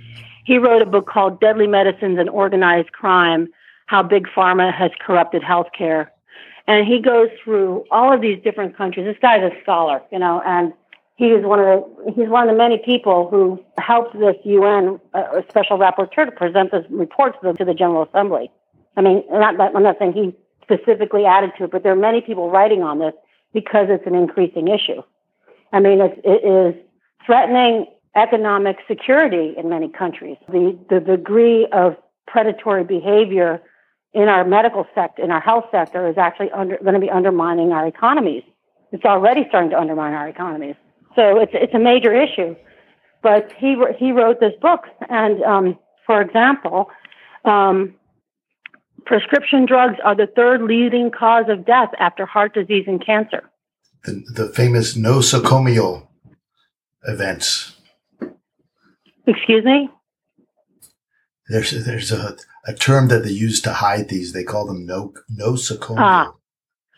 he 0.45 0.57
wrote 0.57 0.81
a 0.81 0.85
book 0.85 1.07
called 1.07 1.39
Deadly 1.39 1.67
Medicines 1.67 2.17
and 2.19 2.29
Organized 2.29 2.91
Crime, 2.91 3.47
How 3.85 4.01
Big 4.03 4.27
Pharma 4.35 4.73
Has 4.73 4.91
Corrupted 4.99 5.43
Healthcare. 5.43 6.07
And 6.67 6.87
he 6.87 6.99
goes 6.99 7.29
through 7.43 7.85
all 7.91 8.11
of 8.11 8.21
these 8.21 8.41
different 8.43 8.75
countries. 8.75 9.05
This 9.05 9.17
guy's 9.21 9.43
a 9.43 9.51
scholar, 9.61 10.01
you 10.11 10.19
know, 10.19 10.41
and 10.45 10.73
he 11.15 11.27
is 11.27 11.45
one 11.45 11.59
of 11.59 11.65
the 11.65 12.11
he's 12.11 12.27
one 12.27 12.49
of 12.49 12.53
the 12.53 12.57
many 12.57 12.77
people 12.77 13.29
who 13.29 13.63
helped 13.77 14.17
this 14.17 14.35
UN 14.43 14.99
uh, 15.13 15.41
special 15.49 15.77
rapporteur 15.77 16.25
to 16.25 16.31
present 16.31 16.71
this 16.71 16.85
report 16.89 17.33
to 17.41 17.51
the, 17.51 17.53
to 17.53 17.65
the 17.65 17.73
General 17.73 18.03
Assembly. 18.03 18.51
I 18.97 19.01
mean, 19.01 19.23
not 19.29 19.57
that 19.57 19.75
I'm 19.75 19.83
not 19.83 19.97
saying 19.99 20.13
he 20.13 20.35
specifically 20.63 21.25
added 21.25 21.51
to 21.57 21.65
it, 21.65 21.71
but 21.71 21.83
there 21.83 21.93
are 21.93 21.97
many 21.97 22.21
people 22.21 22.49
writing 22.49 22.81
on 22.81 22.99
this 22.99 23.13
because 23.53 23.87
it's 23.89 24.05
an 24.07 24.15
increasing 24.15 24.67
issue. 24.67 25.01
I 25.71 25.79
mean, 25.79 26.01
it, 26.01 26.19
it 26.23 26.43
is 26.43 26.75
threatening 27.25 27.85
economic 28.15 28.77
security 28.87 29.53
in 29.57 29.69
many 29.69 29.89
countries. 29.89 30.37
The, 30.47 30.77
the 30.89 30.99
degree 30.99 31.67
of 31.71 31.95
predatory 32.27 32.83
behavior 32.83 33.61
in 34.15 34.29
our 34.29 34.45
medical 34.45 34.87
sector, 34.95 35.21
in 35.21 35.29
our 35.29 35.41
health 35.41 35.65
sector, 35.71 36.07
is 36.07 36.17
actually 36.17 36.49
under, 36.51 36.77
going 36.77 36.93
to 36.93 36.99
be 36.99 37.09
undermining 37.09 37.73
our 37.73 37.85
economies. 37.85 38.43
It's 38.93 39.03
already 39.03 39.45
starting 39.49 39.69
to 39.71 39.79
undermine 39.79 40.13
our 40.13 40.27
economies. 40.29 40.75
So 41.15 41.39
it's, 41.39 41.51
it's 41.53 41.73
a 41.73 41.79
major 41.79 42.13
issue. 42.13 42.55
But 43.21 43.51
he, 43.57 43.75
he 43.97 44.11
wrote 44.11 44.39
this 44.39 44.53
book, 44.61 44.85
and 45.09 45.43
um, 45.43 45.79
for 46.05 46.21
example, 46.21 46.89
um, 47.43 47.95
prescription 49.05 49.65
drugs 49.65 49.97
are 50.03 50.15
the 50.15 50.27
third 50.27 50.61
leading 50.61 51.11
cause 51.11 51.45
of 51.49 51.65
death 51.65 51.89
after 51.99 52.25
heart 52.25 52.53
disease 52.53 52.85
and 52.87 53.05
cancer. 53.05 53.43
The, 54.05 54.23
the 54.33 54.49
famous 54.49 54.95
nosocomial 54.95 56.07
events. 57.03 57.75
Excuse 59.27 59.65
me? 59.65 59.89
There's 61.49 61.71
there's 61.85 62.11
a, 62.11 62.37
a 62.65 62.73
term 62.73 63.07
that 63.09 63.23
they 63.23 63.31
use 63.31 63.61
to 63.61 63.73
hide 63.73 64.09
these. 64.09 64.33
They 64.33 64.43
call 64.43 64.65
them 64.65 64.85
no 64.85 65.13
nosocomial. 65.31 65.97
Ah, 65.99 66.33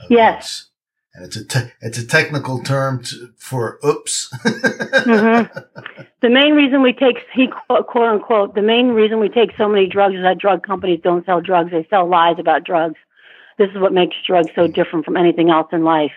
yes. 0.09 0.69
And 1.13 1.25
it's 1.25 1.35
a 1.35 1.45
te- 1.45 1.71
it's 1.81 1.97
a 1.97 2.05
technical 2.05 2.61
term 2.63 3.03
to, 3.05 3.33
for 3.37 3.79
oops. 3.85 4.29
mm-hmm. 4.45 5.59
The 6.21 6.29
main 6.29 6.53
reason 6.53 6.81
we 6.81 6.93
take 6.93 7.17
he 7.33 7.47
quote, 7.47 7.87
quote 7.87 8.07
unquote 8.07 8.55
the 8.55 8.61
main 8.61 8.89
reason 8.89 9.19
we 9.19 9.29
take 9.29 9.51
so 9.57 9.67
many 9.67 9.87
drugs 9.87 10.15
is 10.15 10.21
that 10.21 10.37
drug 10.37 10.65
companies 10.65 11.01
don't 11.03 11.25
sell 11.25 11.41
drugs; 11.41 11.71
they 11.71 11.87
sell 11.89 12.07
lies 12.07 12.37
about 12.39 12.63
drugs. 12.63 12.97
This 13.57 13.69
is 13.71 13.79
what 13.79 13.93
makes 13.93 14.15
drugs 14.25 14.49
so 14.55 14.67
different 14.67 15.05
from 15.05 15.17
anything 15.17 15.49
else 15.49 15.67
in 15.71 15.83
life. 15.83 16.11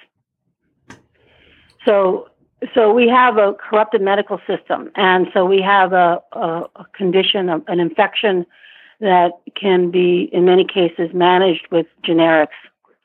So, 1.86 2.28
so 2.74 2.92
we 2.92 3.08
have 3.08 3.38
a 3.38 3.54
corrupted 3.54 4.02
medical 4.02 4.38
system, 4.46 4.90
and 4.94 5.28
so 5.32 5.46
we 5.46 5.62
have 5.62 5.94
a, 5.94 6.20
a, 6.32 6.64
a 6.76 6.84
condition, 6.94 7.48
an 7.48 7.80
infection 7.80 8.44
that 9.00 9.32
can 9.60 9.90
be, 9.90 10.28
in 10.32 10.44
many 10.44 10.64
cases, 10.64 11.10
managed 11.12 11.66
with 11.70 11.86
generics. 12.06 12.48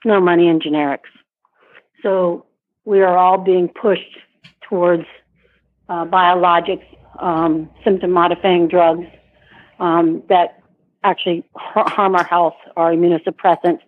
No 0.04 0.20
money 0.20 0.48
in 0.48 0.60
generics. 0.60 1.12
So 2.04 2.46
we 2.84 3.02
are 3.02 3.18
all 3.18 3.38
being 3.38 3.70
pushed 3.70 4.18
towards 4.62 5.06
uh, 5.89 6.06
biologics, 6.06 6.86
um, 7.20 7.70
symptom 7.84 8.12
modifying 8.12 8.68
drugs 8.68 9.08
um, 9.80 10.22
that 10.30 10.62
actually 11.04 11.46
harm 11.56 12.16
our 12.16 12.24
health, 12.24 12.56
our 12.76 12.91
immunosuppressant, 12.91 13.80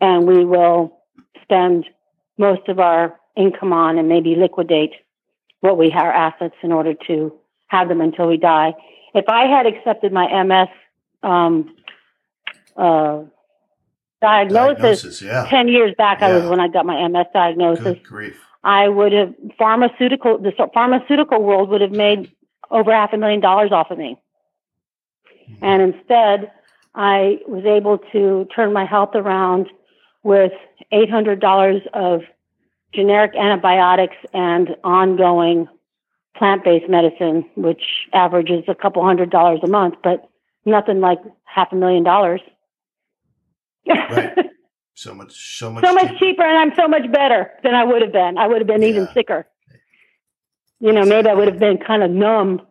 and 0.00 0.26
we 0.26 0.44
will 0.44 0.98
spend 1.42 1.86
most 2.38 2.68
of 2.68 2.80
our 2.80 3.18
income 3.36 3.72
on 3.72 3.98
and 3.98 4.08
maybe 4.08 4.34
liquidate 4.34 4.92
what 5.60 5.78
we 5.78 5.90
have 5.90 6.06
assets 6.06 6.54
in 6.62 6.72
order 6.72 6.94
to 7.06 7.32
have 7.68 7.88
them 7.88 8.00
until 8.00 8.26
we 8.26 8.36
die. 8.36 8.74
If 9.14 9.28
I 9.28 9.46
had 9.46 9.66
accepted 9.66 10.12
my 10.12 10.26
MS 10.42 10.68
um, 11.24 11.74
uh, 12.76 13.22
diagnosis, 14.20 15.02
diagnosis 15.02 15.22
yeah. 15.22 15.46
10 15.48 15.68
years 15.68 15.94
back, 15.96 16.20
yeah. 16.20 16.28
I 16.28 16.36
was 16.36 16.44
when 16.44 16.60
I 16.60 16.68
got 16.68 16.86
my 16.86 17.06
MS 17.08 17.26
diagnosis. 17.32 17.98
I 18.62 18.88
would 18.88 19.12
have 19.12 19.34
pharmaceutical, 19.58 20.38
the 20.38 20.52
pharmaceutical 20.72 21.42
world 21.42 21.68
would 21.68 21.82
have 21.82 21.92
made 21.92 22.32
over 22.70 22.92
half 22.92 23.12
a 23.12 23.18
million 23.18 23.40
dollars 23.40 23.72
off 23.72 23.90
of 23.90 23.98
me. 23.98 24.16
Mm-hmm. 25.50 25.64
And 25.64 25.82
instead, 25.82 26.50
I 26.94 27.40
was 27.46 27.64
able 27.64 27.98
to 28.12 28.46
turn 28.54 28.72
my 28.72 28.86
health 28.86 29.10
around 29.14 29.68
with 30.22 30.52
$800 30.92 31.86
of 31.92 32.22
generic 32.94 33.34
antibiotics 33.36 34.16
and 34.32 34.76
ongoing 34.84 35.68
plant-based 36.36 36.88
medicine, 36.88 37.44
which 37.56 37.82
averages 38.12 38.64
a 38.68 38.74
couple 38.74 39.04
hundred 39.04 39.30
dollars 39.30 39.60
a 39.62 39.68
month, 39.68 39.94
but 40.02 40.28
nothing 40.64 41.00
like 41.00 41.18
half 41.44 41.72
a 41.72 41.76
million 41.76 42.04
dollars. 42.04 42.40
right. 43.86 44.38
So 44.96 45.12
much, 45.12 45.58
so 45.58 45.72
much, 45.72 45.84
so 45.84 45.92
much 45.92 46.06
cheaper. 46.10 46.18
cheaper, 46.20 46.42
and 46.44 46.56
I'm 46.56 46.76
so 46.76 46.86
much 46.86 47.10
better 47.10 47.50
than 47.64 47.74
I 47.74 47.82
would 47.82 48.00
have 48.00 48.12
been. 48.12 48.38
I 48.38 48.46
would 48.46 48.58
have 48.58 48.68
been 48.68 48.80
yeah. 48.80 48.88
even 48.90 49.08
sicker. 49.12 49.44
You 50.78 50.92
know, 50.92 51.04
maybe 51.04 51.28
I 51.28 51.34
would 51.34 51.48
have 51.48 51.58
been 51.58 51.78
kind 51.78 52.04
of 52.04 52.12
numb, 52.12 52.62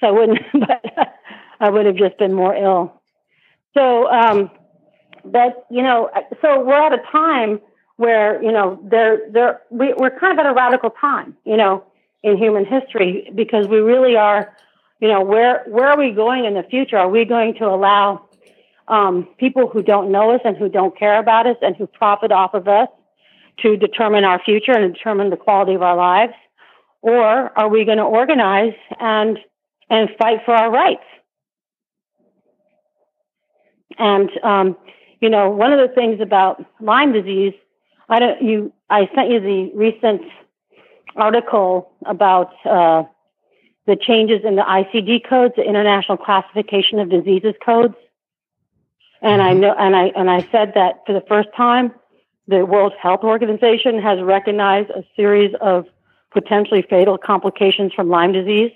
so 0.00 0.08
I 0.08 0.10
wouldn't, 0.10 0.40
but 0.52 1.14
I 1.60 1.70
would 1.70 1.86
have 1.86 1.94
just 1.94 2.18
been 2.18 2.34
more 2.34 2.52
ill. 2.54 3.00
So, 3.74 4.10
um, 4.10 4.50
but 5.24 5.66
you 5.70 5.82
know, 5.82 6.10
so 6.40 6.64
we're 6.64 6.84
at 6.84 6.92
a 6.92 7.02
time 7.12 7.60
where 7.96 8.42
you 8.42 8.50
know 8.50 8.80
they're 8.90 9.30
they're 9.30 9.60
we, 9.70 9.94
we're 9.96 10.18
kind 10.18 10.38
of 10.38 10.44
at 10.44 10.50
a 10.50 10.54
radical 10.54 10.90
time, 10.90 11.36
you 11.44 11.56
know, 11.56 11.84
in 12.22 12.36
human 12.36 12.64
history 12.64 13.30
because 13.34 13.66
we 13.68 13.78
really 13.78 14.16
are, 14.16 14.54
you 15.02 15.08
know, 15.08 15.20
where 15.20 15.64
where 15.66 15.88
are 15.88 15.98
we 15.98 16.12
going 16.12 16.44
in 16.44 16.54
the 16.54 16.62
future? 16.62 16.96
Are 16.96 17.08
we 17.08 17.24
going 17.24 17.54
to 17.54 17.64
allow 17.64 18.24
um, 18.86 19.28
people 19.36 19.68
who 19.68 19.82
don't 19.82 20.12
know 20.12 20.30
us 20.30 20.40
and 20.44 20.56
who 20.56 20.68
don't 20.68 20.96
care 20.96 21.18
about 21.18 21.44
us 21.44 21.56
and 21.60 21.74
who 21.74 21.88
profit 21.88 22.30
off 22.30 22.54
of 22.54 22.68
us 22.68 22.88
to 23.62 23.76
determine 23.76 24.22
our 24.22 24.40
future 24.44 24.70
and 24.70 24.94
determine 24.94 25.30
the 25.30 25.36
quality 25.36 25.74
of 25.74 25.82
our 25.82 25.96
lives, 25.96 26.34
or 27.00 27.50
are 27.58 27.68
we 27.68 27.84
going 27.84 27.98
to 27.98 28.04
organize 28.04 28.74
and 29.00 29.40
and 29.90 30.08
fight 30.20 30.38
for 30.44 30.54
our 30.54 30.70
rights? 30.70 31.02
And 33.98 34.30
um, 34.44 34.76
you 35.20 35.28
know, 35.28 35.50
one 35.50 35.72
of 35.72 35.80
the 35.80 35.92
things 35.92 36.20
about 36.20 36.64
Lyme 36.80 37.12
disease 37.12 37.54
I 38.08 38.20
don't 38.20 38.40
you 38.40 38.72
I 38.88 39.08
sent 39.16 39.30
you 39.30 39.40
the 39.40 39.72
recent 39.74 40.22
article 41.16 41.90
about 42.06 42.52
uh, 42.64 43.02
the 43.86 43.96
changes 43.96 44.40
in 44.44 44.56
the 44.56 44.62
ICD 44.62 45.28
codes, 45.28 45.54
the 45.56 45.64
International 45.64 46.16
Classification 46.16 46.98
of 46.98 47.10
Diseases 47.10 47.54
codes. 47.64 47.94
And 49.20 49.40
I 49.40 49.52
mm-hmm. 49.52 49.60
know 49.60 49.74
and 49.78 49.94
I 49.94 50.06
and 50.16 50.30
I 50.30 50.40
said 50.50 50.72
that 50.74 51.02
for 51.06 51.12
the 51.12 51.24
first 51.28 51.48
time 51.56 51.92
the 52.48 52.64
World 52.66 52.92
Health 53.00 53.20
Organization 53.22 54.00
has 54.00 54.20
recognized 54.20 54.90
a 54.90 55.04
series 55.14 55.54
of 55.60 55.86
potentially 56.32 56.82
fatal 56.88 57.18
complications 57.18 57.92
from 57.94 58.08
Lyme 58.08 58.32
disease. 58.32 58.72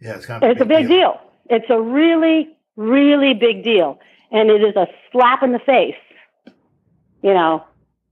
Yeah, 0.00 0.16
it's 0.16 0.26
kind 0.26 0.42
of 0.42 0.50
It's 0.50 0.60
a 0.60 0.64
big 0.64 0.86
deal. 0.86 1.20
It's 1.50 1.66
a 1.70 1.80
really, 1.80 2.56
really 2.76 3.34
big 3.34 3.64
deal. 3.64 3.98
And 4.30 4.50
it 4.50 4.62
is 4.62 4.76
a 4.76 4.86
slap 5.10 5.42
in 5.42 5.52
the 5.52 5.58
face, 5.58 5.96
you 7.22 7.34
know, 7.34 7.64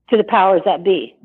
to 0.09 0.17
the 0.17 0.23
powers 0.23 0.61
that 0.65 0.83
be. 0.83 1.15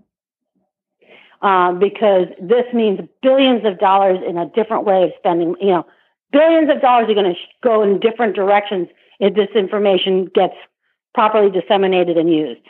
Um, 1.43 1.81
because 1.81 2.29
this 2.41 2.67
means 2.73 3.01
billions 3.21 3.67
of 3.67 3.81
dollars 3.81 4.21
in 4.25 4.39
a 4.39 4.49
different 4.51 4.85
way 4.85 5.03
of 5.03 5.11
spending, 5.19 5.57
you 5.61 5.71
know, 5.71 5.87
billions 6.31 6.71
of 6.71 6.81
dollars 6.81 7.11
are 7.11 7.15
going 7.15 7.35
to 7.35 7.41
go 7.63 7.83
in 7.83 7.99
different 7.99 8.37
directions 8.37 8.87
if 9.19 9.35
this 9.35 9.49
information 9.55 10.27
gets 10.35 10.55
properly 11.15 11.51
disseminated 11.51 12.17
and 12.17 12.33
used. 12.33 12.63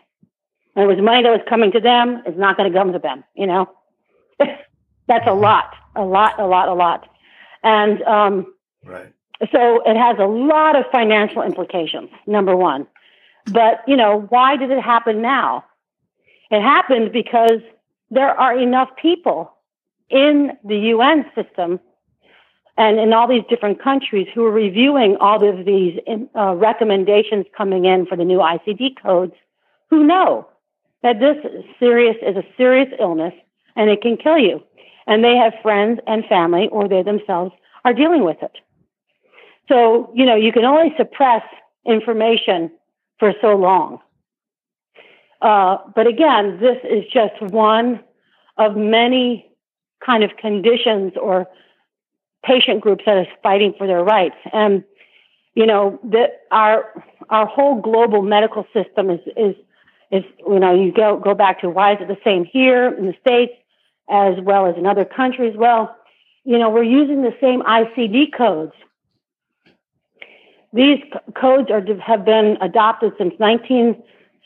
And 0.75 0.85
it 0.85 0.87
was 0.87 1.03
money 1.03 1.23
that 1.23 1.31
was 1.31 1.43
coming 1.49 1.71
to 1.73 1.81
them, 1.81 2.23
it's 2.27 2.39
not 2.39 2.57
going 2.57 2.73
to 2.73 2.79
come 2.79 2.93
to 2.93 2.99
them, 2.99 3.25
you 3.35 3.47
know? 3.47 3.71
That's 5.07 5.27
a 5.27 5.35
lot, 5.35 5.75
a 5.95 6.03
lot, 6.03 6.39
a 6.39 6.47
lot, 6.47 6.69
a 6.69 6.75
lot. 6.75 7.09
And 7.63 8.03
um, 8.03 8.55
right. 8.85 9.13
so 9.53 9.83
it 9.85 9.97
has 9.97 10.17
a 10.19 10.27
lot 10.27 10.77
of 10.77 10.85
financial 10.91 11.43
implications, 11.43 12.11
number 12.27 12.57
one. 12.57 12.87
But, 13.47 13.83
you 13.87 13.97
know, 13.97 14.27
why 14.29 14.57
did 14.57 14.71
it 14.71 14.81
happen 14.81 15.21
now? 15.21 15.65
It 16.51 16.63
happened 16.63 17.13
because 17.13 17.61
there 18.13 18.39
are 18.39 18.57
enough 18.57 18.91
people 19.01 19.53
in 20.11 20.53
the 20.65 20.77
UN 20.95 21.25
system 21.35 21.81
and 22.77 22.99
in 22.99 23.13
all 23.13 23.27
these 23.27 23.43
different 23.49 23.83
countries 23.83 24.29
who 24.35 24.45
are 24.45 24.53
reviewing 24.53 25.17
all 25.19 25.43
of 25.47 25.65
these 25.65 25.99
uh, 26.37 26.55
recommendations 26.55 27.47
coming 27.57 27.87
in 27.87 28.05
for 28.07 28.17
the 28.17 28.25
new 28.25 28.39
ICD 28.39 29.03
codes 29.03 29.33
who 29.89 30.05
know 30.05 30.47
that 31.03 31.21
this 31.21 31.37
is 31.45 31.65
serious 31.81 32.17
is 32.23 32.37
a 32.37 32.45
serious 32.57 32.89
illness 33.01 33.35
and 33.77 33.89
it 33.89 34.03
can 34.03 34.17
kill 34.17 34.39
you. 34.39 34.63
And 35.07 35.25
they 35.25 35.37
have 35.37 35.55
friends 35.63 35.99
and 36.07 36.25
family 36.27 36.69
or 36.71 36.89
they 36.89 37.03
themselves 37.03 37.53
are 37.85 37.95
dealing 37.95 38.25
with 38.25 38.43
it. 38.43 38.53
So, 39.69 40.13
you 40.15 40.27
know, 40.27 40.37
you 40.37 40.53
can 40.53 40.65
only 40.65 40.95
suppress 40.99 41.43
information 41.87 42.71
for 43.19 43.33
so 43.41 43.55
long. 43.57 44.01
Uh, 45.43 45.79
but 45.95 46.07
again, 46.07 46.59
this 46.61 46.79
is 46.85 47.05
just 47.13 47.43
one 47.43 48.01
of 48.57 48.77
many 48.77 49.51
kind 50.05 50.23
of 50.23 50.37
conditions 50.37 51.13
or 51.21 51.49
patient 52.45 52.81
groups 52.81 53.05
that 53.07 53.19
is 53.19 53.27
fighting 53.43 53.75
for 53.77 53.87
their 53.87 54.05
rights. 54.05 54.37
And, 54.53 54.85
you 55.55 55.67
know, 55.67 55.99
that 56.05 56.43
our, 56.53 57.05
our 57.29 57.47
whole 57.47 57.81
global 57.81 58.23
medical 58.23 58.67
system 58.73 59.11
is, 59.11 59.21
is, 59.37 59.57
is, 60.13 60.25
you 60.47 60.61
know, 60.61 60.75
you 60.75 60.93
go, 60.93 61.19
go 61.19 61.35
back 61.35 61.61
to 61.61 61.71
why 61.71 61.95
is 61.95 61.99
it 62.01 62.09
the 62.09 62.19
same 62.25 62.45
here 62.45 62.89
in 62.97 63.07
the 63.07 63.15
States 63.21 63.53
as 64.09 64.35
well 64.43 64.67
as 64.67 64.77
in 64.77 64.87
other 64.87 65.05
countries? 65.05 65.55
Well, 65.57 65.97
you 66.45 66.59
know, 66.59 66.71
we're 66.71 66.85
using 66.85 67.23
the 67.23 67.35
same 67.41 67.63
ICD 67.63 68.33
codes. 68.37 68.73
These 70.73 70.99
codes 71.35 71.69
are, 71.71 71.83
have 72.01 72.25
been 72.25 72.59
adopted 72.61 73.13
since 73.19 73.35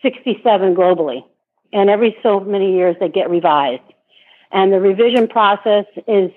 1967 0.06 0.74
globally. 0.74 1.24
And 1.72 1.90
every 1.90 2.16
so 2.22 2.40
many 2.40 2.74
years 2.74 2.96
they 3.00 3.08
get 3.08 3.28
revised. 3.28 3.82
And 4.52 4.72
the 4.72 4.80
revision 4.80 5.28
process 5.28 5.86
is 6.06 6.30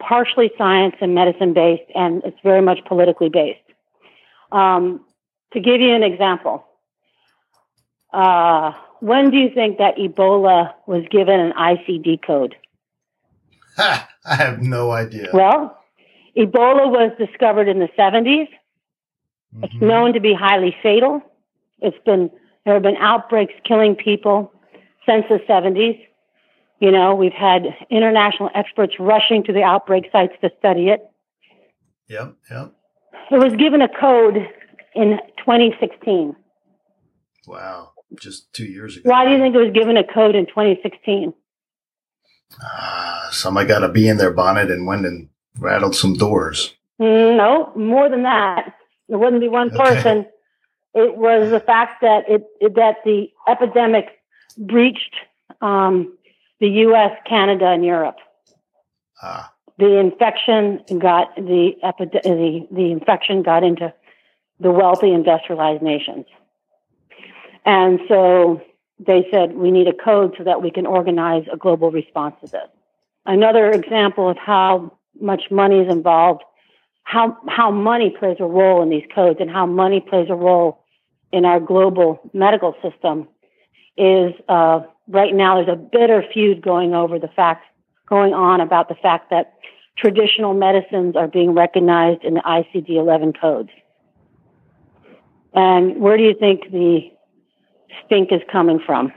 partially 0.00 0.50
science 0.56 0.96
and 1.00 1.14
medicine 1.14 1.52
based, 1.52 1.90
and 1.94 2.22
it's 2.24 2.38
very 2.42 2.62
much 2.62 2.78
politically 2.86 3.28
based. 3.28 3.60
Um, 4.50 5.04
to 5.52 5.60
give 5.60 5.80
you 5.80 5.94
an 5.94 6.02
example, 6.02 6.64
uh, 8.12 8.72
when 9.00 9.30
do 9.30 9.36
you 9.36 9.50
think 9.54 9.78
that 9.78 9.96
Ebola 9.96 10.72
was 10.86 11.04
given 11.10 11.38
an 11.38 11.52
ICD 11.52 12.22
code? 12.26 12.56
Ha, 13.76 14.08
I 14.24 14.34
have 14.34 14.62
no 14.62 14.90
idea. 14.90 15.28
Well, 15.32 15.78
Ebola 16.36 16.90
was 16.90 17.12
discovered 17.18 17.68
in 17.68 17.78
the 17.78 17.88
70s. 17.98 18.48
Mm-hmm. 18.48 19.64
It's 19.64 19.74
known 19.80 20.14
to 20.14 20.20
be 20.20 20.34
highly 20.34 20.74
fatal. 20.82 21.22
It's 21.80 21.96
been 22.04 22.30
there 22.64 22.74
have 22.74 22.82
been 22.82 22.96
outbreaks 22.96 23.54
killing 23.66 23.94
people 23.94 24.52
since 25.06 25.24
the 25.28 25.38
70s. 25.48 25.98
You 26.80 26.90
know, 26.90 27.14
we've 27.14 27.32
had 27.32 27.62
international 27.90 28.50
experts 28.54 28.94
rushing 28.98 29.44
to 29.44 29.52
the 29.52 29.62
outbreak 29.62 30.04
sites 30.12 30.32
to 30.40 30.50
study 30.58 30.88
it. 30.88 31.00
Yep, 32.08 32.36
yep. 32.50 32.72
It 33.30 33.38
was 33.38 33.54
given 33.54 33.82
a 33.82 33.88
code 33.88 34.36
in 34.94 35.18
2016. 35.38 36.34
Wow, 37.46 37.92
just 38.20 38.52
two 38.52 38.64
years 38.64 38.96
ago. 38.96 39.08
Why 39.08 39.24
do 39.24 39.32
you 39.32 39.38
think 39.38 39.54
it 39.54 39.58
was 39.58 39.72
given 39.72 39.96
a 39.96 40.04
code 40.04 40.34
in 40.34 40.46
2016? 40.46 41.32
Uh, 42.62 43.30
somebody 43.30 43.68
got 43.68 43.84
a 43.84 43.88
bee 43.88 44.08
in 44.08 44.16
their 44.16 44.32
bonnet 44.32 44.70
and 44.70 44.86
went 44.86 45.06
and 45.06 45.28
rattled 45.58 45.94
some 45.94 46.14
doors. 46.14 46.74
Mm, 47.00 47.36
no, 47.36 47.72
more 47.76 48.08
than 48.08 48.24
that. 48.24 48.74
It 49.08 49.16
wouldn't 49.16 49.40
be 49.40 49.48
one 49.48 49.70
person. 49.70 50.26
It 50.94 51.16
was 51.16 51.50
the 51.50 51.60
fact 51.60 52.00
that 52.02 52.24
it, 52.28 52.42
that 52.74 52.96
the 53.04 53.30
epidemic 53.48 54.06
breached 54.58 55.14
um, 55.60 56.16
the 56.60 56.68
U.S., 56.68 57.12
Canada, 57.26 57.66
and 57.66 57.84
Europe. 57.84 58.16
Ah. 59.22 59.52
The 59.78 59.98
infection 59.98 60.82
got 60.98 61.34
the, 61.36 61.72
epid- 61.82 62.20
the 62.22 62.66
the 62.70 62.90
infection 62.90 63.42
got 63.42 63.64
into 63.64 63.92
the 64.58 64.70
wealthy 64.70 65.10
industrialized 65.10 65.82
nations, 65.82 66.26
and 67.64 68.00
so 68.08 68.60
they 68.98 69.26
said 69.30 69.54
we 69.54 69.70
need 69.70 69.88
a 69.88 69.94
code 69.94 70.34
so 70.36 70.44
that 70.44 70.60
we 70.62 70.70
can 70.70 70.86
organize 70.86 71.44
a 71.50 71.56
global 71.56 71.90
response 71.90 72.34
to 72.42 72.50
this. 72.50 72.68
Another 73.24 73.70
example 73.70 74.28
of 74.28 74.36
how 74.36 74.92
much 75.18 75.44
money 75.50 75.78
is 75.78 75.90
involved, 75.90 76.42
how 77.10 77.36
how 77.48 77.72
money 77.72 78.14
plays 78.16 78.36
a 78.38 78.44
role 78.44 78.82
in 78.82 78.88
these 78.88 79.06
codes, 79.12 79.38
and 79.40 79.50
how 79.50 79.66
money 79.66 80.00
plays 80.00 80.28
a 80.30 80.34
role 80.34 80.84
in 81.32 81.44
our 81.44 81.58
global 81.58 82.20
medical 82.32 82.72
system 82.80 83.26
is 83.96 84.32
uh, 84.48 84.80
right 85.08 85.34
now 85.34 85.56
there's 85.56 85.76
a 85.76 85.80
bitter 85.80 86.22
feud 86.32 86.62
going 86.62 86.94
over 86.94 87.18
the 87.18 87.28
fact 87.34 87.64
going 88.08 88.32
on 88.32 88.60
about 88.60 88.88
the 88.88 88.94
fact 88.94 89.28
that 89.30 89.54
traditional 89.98 90.54
medicines 90.54 91.16
are 91.16 91.26
being 91.26 91.52
recognized 91.52 92.22
in 92.22 92.34
the 92.34 92.40
ICD-11 92.40 93.40
codes. 93.40 93.70
And 95.52 96.00
where 96.00 96.16
do 96.16 96.22
you 96.22 96.34
think 96.38 96.70
the 96.70 97.10
stink 98.06 98.30
is 98.30 98.40
coming 98.52 98.78
from? 98.84 99.12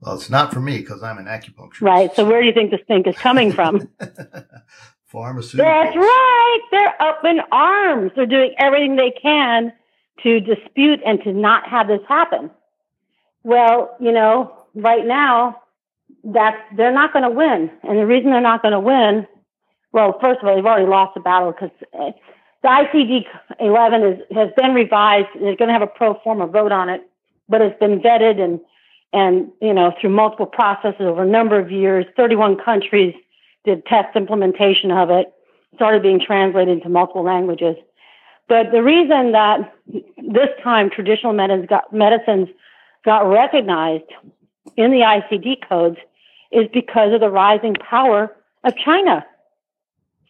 Well, 0.00 0.16
it's 0.16 0.28
not 0.28 0.52
for 0.52 0.60
me 0.60 0.78
because 0.78 1.04
I'm 1.04 1.18
an 1.18 1.26
acupuncturist. 1.26 1.80
Right. 1.80 2.14
So 2.14 2.24
where 2.24 2.40
do 2.40 2.48
you 2.48 2.52
think 2.52 2.72
the 2.72 2.80
stink 2.84 3.06
is 3.06 3.16
coming 3.16 3.52
from? 3.52 3.88
Pharmaceuticals. 5.16 5.56
That's 5.56 5.96
right. 5.96 6.60
They're 6.70 7.02
up 7.02 7.24
in 7.24 7.40
arms. 7.50 8.12
They're 8.14 8.26
doing 8.26 8.54
everything 8.58 8.96
they 8.96 9.10
can 9.10 9.72
to 10.22 10.40
dispute 10.40 11.00
and 11.06 11.22
to 11.22 11.32
not 11.32 11.66
have 11.68 11.88
this 11.88 12.00
happen. 12.06 12.50
Well, 13.42 13.96
you 13.98 14.12
know, 14.12 14.52
right 14.74 15.06
now, 15.06 15.62
that's 16.22 16.58
they're 16.76 16.92
not 16.92 17.12
going 17.12 17.22
to 17.22 17.30
win, 17.30 17.70
and 17.82 17.98
the 17.98 18.06
reason 18.06 18.30
they're 18.30 18.40
not 18.40 18.60
going 18.60 18.72
to 18.72 18.80
win, 18.80 19.26
well, 19.92 20.18
first 20.20 20.40
of 20.42 20.48
all, 20.48 20.56
they've 20.56 20.66
already 20.66 20.86
lost 20.86 21.14
the 21.14 21.20
battle 21.20 21.52
because 21.52 21.70
uh, 21.98 22.10
the 22.62 22.68
ICD 22.68 23.24
11 23.60 24.02
is, 24.02 24.18
has 24.34 24.50
been 24.56 24.74
revised. 24.74 25.28
They're 25.34 25.56
going 25.56 25.68
to 25.68 25.72
have 25.72 25.82
a 25.82 25.86
pro 25.86 26.18
forma 26.22 26.46
vote 26.46 26.72
on 26.72 26.88
it, 26.88 27.02
but 27.48 27.62
it's 27.62 27.78
been 27.78 28.00
vetted 28.00 28.40
and 28.40 28.60
and 29.12 29.50
you 29.62 29.72
know 29.72 29.92
through 30.00 30.10
multiple 30.10 30.46
processes 30.46 31.00
over 31.00 31.22
a 31.22 31.26
number 31.26 31.58
of 31.58 31.70
years. 31.70 32.04
31 32.16 32.58
countries 32.62 33.14
did 33.66 33.84
test 33.84 34.16
implementation 34.16 34.90
of 34.90 35.10
it. 35.10 35.26
Started 35.74 36.02
being 36.02 36.20
translated 36.24 36.78
into 36.78 36.88
multiple 36.88 37.22
languages. 37.22 37.76
But 38.48 38.70
the 38.72 38.82
reason 38.82 39.32
that 39.32 39.74
this 40.16 40.48
time 40.62 40.88
traditional 40.88 41.32
medicines 41.32 41.66
got, 41.68 41.92
medicines 41.92 42.48
got 43.04 43.28
recognized 43.28 44.10
in 44.76 44.90
the 44.90 45.00
ICD 45.00 45.68
codes 45.68 45.98
is 46.52 46.66
because 46.72 47.12
of 47.12 47.20
the 47.20 47.28
rising 47.28 47.74
power 47.74 48.34
of 48.64 48.74
China 48.76 49.26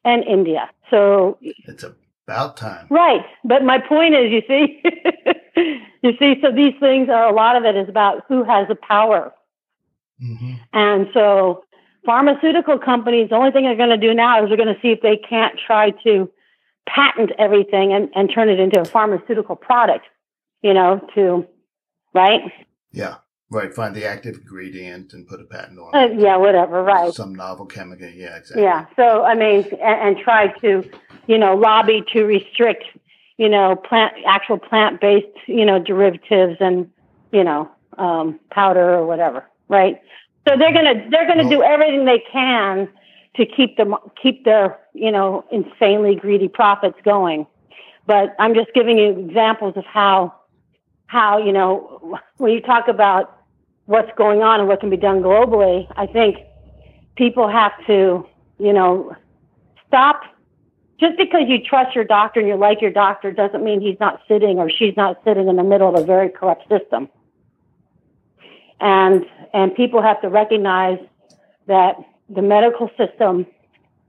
and 0.05 0.25
India. 0.25 0.71
So 0.91 1.39
it's 1.41 1.85
about 2.27 2.57
time. 2.57 2.87
Right. 2.91 3.25
But 3.45 3.65
my 3.65 3.79
point 3.79 4.15
is, 4.15 4.33
you 4.33 4.43
see, 4.49 4.83
you 6.03 6.13
see, 6.19 6.41
so 6.41 6.51
these 6.53 6.75
things 6.81 7.09
are 7.09 7.29
a 7.29 7.35
lot 7.35 7.57
of 7.57 7.65
it 7.65 7.77
is 7.77 7.89
about 7.89 8.25
who 8.29 8.45
has 8.45 8.67
the 8.69 8.77
power. 8.77 9.33
Mm-hmm. 10.23 10.55
And 10.73 11.09
so 11.13 11.65
pharmaceutical 12.07 12.79
companies, 12.79 13.29
the 13.29 13.37
only 13.37 13.51
thing 13.51 13.65
they're 13.65 13.77
going 13.77 13.91
to 13.91 14.09
do 14.09 14.15
now 14.15 14.43
is 14.43 14.49
they're 14.49 14.57
going 14.57 14.75
to 14.75 14.81
see 14.81 14.89
if 14.89 15.03
they 15.03 15.19
can't 15.29 15.61
try 15.67 15.91
to 16.05 16.31
patent 16.89 17.33
everything 17.39 17.93
and, 17.93 18.09
and 18.15 18.31
turn 18.33 18.49
it 18.49 18.59
into 18.59 18.81
a 18.81 18.85
pharmaceutical 18.85 19.57
product, 19.57 20.07
you 20.63 20.73
know, 20.73 21.07
to, 21.15 21.45
right? 22.15 22.41
Yeah. 22.93 23.17
Right. 23.49 23.73
Find 23.73 23.95
the 23.95 24.05
active 24.05 24.39
ingredient 24.39 25.13
and 25.13 25.25
put 25.25 25.41
a 25.41 25.45
patent 25.45 25.79
on 25.79 25.95
uh, 25.95 26.07
it. 26.07 26.21
Yeah, 26.21 26.37
whatever. 26.37 26.83
Right. 26.83 27.13
Some 27.13 27.33
novel 27.33 27.67
chemical. 27.67 28.09
Yeah, 28.09 28.35
exactly. 28.37 28.65
Yeah. 28.65 28.87
So, 28.97 29.23
I 29.23 29.37
mean, 29.37 29.65
and, 29.81 30.17
and 30.17 30.19
try 30.19 30.49
to, 30.63 30.83
you 31.29 31.39
know, 31.39 31.55
lobby 31.55 32.03
to 32.13 32.25
restrict, 32.25 32.83
you 33.37 33.49
know, 33.49 33.77
plant, 33.77 34.15
actual 34.27 34.59
plant 34.59 35.01
based, 35.01 35.29
you 35.47 35.65
know, 35.65 35.79
derivatives 35.79 36.57
and, 36.59 36.91
you 37.31 37.45
know, 37.45 37.71
um, 37.99 38.41
powder 38.51 38.95
or 38.95 39.07
whatever, 39.07 39.45
right? 39.69 40.01
So 40.47 40.57
they're 40.57 40.73
gonna 40.73 41.09
they're 41.11 41.27
gonna 41.27 41.47
oh. 41.47 41.51
do 41.51 41.63
everything 41.63 42.05
they 42.05 42.23
can 42.33 42.89
to 43.37 43.47
keep 43.47 43.77
them 43.77 43.95
keep 44.21 44.45
their 44.45 44.79
you 44.95 45.11
know 45.11 45.45
insanely 45.51 46.15
greedy 46.15 46.49
profits 46.49 46.99
going. 47.05 47.47
But 48.07 48.37
I'm 48.39 48.55
just 48.55 48.73
giving 48.73 48.99
you 48.99 49.19
examples 49.19 49.77
of 49.77 49.85
how 49.85 50.35
how 51.07 51.39
you 51.39 51.53
know 51.53 52.19
when 52.37 52.53
you 52.53 52.61
talk 52.61 52.89
about 52.89 53.33
what's 53.87 54.11
going 54.17 54.43
on 54.43 54.61
and 54.61 54.69
what 54.69 54.81
can 54.81 54.91
be 54.91 54.97
done 54.97 55.21
globally, 55.21 55.91
I 55.97 56.07
think 56.07 56.39
people 57.17 57.49
have 57.49 57.73
to 57.87 58.27
you 58.59 58.73
know 58.73 59.17
stop 59.89 60.23
just 60.99 61.17
because 61.17 61.43
you 61.49 61.61
trust 61.61 61.95
your 61.95 62.05
doctor 62.05 62.41
and 62.41 62.49
you 62.49 62.57
like 62.57 62.81
your 62.81 62.93
doctor 62.93 63.33
doesn't 63.33 63.63
mean 63.63 63.81
he's 63.81 63.99
not 64.01 64.21
sitting 64.29 64.59
or 64.59 64.71
she's 64.71 64.97
not 64.97 65.21
sitting 65.25 65.49
in 65.49 65.57
the 65.57 65.63
middle 65.63 65.89
of 65.89 66.01
a 66.01 66.05
very 66.05 66.29
corrupt 66.31 66.69
system. 66.69 67.09
And 68.81 69.25
and 69.53 69.75
people 69.75 70.03
have 70.03 70.21
to 70.21 70.29
recognize 70.29 70.99
that 71.67 71.97
the 72.29 72.43
medical 72.43 72.91
system 72.97 73.47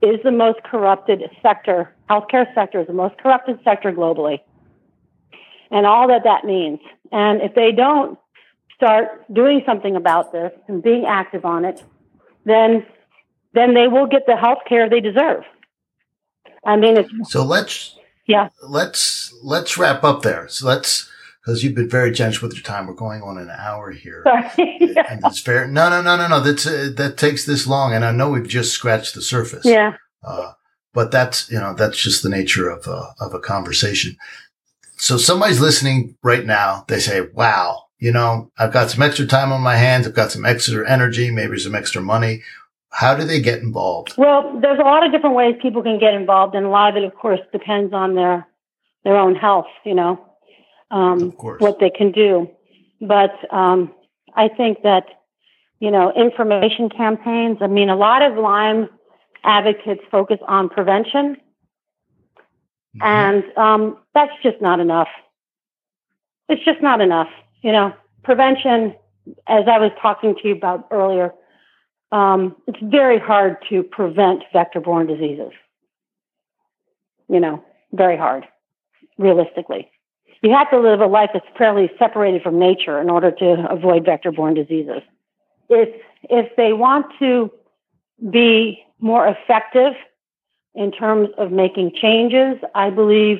is 0.02 0.20
the 0.22 0.30
most 0.30 0.62
corrupted 0.64 1.22
sector. 1.42 1.94
Healthcare 2.10 2.52
sector 2.54 2.80
is 2.80 2.86
the 2.86 2.92
most 2.92 3.18
corrupted 3.18 3.58
sector 3.64 3.92
globally. 3.92 4.40
And 5.70 5.86
all 5.86 6.08
that 6.08 6.24
that 6.24 6.44
means. 6.44 6.80
And 7.12 7.42
if 7.42 7.54
they 7.54 7.72
don't 7.72 8.18
start 8.74 9.24
doing 9.32 9.62
something 9.66 9.96
about 9.96 10.32
this 10.32 10.52
and 10.68 10.82
being 10.82 11.04
active 11.06 11.44
on 11.44 11.64
it, 11.64 11.82
then 12.44 12.86
then 13.54 13.74
they 13.74 13.88
will 13.88 14.06
get 14.06 14.26
the 14.26 14.36
health 14.36 14.58
care 14.68 14.88
they 14.88 15.00
deserve. 15.00 15.42
I 16.64 16.76
mean, 16.76 16.96
it's 16.96 17.10
so 17.24 17.44
let's 17.44 17.98
yeah 18.26 18.48
let's 18.62 19.34
let's 19.42 19.76
wrap 19.76 20.04
up 20.04 20.22
there. 20.22 20.48
So 20.48 20.66
let's 20.66 21.10
because 21.48 21.64
you've 21.64 21.74
been 21.74 21.88
very 21.88 22.10
generous 22.10 22.42
with 22.42 22.52
your 22.52 22.62
time. 22.62 22.86
We're 22.86 22.92
going 22.92 23.22
on 23.22 23.38
an 23.38 23.48
hour 23.48 23.90
here, 23.90 24.22
sorry. 24.22 24.50
and 25.08 25.22
it's 25.24 25.40
fair. 25.40 25.66
No, 25.66 25.88
no, 25.88 26.02
no, 26.02 26.14
no, 26.14 26.28
no. 26.28 26.40
That's 26.40 26.66
uh, 26.66 26.90
that 26.96 27.16
takes 27.16 27.46
this 27.46 27.66
long, 27.66 27.94
and 27.94 28.04
I 28.04 28.12
know 28.12 28.28
we've 28.28 28.46
just 28.46 28.74
scratched 28.74 29.14
the 29.14 29.22
surface. 29.22 29.64
yeah. 29.64 29.96
Uh, 30.22 30.52
but 30.92 31.10
that's 31.10 31.50
you 31.50 31.58
know 31.58 31.72
that's 31.72 31.96
just 31.96 32.22
the 32.22 32.28
nature 32.28 32.68
of 32.68 32.86
a, 32.86 33.14
of 33.18 33.32
a 33.32 33.40
conversation. 33.40 34.18
So 34.98 35.16
somebody's 35.16 35.58
listening 35.58 36.16
right 36.22 36.44
now. 36.44 36.84
They 36.86 37.00
say, 37.00 37.22
"Wow, 37.32 37.84
you 37.98 38.12
know, 38.12 38.50
I've 38.58 38.74
got 38.74 38.90
some 38.90 39.00
extra 39.02 39.26
time 39.26 39.50
on 39.50 39.62
my 39.62 39.76
hands. 39.76 40.06
I've 40.06 40.14
got 40.14 40.30
some 40.30 40.44
extra 40.44 40.86
energy, 40.86 41.30
maybe 41.30 41.58
some 41.58 41.74
extra 41.74 42.02
money. 42.02 42.42
How 42.90 43.14
do 43.14 43.24
they 43.24 43.40
get 43.40 43.60
involved?" 43.60 44.12
Well, 44.18 44.58
there's 44.60 44.80
a 44.80 44.82
lot 44.82 45.06
of 45.06 45.12
different 45.12 45.34
ways 45.34 45.54
people 45.62 45.82
can 45.82 45.98
get 45.98 46.12
involved, 46.12 46.54
and 46.54 46.66
a 46.66 46.68
lot 46.68 46.90
of 46.90 47.02
it, 47.02 47.06
of 47.06 47.14
course, 47.14 47.40
depends 47.52 47.94
on 47.94 48.16
their 48.16 48.46
their 49.04 49.16
own 49.16 49.34
health. 49.34 49.68
You 49.86 49.94
know, 49.94 50.27
um, 50.90 51.30
what 51.58 51.78
they 51.80 51.90
can 51.90 52.12
do. 52.12 52.48
But 53.00 53.32
um, 53.52 53.92
I 54.34 54.48
think 54.48 54.82
that 54.82 55.04
you 55.80 55.90
know, 55.90 56.12
information 56.12 56.88
campaigns. 56.88 57.58
I 57.60 57.68
mean, 57.68 57.88
a 57.88 57.96
lot 57.96 58.22
of 58.22 58.36
Lyme 58.36 58.88
advocates 59.44 60.02
focus 60.10 60.38
on 60.46 60.68
prevention, 60.68 61.36
Mhm. 62.96 63.02
and 63.02 63.58
um, 63.58 63.98
that's 64.14 64.32
just 64.42 64.60
not 64.60 64.80
enough. 64.80 65.08
It's 66.48 66.64
just 66.64 66.80
not 66.82 67.00
enough. 67.00 67.28
You 67.62 67.72
know, 67.72 67.94
prevention, 68.24 68.94
as 69.46 69.68
I 69.68 69.78
was 69.78 69.92
talking 70.00 70.34
to 70.36 70.48
you 70.48 70.54
about 70.54 70.88
earlier, 70.90 71.32
um, 72.10 72.56
it's 72.66 72.80
very 72.80 73.18
hard 73.18 73.58
to 73.68 73.82
prevent 73.82 74.42
vector-borne 74.52 75.06
diseases. 75.06 75.52
You 77.28 77.40
know, 77.40 77.62
very 77.92 78.16
hard, 78.16 78.48
realistically. 79.18 79.90
You 80.42 80.50
have 80.50 80.70
to 80.70 80.78
live 80.78 81.00
a 81.00 81.06
life 81.06 81.30
that's 81.32 81.46
fairly 81.56 81.90
separated 81.98 82.42
from 82.42 82.58
nature 82.58 83.00
in 83.00 83.10
order 83.10 83.30
to 83.30 83.66
avoid 83.70 84.04
vector-borne 84.04 84.54
diseases. 84.54 85.02
If 85.68 86.00
if 86.24 86.54
they 86.56 86.72
want 86.72 87.06
to 87.18 87.52
be 88.30 88.84
more 89.00 89.26
effective 89.28 89.92
in 90.74 90.92
terms 90.92 91.28
of 91.38 91.50
making 91.50 91.92
changes, 92.00 92.56
I 92.74 92.90
believe 92.90 93.38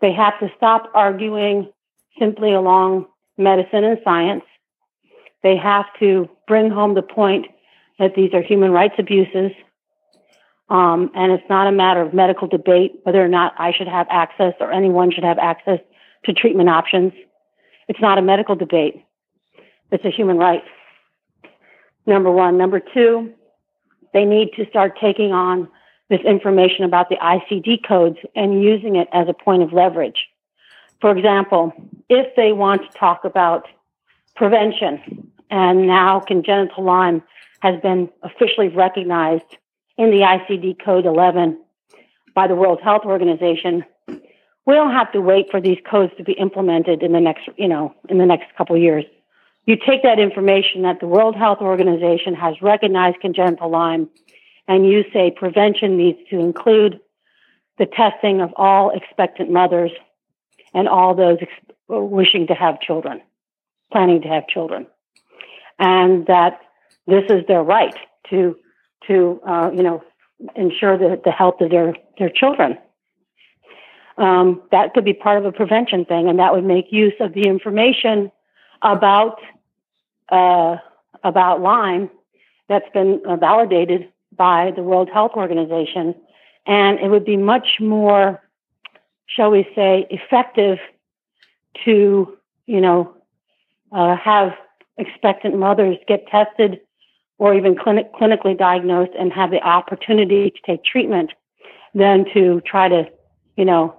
they 0.00 0.12
have 0.12 0.38
to 0.40 0.50
stop 0.56 0.90
arguing 0.94 1.72
simply 2.18 2.52
along 2.52 3.06
medicine 3.38 3.84
and 3.84 3.98
science. 4.04 4.44
They 5.42 5.56
have 5.56 5.86
to 6.00 6.28
bring 6.46 6.70
home 6.70 6.94
the 6.94 7.02
point 7.02 7.46
that 7.98 8.14
these 8.14 8.32
are 8.34 8.42
human 8.42 8.70
rights 8.70 8.94
abuses. 8.98 9.52
Um, 10.68 11.10
and 11.14 11.32
it's 11.32 11.48
not 11.48 11.66
a 11.66 11.72
matter 11.72 12.00
of 12.00 12.14
medical 12.14 12.48
debate 12.48 13.00
whether 13.02 13.22
or 13.22 13.28
not 13.28 13.52
I 13.58 13.72
should 13.72 13.88
have 13.88 14.06
access 14.10 14.54
or 14.60 14.72
anyone 14.72 15.10
should 15.10 15.24
have 15.24 15.38
access 15.38 15.80
to 16.24 16.32
treatment 16.32 16.68
options. 16.68 17.12
It's 17.88 18.00
not 18.00 18.18
a 18.18 18.22
medical 18.22 18.54
debate. 18.54 19.04
It's 19.90 20.04
a 20.04 20.10
human 20.10 20.38
right. 20.38 20.62
Number 22.06 22.30
one. 22.30 22.56
Number 22.58 22.80
two, 22.80 23.32
they 24.12 24.24
need 24.24 24.50
to 24.56 24.66
start 24.68 24.98
taking 25.00 25.32
on 25.32 25.68
this 26.08 26.20
information 26.26 26.84
about 26.84 27.08
the 27.08 27.16
ICD 27.16 27.86
codes 27.86 28.18
and 28.36 28.62
using 28.62 28.96
it 28.96 29.08
as 29.12 29.28
a 29.28 29.32
point 29.32 29.62
of 29.62 29.72
leverage. 29.72 30.28
For 31.00 31.16
example, 31.16 31.72
if 32.08 32.34
they 32.36 32.52
want 32.52 32.82
to 32.82 32.98
talk 32.98 33.24
about 33.24 33.66
prevention, 34.36 35.32
and 35.50 35.86
now 35.86 36.20
congenital 36.20 36.84
Lyme 36.84 37.22
has 37.60 37.80
been 37.80 38.08
officially 38.22 38.68
recognized 38.68 39.56
in 39.98 40.10
the 40.10 40.18
ICD 40.18 40.82
code 40.84 41.06
11 41.06 41.58
by 42.34 42.46
the 42.46 42.54
World 42.54 42.80
Health 42.82 43.02
Organization, 43.04 43.84
we 44.66 44.74
don't 44.74 44.92
have 44.92 45.12
to 45.12 45.20
wait 45.20 45.46
for 45.50 45.60
these 45.60 45.78
codes 45.90 46.12
to 46.16 46.24
be 46.24 46.32
implemented 46.32 47.02
in 47.02 47.12
the 47.12 47.20
next, 47.20 47.48
you 47.56 47.68
know, 47.68 47.94
in 48.08 48.18
the 48.18 48.26
next 48.26 48.46
couple 48.56 48.76
of 48.76 48.82
years. 48.82 49.04
You 49.66 49.76
take 49.76 50.02
that 50.02 50.18
information 50.18 50.82
that 50.82 51.00
the 51.00 51.06
World 51.06 51.36
Health 51.36 51.58
Organization 51.60 52.34
has 52.34 52.60
recognized 52.62 53.20
congenital 53.20 53.70
Lyme 53.70 54.08
and 54.68 54.86
you 54.86 55.04
say 55.12 55.30
prevention 55.30 55.96
needs 55.96 56.18
to 56.30 56.38
include 56.38 57.00
the 57.78 57.86
testing 57.86 58.40
of 58.40 58.52
all 58.56 58.90
expectant 58.90 59.50
mothers 59.50 59.90
and 60.74 60.88
all 60.88 61.14
those 61.14 61.38
ex- 61.40 61.76
wishing 61.88 62.46
to 62.46 62.54
have 62.54 62.80
children, 62.80 63.20
planning 63.90 64.22
to 64.22 64.28
have 64.28 64.46
children, 64.46 64.86
and 65.78 66.26
that 66.26 66.60
this 67.06 67.24
is 67.28 67.46
their 67.48 67.62
right 67.62 67.96
to 68.30 68.56
to 69.08 69.40
uh, 69.46 69.70
you 69.74 69.82
know 69.82 70.02
ensure 70.54 70.96
the, 70.96 71.20
the 71.24 71.30
health 71.30 71.60
of 71.60 71.70
their 71.70 71.94
their 72.18 72.30
children. 72.30 72.78
Um, 74.18 74.62
that 74.70 74.94
could 74.94 75.04
be 75.04 75.14
part 75.14 75.38
of 75.38 75.44
a 75.44 75.52
prevention 75.52 76.04
thing, 76.04 76.28
and 76.28 76.38
that 76.38 76.52
would 76.52 76.64
make 76.64 76.92
use 76.92 77.14
of 77.20 77.32
the 77.32 77.42
information 77.42 78.30
about 78.82 79.38
uh, 80.28 80.76
about 81.24 81.60
Lyme 81.60 82.10
that's 82.68 82.88
been 82.92 83.20
validated 83.38 84.08
by 84.36 84.72
the 84.74 84.82
World 84.82 85.08
Health 85.12 85.32
Organization, 85.34 86.14
and 86.66 86.98
it 87.00 87.08
would 87.08 87.24
be 87.24 87.36
much 87.36 87.80
more, 87.80 88.42
shall 89.26 89.50
we 89.50 89.66
say, 89.74 90.06
effective 90.10 90.78
to 91.84 92.36
you 92.66 92.80
know 92.80 93.14
uh, 93.92 94.16
have 94.16 94.52
expectant 94.98 95.58
mothers 95.58 95.96
get 96.06 96.26
tested 96.28 96.80
or 97.38 97.54
even 97.54 97.76
clinic, 97.76 98.12
clinically 98.14 98.56
diagnosed 98.56 99.12
and 99.18 99.32
have 99.32 99.50
the 99.50 99.60
opportunity 99.62 100.50
to 100.50 100.58
take 100.66 100.84
treatment 100.84 101.32
than 101.94 102.24
to 102.32 102.60
try 102.62 102.88
to 102.88 103.04
you 103.56 103.64
know 103.64 103.94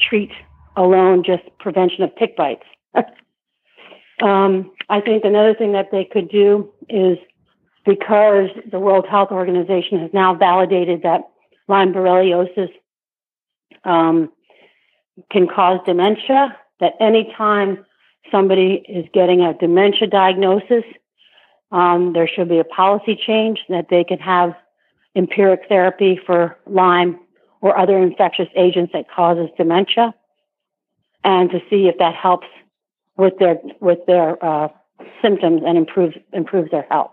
treat 0.00 0.30
alone 0.76 1.22
just 1.24 1.42
prevention 1.58 2.02
of 2.02 2.10
tick 2.16 2.36
bites. 2.36 2.64
um, 4.22 4.72
I 4.88 5.00
think 5.00 5.24
another 5.24 5.54
thing 5.54 5.72
that 5.72 5.90
they 5.90 6.04
could 6.04 6.28
do 6.30 6.72
is 6.88 7.18
because 7.84 8.48
the 8.70 8.78
World 8.78 9.06
Health 9.08 9.30
Organization 9.30 10.00
has 10.00 10.10
now 10.12 10.34
validated 10.34 11.02
that 11.02 11.22
Lyme 11.68 11.92
borreliosis 11.92 12.70
um, 13.84 14.32
can 15.30 15.46
cause 15.46 15.80
dementia, 15.86 16.56
that 16.80 16.94
anytime 17.00 17.84
somebody 18.30 18.84
is 18.88 19.04
getting 19.12 19.42
a 19.42 19.54
dementia 19.54 20.08
diagnosis, 20.08 20.84
um, 21.72 22.12
there 22.12 22.28
should 22.28 22.48
be 22.48 22.58
a 22.58 22.64
policy 22.64 23.18
change 23.26 23.60
that 23.68 23.86
they 23.90 24.04
can 24.04 24.18
have 24.18 24.54
empiric 25.16 25.62
therapy 25.68 26.18
for 26.24 26.56
Lyme 26.66 27.18
or 27.64 27.78
other 27.78 27.96
infectious 27.96 28.48
agents 28.56 28.92
that 28.92 29.10
causes 29.10 29.48
dementia, 29.56 30.14
and 31.24 31.48
to 31.48 31.60
see 31.70 31.88
if 31.88 31.96
that 31.96 32.14
helps 32.14 32.46
with 33.16 33.38
their 33.38 33.58
with 33.80 34.00
their 34.06 34.44
uh, 34.44 34.68
symptoms 35.22 35.62
and 35.66 35.78
improves 35.78 36.14
improves 36.34 36.70
their 36.70 36.86
health. 36.90 37.12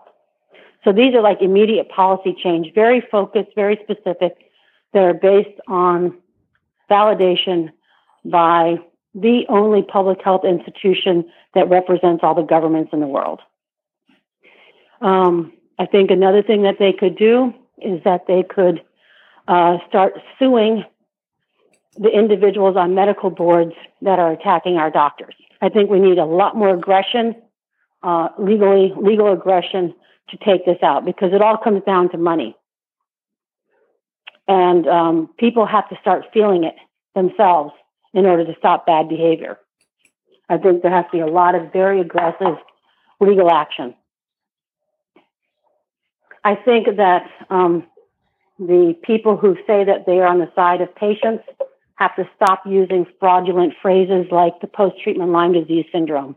So 0.84 0.92
these 0.92 1.14
are 1.14 1.22
like 1.22 1.40
immediate 1.40 1.88
policy 1.88 2.36
change, 2.42 2.74
very 2.74 3.00
focused, 3.00 3.48
very 3.54 3.80
specific, 3.82 4.36
that 4.92 5.02
are 5.02 5.14
based 5.14 5.58
on 5.68 6.18
validation 6.90 7.70
by 8.22 8.76
the 9.14 9.46
only 9.48 9.80
public 9.80 10.20
health 10.22 10.44
institution 10.44 11.24
that 11.54 11.70
represents 11.70 12.22
all 12.22 12.34
the 12.34 12.42
governments 12.42 12.90
in 12.92 13.00
the 13.00 13.06
world. 13.06 13.40
Um, 15.00 15.54
I 15.78 15.86
think 15.86 16.10
another 16.10 16.42
thing 16.42 16.62
that 16.64 16.78
they 16.78 16.92
could 16.92 17.16
do 17.16 17.54
is 17.78 18.04
that 18.04 18.26
they 18.26 18.42
could 18.42 18.82
uh, 19.52 19.76
start 19.86 20.14
suing 20.38 20.82
the 21.98 22.08
individuals 22.08 22.74
on 22.74 22.94
medical 22.94 23.28
boards 23.28 23.74
that 24.00 24.18
are 24.18 24.32
attacking 24.32 24.78
our 24.78 24.90
doctors. 24.90 25.34
I 25.60 25.68
think 25.68 25.90
we 25.90 26.00
need 26.00 26.16
a 26.16 26.24
lot 26.24 26.56
more 26.56 26.70
aggression 26.70 27.34
uh, 28.02 28.28
legally 28.38 28.94
legal 28.96 29.30
aggression 29.32 29.94
to 30.30 30.36
take 30.38 30.64
this 30.64 30.78
out 30.82 31.04
because 31.04 31.34
it 31.34 31.42
all 31.42 31.58
comes 31.58 31.82
down 31.84 32.10
to 32.12 32.16
money, 32.16 32.56
and 34.48 34.88
um, 34.88 35.28
people 35.38 35.66
have 35.66 35.86
to 35.90 35.96
start 36.00 36.24
feeling 36.32 36.64
it 36.64 36.74
themselves 37.14 37.72
in 38.14 38.24
order 38.24 38.46
to 38.46 38.54
stop 38.58 38.86
bad 38.86 39.06
behavior. 39.08 39.58
I 40.48 40.56
think 40.56 40.82
there 40.82 40.90
has 40.90 41.04
to 41.12 41.18
be 41.18 41.20
a 41.20 41.26
lot 41.26 41.54
of 41.54 41.72
very 41.72 42.00
aggressive 42.00 42.56
legal 43.20 43.50
action. 43.50 43.94
I 46.42 46.54
think 46.56 46.86
that 46.96 47.24
um, 47.50 47.86
the 48.58 48.96
people 49.02 49.36
who 49.36 49.56
say 49.66 49.84
that 49.84 50.06
they 50.06 50.18
are 50.18 50.26
on 50.26 50.38
the 50.38 50.50
side 50.54 50.80
of 50.80 50.94
patients 50.94 51.44
have 51.96 52.14
to 52.16 52.28
stop 52.36 52.62
using 52.66 53.06
fraudulent 53.20 53.74
phrases 53.80 54.26
like 54.30 54.60
the 54.60 54.66
post 54.66 54.96
treatment 55.02 55.30
Lyme 55.30 55.52
disease 55.52 55.86
syndrome. 55.92 56.36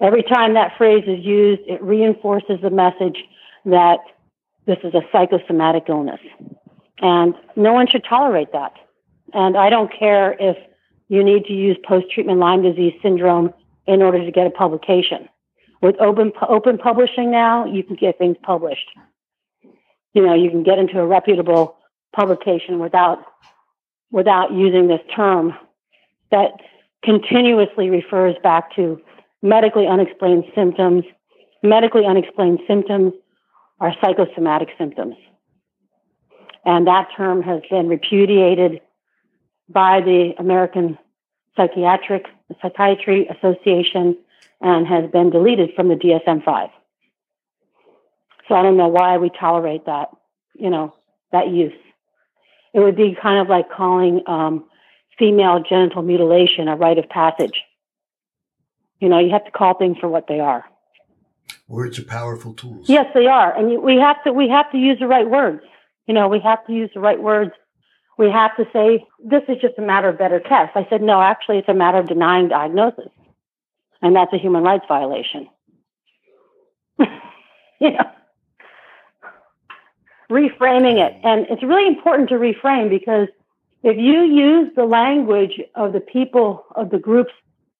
Every 0.00 0.22
time 0.22 0.54
that 0.54 0.76
phrase 0.76 1.04
is 1.06 1.24
used, 1.24 1.62
it 1.66 1.82
reinforces 1.82 2.60
the 2.62 2.70
message 2.70 3.18
that 3.64 3.98
this 4.66 4.78
is 4.82 4.94
a 4.94 5.02
psychosomatic 5.12 5.84
illness. 5.88 6.20
And 7.00 7.34
no 7.56 7.72
one 7.72 7.86
should 7.86 8.04
tolerate 8.04 8.52
that. 8.52 8.72
And 9.32 9.56
I 9.56 9.70
don't 9.70 9.92
care 9.92 10.36
if 10.38 10.56
you 11.08 11.22
need 11.22 11.44
to 11.46 11.52
use 11.52 11.76
post 11.86 12.10
treatment 12.10 12.38
Lyme 12.38 12.62
disease 12.62 12.94
syndrome 13.02 13.52
in 13.86 14.02
order 14.02 14.24
to 14.24 14.30
get 14.30 14.46
a 14.46 14.50
publication. 14.50 15.28
With 15.82 15.96
open, 16.00 16.32
open 16.48 16.78
publishing 16.78 17.30
now, 17.30 17.66
you 17.66 17.82
can 17.82 17.96
get 17.96 18.18
things 18.18 18.36
published. 18.42 18.88
You 20.14 20.24
know, 20.24 20.34
you 20.34 20.50
can 20.50 20.62
get 20.62 20.78
into 20.78 20.98
a 20.98 21.06
reputable 21.06 21.76
publication 22.14 22.78
without 22.78 23.18
without 24.10 24.52
using 24.52 24.86
this 24.86 25.00
term 25.14 25.52
that 26.30 26.52
continuously 27.02 27.90
refers 27.90 28.36
back 28.42 28.74
to 28.76 29.00
medically 29.42 29.86
unexplained 29.86 30.44
symptoms. 30.54 31.04
Medically 31.62 32.04
unexplained 32.06 32.60
symptoms 32.66 33.12
are 33.80 33.92
psychosomatic 34.00 34.68
symptoms. 34.78 35.16
And 36.64 36.86
that 36.86 37.08
term 37.16 37.42
has 37.42 37.60
been 37.70 37.88
repudiated 37.88 38.80
by 39.68 40.00
the 40.00 40.32
American 40.38 40.98
Psychiatric 41.56 42.26
Psychiatry 42.62 43.28
Association 43.28 44.16
and 44.60 44.86
has 44.86 45.10
been 45.10 45.30
deleted 45.30 45.70
from 45.74 45.88
the 45.88 45.94
DSM-5. 45.94 46.70
So 48.48 48.54
I 48.54 48.62
don't 48.62 48.76
know 48.76 48.88
why 48.88 49.16
we 49.16 49.30
tolerate 49.30 49.86
that, 49.86 50.08
you 50.54 50.70
know, 50.70 50.94
that 51.32 51.48
use. 51.48 51.72
It 52.74 52.80
would 52.80 52.96
be 52.96 53.16
kind 53.20 53.40
of 53.40 53.48
like 53.48 53.70
calling 53.70 54.22
um, 54.26 54.64
female 55.18 55.62
genital 55.66 56.02
mutilation 56.02 56.68
a 56.68 56.76
rite 56.76 56.98
of 56.98 57.08
passage. 57.08 57.62
You 59.00 59.08
know, 59.08 59.18
you 59.18 59.30
have 59.32 59.44
to 59.44 59.50
call 59.50 59.74
things 59.78 59.96
for 60.00 60.08
what 60.08 60.26
they 60.28 60.40
are. 60.40 60.64
Words 61.68 61.98
are 61.98 62.04
powerful 62.04 62.52
tools. 62.52 62.88
Yes, 62.88 63.06
they 63.14 63.26
are, 63.26 63.56
and 63.56 63.82
we 63.82 63.96
have 63.96 64.22
to 64.24 64.32
we 64.32 64.48
have 64.48 64.70
to 64.72 64.78
use 64.78 64.98
the 64.98 65.06
right 65.06 65.28
words. 65.28 65.62
You 66.06 66.14
know, 66.14 66.28
we 66.28 66.40
have 66.40 66.66
to 66.66 66.72
use 66.72 66.90
the 66.94 67.00
right 67.00 67.20
words. 67.20 67.52
We 68.18 68.30
have 68.30 68.56
to 68.56 68.64
say 68.72 69.04
this 69.24 69.42
is 69.48 69.56
just 69.60 69.78
a 69.78 69.82
matter 69.82 70.08
of 70.08 70.18
better 70.18 70.40
tests. 70.40 70.72
I 70.74 70.86
said 70.90 71.02
no, 71.02 71.20
actually, 71.20 71.58
it's 71.58 71.68
a 71.68 71.74
matter 71.74 71.98
of 71.98 72.06
denying 72.06 72.48
diagnosis, 72.48 73.10
and 74.02 74.14
that's 74.14 74.32
a 74.32 74.38
human 74.38 74.62
rights 74.62 74.84
violation. 74.88 75.48
you 76.98 77.90
know 77.90 78.10
reframing 80.30 80.98
it. 81.04 81.14
And 81.22 81.46
it's 81.50 81.62
really 81.62 81.86
important 81.86 82.28
to 82.30 82.36
reframe 82.36 82.90
because 82.90 83.28
if 83.82 83.96
you 83.96 84.22
use 84.22 84.70
the 84.74 84.84
language 84.84 85.60
of 85.74 85.92
the 85.92 86.00
people 86.00 86.64
of 86.74 86.90
the 86.90 86.98
groups 86.98 87.32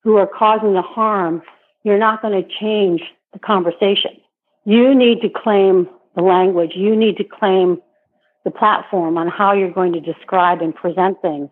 who 0.02 0.16
are 0.16 0.26
causing 0.26 0.74
the 0.74 0.82
harm, 0.82 1.42
you're 1.82 1.98
not 1.98 2.20
going 2.22 2.42
to 2.42 2.48
change 2.60 3.02
the 3.32 3.38
conversation. 3.38 4.12
You 4.64 4.94
need 4.94 5.20
to 5.22 5.28
claim 5.28 5.88
the 6.14 6.22
language. 6.22 6.72
You 6.74 6.94
need 6.94 7.16
to 7.18 7.24
claim 7.24 7.80
the 8.44 8.50
platform 8.50 9.16
on 9.16 9.28
how 9.28 9.52
you're 9.52 9.72
going 9.72 9.92
to 9.94 10.00
describe 10.00 10.60
and 10.60 10.74
present 10.74 11.20
things 11.22 11.48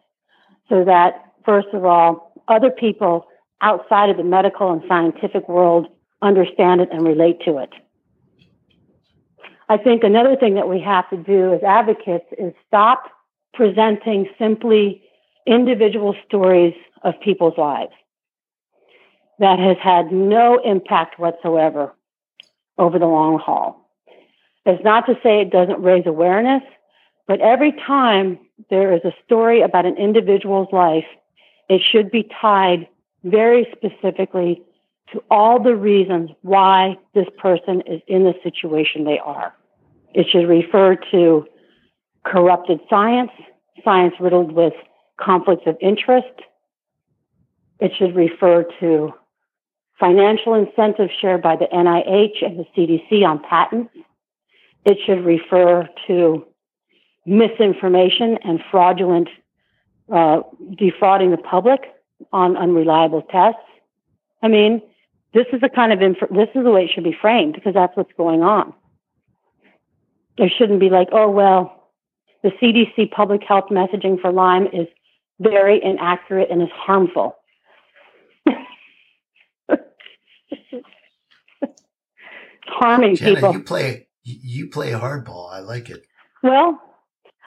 so 0.69 0.85
that, 0.85 1.33
first 1.45 1.69
of 1.73 1.85
all, 1.85 2.33
other 2.49 2.71
people 2.71 3.27
outside 3.63 4.11
of 4.11 4.17
the 4.17 4.25
medical 4.25 4.73
and 4.73 4.83
scientific 4.89 5.49
world 5.49 5.87
understand 6.21 6.81
it 6.81 6.89
and 6.93 7.07
relate 7.07 7.41
to 7.45 7.59
it. 7.59 7.71
I 9.69 9.77
think 9.77 10.03
another 10.03 10.37
thing 10.37 10.55
that 10.55 10.69
we 10.69 10.81
have 10.81 11.09
to 11.11 11.17
do 11.17 11.55
as 11.55 11.63
advocates 11.63 12.27
is 12.39 12.53
stop 12.67 13.05
presenting 13.55 14.29
simply 14.39 15.03
individual 15.47 16.15
stories 16.27 16.75
of 17.03 17.15
people's 17.21 17.59
lives. 17.59 17.93
That 19.39 19.59
has 19.59 19.77
had 19.83 20.13
no 20.13 20.61
impact 20.65 21.19
whatsoever 21.19 21.95
over 22.79 22.99
the 22.99 23.07
long 23.07 23.39
haul. 23.39 23.91
It's 24.65 24.85
not 24.85 25.07
to 25.07 25.15
say 25.23 25.41
it 25.41 25.51
doesn't 25.51 25.83
raise 25.83 26.07
awareness, 26.07 26.63
but 27.27 27.41
every 27.41 27.73
time 27.73 28.39
there 28.71 28.95
is 28.95 29.01
a 29.05 29.13
story 29.25 29.63
about 29.63 29.87
an 29.87 29.97
individual's 29.97 30.69
life, 30.73 31.07
it 31.69 31.81
should 31.91 32.11
be 32.11 32.29
tied 32.41 32.87
very 33.25 33.67
specifically 33.73 34.63
to 35.13 35.23
all 35.31 35.63
the 35.63 35.77
reasons 35.77 36.31
why 36.43 36.97
this 37.15 37.27
person 37.39 37.83
is 37.87 38.01
in 38.07 38.25
the 38.25 38.35
situation 38.43 39.05
they 39.05 39.19
are. 39.19 39.55
It 40.15 40.27
should 40.31 40.49
refer 40.49 40.97
to 41.11 41.47
corrupted 42.25 42.81
science, 42.89 43.31
science 43.85 44.15
riddled 44.21 44.53
with 44.53 44.75
conflicts 45.21 45.67
of 45.67 45.77
interest. 45.81 46.33
It 47.81 47.93
should 47.97 48.15
refer 48.15 48.65
to 48.81 49.13
financial 49.99 50.55
incentives 50.55 51.13
shared 51.21 51.43
by 51.43 51.57
the 51.57 51.67
NIH 51.67 52.45
and 52.45 52.59
the 52.59 52.67
CDC 52.77 53.27
on 53.27 53.43
patents. 53.43 53.93
It 54.85 54.99
should 55.07 55.25
refer 55.25 55.89
to 56.09 56.47
misinformation 57.25 58.39
and 58.45 58.61
fraudulent 58.71 59.29
uh, 60.13 60.43
defrauding 60.77 61.31
the 61.31 61.37
public 61.37 61.81
on 62.33 62.57
unreliable 62.57 63.23
tests. 63.23 63.61
I 64.43 64.49
mean, 64.49 64.83
this 65.35 65.47
is 65.53 65.61
the 65.61 65.69
kind 65.69 65.93
of 65.93 66.01
inf- 66.03 66.31
this 66.31 66.49
is 66.55 66.65
the 66.65 66.71
way 66.71 66.85
it 66.85 66.91
should 66.95 67.05
be 67.05 67.17
framed 67.19 67.55
because 67.55 67.75
that's 67.75 67.97
what's 67.97 68.13
going 68.17 68.43
on. 68.43 68.73
There 70.39 70.51
shouldn't 70.59 70.81
be 70.81 70.91
like, 70.91 71.09
oh, 71.13 71.31
well, 71.31 71.91
the 72.43 72.51
CDC 72.51 73.11
public 73.11 73.43
health 73.47 73.67
messaging 73.71 74.21
for 74.21 74.33
Lyme 74.33 74.67
is 74.67 74.89
very 75.41 75.83
inaccurate 75.83 76.51
and 76.51 76.63
is 76.63 76.69
harmful. 76.75 77.37
harming 82.67 83.17
Jenna, 83.17 83.35
people. 83.35 83.53
You 83.55 83.63
play 83.63 84.09
you 84.25 84.69
play 84.69 84.91
hardball. 84.93 85.53
I 85.53 85.61
like 85.61 85.91
it. 85.91 86.05
Well, 86.43 86.81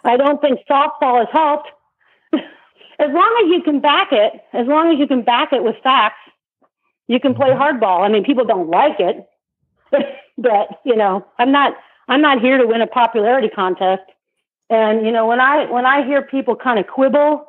I 0.03 0.17
don't 0.17 0.41
think 0.41 0.59
softball 0.69 1.19
has 1.19 1.27
helped. 1.31 1.69
as 2.33 3.09
long 3.11 3.43
as 3.43 3.49
you 3.51 3.61
can 3.63 3.79
back 3.79 4.09
it, 4.11 4.33
as 4.53 4.67
long 4.67 4.91
as 4.93 4.99
you 4.99 5.07
can 5.07 5.23
back 5.23 5.53
it 5.53 5.63
with 5.63 5.75
facts, 5.83 6.19
you 7.07 7.19
can 7.19 7.35
play 7.35 7.49
Mm-hmm. 7.49 7.61
hardball. 7.61 8.01
I 8.01 8.09
mean, 8.09 8.23
people 8.23 8.45
don't 8.45 8.69
like 8.69 8.99
it, 8.99 9.27
but 10.37 10.67
you 10.85 10.95
know, 10.95 11.25
I'm 11.37 11.51
not 11.51 11.73
I'm 12.07 12.21
not 12.21 12.41
here 12.41 12.57
to 12.57 12.67
win 12.67 12.81
a 12.81 12.87
popularity 12.87 13.49
contest. 13.49 14.03
And 14.69 15.05
you 15.05 15.11
know, 15.11 15.27
when 15.27 15.39
I 15.39 15.69
when 15.71 15.85
I 15.85 16.05
hear 16.05 16.21
people 16.21 16.55
kind 16.55 16.79
of 16.79 16.87
quibble 16.87 17.45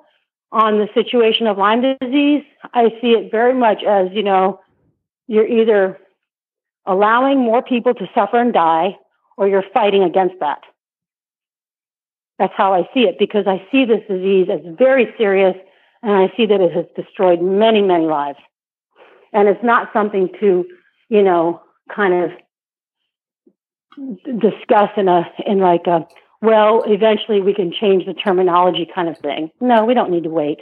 on 0.53 0.79
the 0.79 0.89
situation 0.95 1.47
of 1.47 1.59
Lyme 1.59 1.83
disease, 2.01 2.45
I 2.73 2.91
see 3.01 3.13
it 3.13 3.31
very 3.31 3.55
much 3.55 3.83
as 3.83 4.09
you 4.13 4.23
know, 4.23 4.61
you're 5.27 5.47
either 5.47 5.99
allowing 6.87 7.39
more 7.39 7.63
people 7.63 7.95
to 7.95 8.07
suffer 8.15 8.39
and 8.39 8.53
die, 8.53 8.97
or 9.37 9.49
you're 9.49 9.65
fighting 9.75 10.03
against 10.05 10.37
that. 10.41 10.61
That's 12.39 12.53
how 12.57 12.75
I 12.75 12.89
see 12.93 13.01
it 13.01 13.19
because 13.19 13.47
I 13.47 13.67
see 13.73 13.87
this 13.87 14.03
disease 14.09 14.49
as 14.53 14.61
very 14.79 15.13
serious, 15.17 15.57
and 16.03 16.13
I 16.13 16.33
see 16.37 16.47
that 16.47 16.61
it 16.61 16.73
has 16.73 16.85
destroyed 16.95 17.41
many 17.41 17.81
many 17.81 18.05
lives. 18.05 18.39
And 19.33 19.49
it's 19.49 19.63
not 19.63 19.91
something 19.93 20.29
to, 20.41 20.65
you 21.09 21.23
know, 21.23 21.63
kind 21.95 22.15
of 22.15 22.31
discuss 24.39 24.91
in 24.97 25.09
a 25.09 25.25
in 25.47 25.59
like 25.59 25.87
a 25.87 26.07
well 26.43 26.83
eventually 26.87 27.41
we 27.41 27.55
can 27.55 27.73
change 27.73 28.05
the 28.05 28.15
terminology 28.15 28.87
kind 28.95 29.09
of 29.09 29.19
thing. 29.19 29.51
No 29.61 29.85
we 29.85 29.95
don't 29.95 30.11
need 30.11 30.25
to 30.25 30.31
wait. 30.31 30.61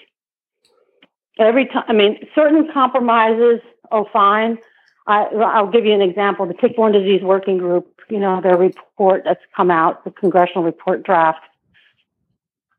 Every 1.38 1.66
time 1.66 1.84
i 1.88 1.92
mean 1.92 2.18
certain 2.34 2.68
compromises 2.72 3.60
oh 3.90 4.06
fine. 4.12 4.58
I, 5.06 5.24
i'll 5.24 5.70
give 5.70 5.84
you 5.84 5.92
an 5.92 6.00
example. 6.00 6.46
The 6.46 6.54
tick-borne 6.54 6.92
disease 6.92 7.22
working 7.22 7.58
group 7.58 8.00
you 8.08 8.20
know 8.20 8.40
their 8.40 8.56
report 8.56 9.22
that's 9.24 9.42
come 9.56 9.70
out 9.70 10.04
the 10.04 10.10
congressional 10.10 10.62
report 10.62 11.04
draft. 11.04 11.40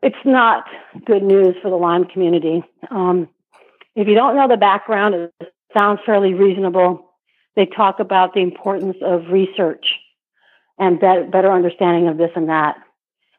It's 0.02 0.16
not 0.24 0.66
good 1.06 1.24
news 1.24 1.56
for 1.62 1.70
the 1.70 1.78
lyme 1.78 2.06
community. 2.06 2.64
Um, 2.92 3.28
if 3.96 4.08
you 4.08 4.14
don't 4.14 4.36
know 4.36 4.48
the 4.48 4.58
background 4.58 5.16
it 5.16 5.55
sounds 5.78 6.00
fairly 6.06 6.34
reasonable 6.34 7.12
they 7.56 7.66
talk 7.66 8.00
about 8.00 8.34
the 8.34 8.42
importance 8.42 8.98
of 9.02 9.30
research 9.32 9.86
and 10.78 11.00
be- 11.00 11.24
better 11.32 11.52
understanding 11.52 12.08
of 12.08 12.18
this 12.18 12.32
and 12.36 12.50
that. 12.50 12.76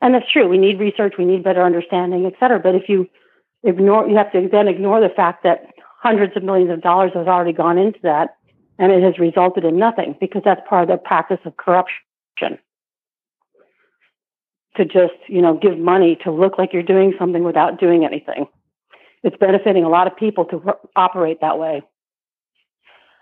And 0.01 0.15
that's 0.15 0.31
true. 0.31 0.49
We 0.49 0.59
need 0.59 0.81
research. 0.81 1.15
We 1.19 1.25
need 1.25 1.45
better 1.45 1.63
understanding, 1.63 2.27
et 2.27 2.35
cetera. 2.41 2.59
But 2.59 2.75
if 2.75 2.89
you 2.89 3.09
ignore, 3.63 4.09
you 4.09 4.17
have 4.17 4.33
to 4.33 4.49
then 4.51 4.69
ignore 4.69 5.01
the 5.01 5.11
fact 5.15 5.43
that 5.43 5.67
hundreds 6.03 6.37
of 6.37 6.43
millions 6.43 6.71
of 6.71 6.83
dollars 6.83 7.13
has 7.15 7.27
already 7.27 7.53
gone 7.53 7.79
into 7.79 7.99
that 8.03 8.37
And 8.79 8.93
it 8.93 9.03
has 9.03 9.19
resulted 9.19 9.65
in 9.65 9.79
nothing 9.79 10.17
because 10.21 10.43
that's 10.45 10.61
part 10.69 10.83
of 10.83 10.89
the 10.89 10.99
practice 10.99 11.41
of 11.45 11.57
corruption. 11.57 12.59
To 14.77 14.85
just, 14.85 15.15
you 15.27 15.41
know, 15.41 15.57
give 15.57 15.79
money 15.79 16.19
to 16.25 16.31
look 16.31 16.59
like 16.59 16.75
you're 16.75 16.83
doing 16.83 17.15
something 17.19 17.43
without 17.45 17.81
doing 17.81 18.05
anything. 18.05 18.47
It's 19.23 19.37
benefiting 19.39 19.85
a 19.85 19.89
lot 19.89 20.07
of 20.07 20.17
people 20.17 20.45
to 20.47 20.63
operate 20.95 21.41
that 21.41 21.59
way. 21.59 21.83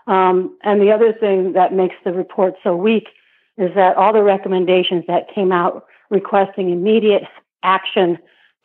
Um, 0.07 0.57
and 0.63 0.81
the 0.81 0.91
other 0.91 1.13
thing 1.13 1.53
that 1.55 1.73
makes 1.73 1.95
the 2.05 2.13
report 2.13 2.55
so 2.63 2.77
weak 2.77 3.09
is 3.57 3.71
that 3.75 3.97
all 3.97 4.13
the 4.13 4.23
recommendations 4.23 5.05
that 5.07 5.33
came 5.35 5.53
out 5.53 5.87
requesting 6.11 6.71
immediate 6.71 7.23
action 7.63 8.19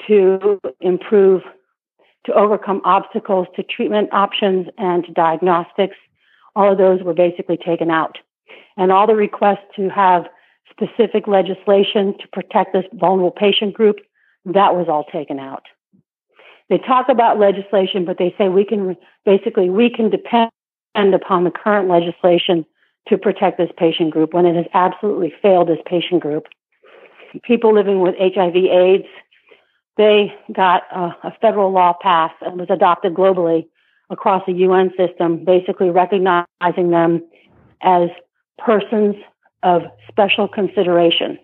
to 0.08 0.60
improve, 0.82 1.42
to 2.26 2.34
overcome 2.34 2.82
obstacles 2.84 3.48
to 3.56 3.64
treatment 3.64 4.10
options 4.12 4.68
and 4.78 5.06
to 5.06 5.12
diagnostics, 5.12 5.96
all 6.56 6.72
of 6.72 6.78
those 6.78 7.02
were 7.04 7.14
basically 7.14 7.58
taken 7.58 7.90
out. 7.90 8.18
And 8.78 8.92
all 8.92 9.08
the 9.08 9.16
requests 9.16 9.66
to 9.76 9.90
have 9.90 10.26
specific 10.70 11.28
legislation 11.28 12.16
to 12.20 12.28
protect 12.32 12.74
this 12.74 12.86
vulnerable 12.94 13.32
patient 13.32 13.74
group, 13.74 13.98
that 14.46 14.76
was 14.76 14.88
all 14.90 15.06
taken 15.06 15.40
out. 15.40 15.64
They 16.70 16.78
talk 16.78 17.10
about 17.10 17.40
legislation, 17.40 18.06
but 18.06 18.18
they 18.18 18.34
say 18.38 18.48
we 18.48 18.64
can 18.64 18.96
basically 19.26 19.70
we 19.70 19.90
can 19.90 20.10
depend 20.10 20.52
upon 20.96 21.44
the 21.44 21.52
current 21.52 21.88
legislation 21.88 22.66
to 23.08 23.18
protect 23.18 23.58
this 23.58 23.70
patient 23.78 24.12
group 24.12 24.34
when 24.34 24.46
it 24.46 24.56
has 24.56 24.66
absolutely 24.74 25.34
failed 25.42 25.68
this 25.68 25.80
patient 25.86 26.22
group. 26.22 26.46
People 27.44 27.74
living 27.74 28.02
with 28.02 28.16
HIV 28.20 28.56
AIDS, 28.56 29.08
they 29.98 30.34
got 30.54 30.84
a, 30.92 31.28
a 31.28 31.38
federal 31.42 31.72
law 31.72 31.94
passed 32.02 32.36
and 32.42 32.60
was 32.60 32.70
adopted 32.70 33.14
globally 33.14 33.68
across 34.10 34.44
the 34.46 34.54
UN 34.54 34.92
system, 34.98 35.44
basically 35.46 35.90
recognizing 35.90 36.90
them 36.90 37.24
as 37.82 38.10
persons 38.58 39.16
of 39.64 39.84
special 40.08 40.48
consideration. 40.48 41.38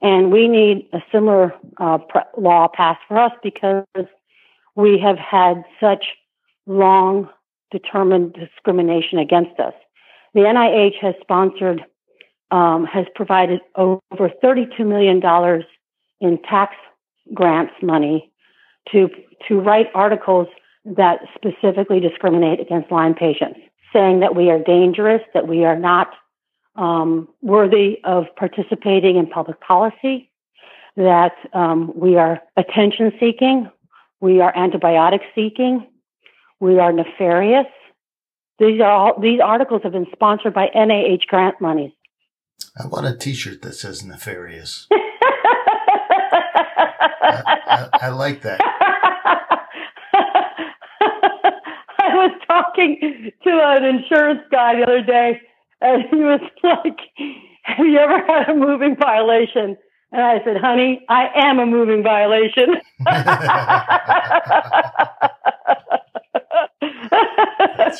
And 0.00 0.32
we 0.32 0.48
need 0.48 0.88
a 0.92 1.00
similar 1.12 1.54
uh, 1.78 1.98
law 2.36 2.68
passed 2.68 3.00
for 3.06 3.18
us 3.18 3.32
because 3.42 3.84
we 4.74 4.98
have 4.98 5.18
had 5.18 5.62
such 5.80 6.04
long 6.66 7.28
determined 7.72 8.34
discrimination 8.34 9.18
against 9.18 9.58
us. 9.58 9.74
The 10.34 10.40
NIH 10.40 10.98
has 11.00 11.14
sponsored, 11.20 11.84
um, 12.50 12.84
has 12.84 13.06
provided 13.14 13.60
over 13.74 14.00
$32 14.14 14.86
million 14.86 15.20
in 16.20 16.42
tax 16.42 16.74
grants 17.34 17.72
money 17.82 18.30
to, 18.92 19.08
to 19.48 19.60
write 19.60 19.88
articles 19.94 20.46
that 20.84 21.20
specifically 21.34 22.00
discriminate 22.00 22.60
against 22.60 22.90
Lyme 22.90 23.14
patients, 23.14 23.60
saying 23.92 24.20
that 24.20 24.34
we 24.34 24.50
are 24.50 24.58
dangerous, 24.58 25.22
that 25.34 25.48
we 25.48 25.64
are 25.64 25.78
not 25.78 26.12
um, 26.76 27.28
worthy 27.42 27.98
of 28.04 28.24
participating 28.36 29.16
in 29.16 29.26
public 29.26 29.60
policy, 29.60 30.30
that 30.96 31.32
um, 31.52 31.92
we 31.94 32.16
are 32.16 32.40
attention 32.56 33.12
seeking, 33.20 33.70
we 34.20 34.40
are 34.40 34.52
antibiotic 34.54 35.20
seeking, 35.34 35.86
we 36.62 36.78
are 36.78 36.92
nefarious, 36.92 37.66
these 38.60 38.80
are 38.80 38.90
all, 38.90 39.20
these 39.20 39.40
articles 39.44 39.82
have 39.82 39.90
been 39.90 40.06
sponsored 40.12 40.54
by 40.54 40.68
NIH 40.74 41.26
grant 41.26 41.60
monies. 41.60 41.90
I 42.78 42.86
want 42.86 43.04
a 43.04 43.16
T-shirt 43.16 43.62
that 43.62 43.72
says 43.72 44.04
nefarious. 44.04 44.86
I, 44.92 45.02
I, 47.66 47.88
I 48.02 48.08
like 48.10 48.42
that. 48.42 48.60
I 51.98 52.14
was 52.14 52.30
talking 52.46 53.32
to 53.42 53.50
an 53.50 53.84
insurance 53.84 54.42
guy 54.52 54.76
the 54.76 54.84
other 54.84 55.02
day, 55.02 55.40
and 55.80 56.04
he 56.10 56.16
was 56.16 56.40
like, 56.62 56.98
"Have 57.64 57.86
you 57.86 57.98
ever 57.98 58.24
had 58.26 58.48
a 58.50 58.54
moving 58.54 58.96
violation?" 59.00 59.76
And 60.12 60.22
I 60.22 60.38
said, 60.44 60.58
"Honey, 60.60 61.04
I 61.08 61.26
am 61.34 61.58
a 61.58 61.66
moving 61.66 62.04
violation." 62.04 62.76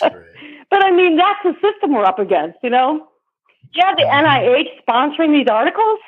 That's 0.00 0.14
great. 0.14 0.26
But 0.70 0.84
I 0.84 0.90
mean, 0.90 1.16
that's 1.16 1.38
the 1.44 1.54
system 1.54 1.94
we're 1.94 2.04
up 2.04 2.18
against, 2.18 2.58
you 2.62 2.70
know? 2.70 3.08
Yeah, 3.74 3.88
have 3.88 3.96
the 3.96 4.04
NIH 4.04 4.84
sponsoring 4.88 5.32
these 5.32 5.48
articles. 5.50 5.98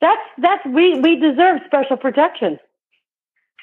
That's, 0.00 0.20
that's, 0.38 0.64
we, 0.66 0.98
we 1.00 1.16
deserve 1.16 1.60
special 1.66 1.96
protection. 1.96 2.58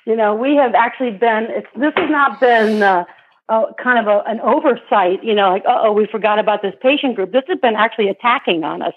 You 0.06 0.16
know, 0.16 0.34
we 0.36 0.56
have 0.56 0.74
actually 0.74 1.12
been, 1.12 1.48
it's, 1.50 1.68
this 1.76 1.94
has 1.96 2.10
not 2.10 2.40
been, 2.40 2.82
uh, 2.82 3.04
uh, 3.50 3.66
kind 3.84 4.00
of 4.00 4.08
a, 4.08 4.24
an 4.30 4.40
oversight, 4.40 5.24
you 5.24 5.36
know, 5.36 5.50
like, 5.50 5.64
oh, 5.68 5.92
we 5.92 6.08
forgot 6.10 6.40
about 6.40 6.62
this 6.62 6.74
patient 6.82 7.16
group. 7.16 7.32
This 7.32 7.44
has 7.48 7.60
been 7.60 7.76
actually 7.76 8.08
attacking 8.08 8.64
on 8.64 8.82
us. 8.82 8.94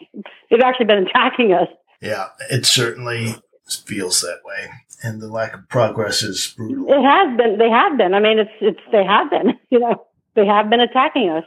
They've 0.50 0.60
actually 0.60 0.86
been 0.86 1.06
attacking 1.06 1.52
us. 1.52 1.68
Yeah, 2.00 2.28
it 2.50 2.64
certainly 2.64 3.34
feels 3.66 4.20
that 4.20 4.40
way. 4.44 4.70
And 5.02 5.20
the 5.20 5.28
lack 5.28 5.54
of 5.54 5.68
progress 5.68 6.22
is 6.22 6.54
brutal. 6.56 6.86
It 6.88 7.02
has 7.02 7.36
been. 7.36 7.58
They 7.58 7.70
have 7.70 7.98
been. 7.98 8.14
I 8.14 8.20
mean, 8.20 8.38
it's, 8.38 8.50
it's, 8.60 8.80
they 8.90 9.04
have 9.04 9.30
been, 9.30 9.58
you 9.70 9.80
know 9.80 10.06
they 10.34 10.46
have 10.46 10.70
been 10.70 10.80
attacking 10.80 11.30
us. 11.30 11.44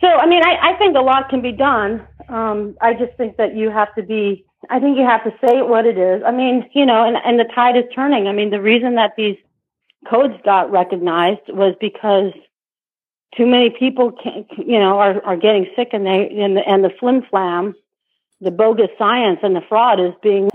So, 0.00 0.06
I 0.06 0.26
mean, 0.26 0.42
I, 0.44 0.70
I 0.74 0.78
think 0.78 0.96
a 0.96 1.00
lot 1.00 1.28
can 1.28 1.42
be 1.42 1.52
done. 1.52 2.06
Um, 2.28 2.76
I 2.80 2.94
just 2.94 3.16
think 3.16 3.36
that 3.36 3.56
you 3.56 3.70
have 3.70 3.92
to 3.96 4.02
be, 4.02 4.44
I 4.70 4.78
think 4.78 4.96
you 4.96 5.04
have 5.04 5.24
to 5.24 5.30
say 5.44 5.62
what 5.62 5.86
it 5.86 5.98
is. 5.98 6.22
I 6.24 6.30
mean, 6.30 6.68
you 6.72 6.86
know, 6.86 7.04
and, 7.04 7.16
and 7.16 7.38
the 7.38 7.52
tide 7.52 7.76
is 7.76 7.84
turning. 7.94 8.28
I 8.28 8.32
mean, 8.32 8.50
the 8.50 8.60
reason 8.60 8.94
that 8.94 9.12
these 9.16 9.36
codes 10.08 10.34
got 10.44 10.70
recognized 10.70 11.48
was 11.48 11.74
because 11.80 12.32
too 13.36 13.46
many 13.46 13.70
people, 13.76 14.12
can, 14.12 14.46
you 14.56 14.78
know, 14.78 14.98
are, 14.98 15.24
are 15.24 15.36
getting 15.36 15.66
sick 15.74 15.88
and 15.92 16.06
they, 16.06 16.28
and 16.40 16.56
the, 16.56 16.68
and 16.68 16.84
the 16.84 16.90
flim 17.00 17.22
flam, 17.28 17.74
the 18.40 18.52
bogus 18.52 18.90
science 18.98 19.40
and 19.42 19.56
the 19.56 19.62
fraud 19.68 19.98
is 19.98 20.12
being, 20.22 20.48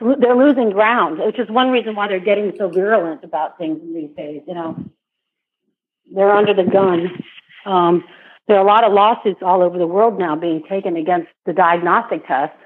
they're 0.00 0.36
losing 0.36 0.70
ground, 0.70 1.18
which 1.18 1.38
is 1.38 1.48
one 1.48 1.70
reason 1.70 1.94
why 1.94 2.08
they're 2.08 2.20
getting 2.20 2.52
so 2.56 2.68
virulent 2.68 3.24
about 3.24 3.58
things 3.58 3.80
these 3.94 4.10
days, 4.16 4.42
you 4.46 4.54
know 4.54 4.76
they're 6.14 6.32
under 6.32 6.54
the 6.54 6.64
gun. 6.64 7.22
Um, 7.66 8.04
there 8.46 8.56
are 8.56 8.64
a 8.64 8.66
lot 8.66 8.84
of 8.84 8.92
lawsuits 8.92 9.40
all 9.42 9.62
over 9.62 9.78
the 9.78 9.86
world 9.86 10.18
now 10.18 10.34
being 10.36 10.62
taken 10.68 10.96
against 10.96 11.28
the 11.44 11.52
diagnostic 11.52 12.26
tests. 12.26 12.56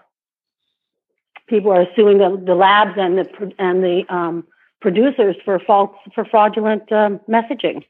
People 1.48 1.72
are 1.72 1.86
suing 1.96 2.18
the, 2.18 2.40
the 2.44 2.54
labs 2.54 2.92
and 2.96 3.18
the 3.18 3.52
and 3.58 3.82
the 3.82 4.04
um, 4.08 4.46
producers 4.80 5.36
for 5.44 5.58
false 5.58 5.90
for 6.14 6.24
fraudulent 6.24 6.90
um, 6.92 7.20
messaging. 7.28 7.84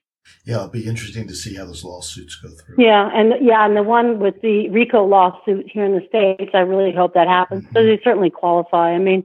Yeah, 0.45 0.57
it'll 0.57 0.69
be 0.69 0.87
interesting 0.87 1.29
to 1.29 1.35
see 1.35 1.55
how 1.55 1.67
those 1.67 1.85
lawsuits 1.85 2.37
go 2.37 2.49
through. 2.49 2.77
Yeah, 2.79 3.11
and 3.15 3.35
yeah, 3.45 3.65
and 3.65 3.77
the 3.77 3.83
one 3.83 4.19
with 4.19 4.41
the 4.43 4.69
RICO 4.71 5.05
lawsuit 5.05 5.71
here 5.71 5.85
in 5.85 5.93
the 5.93 6.07
states, 6.09 6.51
I 6.55 6.61
really 6.61 6.93
hope 6.93 7.15
that 7.15 7.29
happens. 7.29 7.65
Mm-hmm. 7.65 7.77
So 7.77 7.85
they 7.85 8.01
certainly 8.03 8.31
qualify. 8.31 8.93
I 8.93 8.99
mean, 8.99 9.25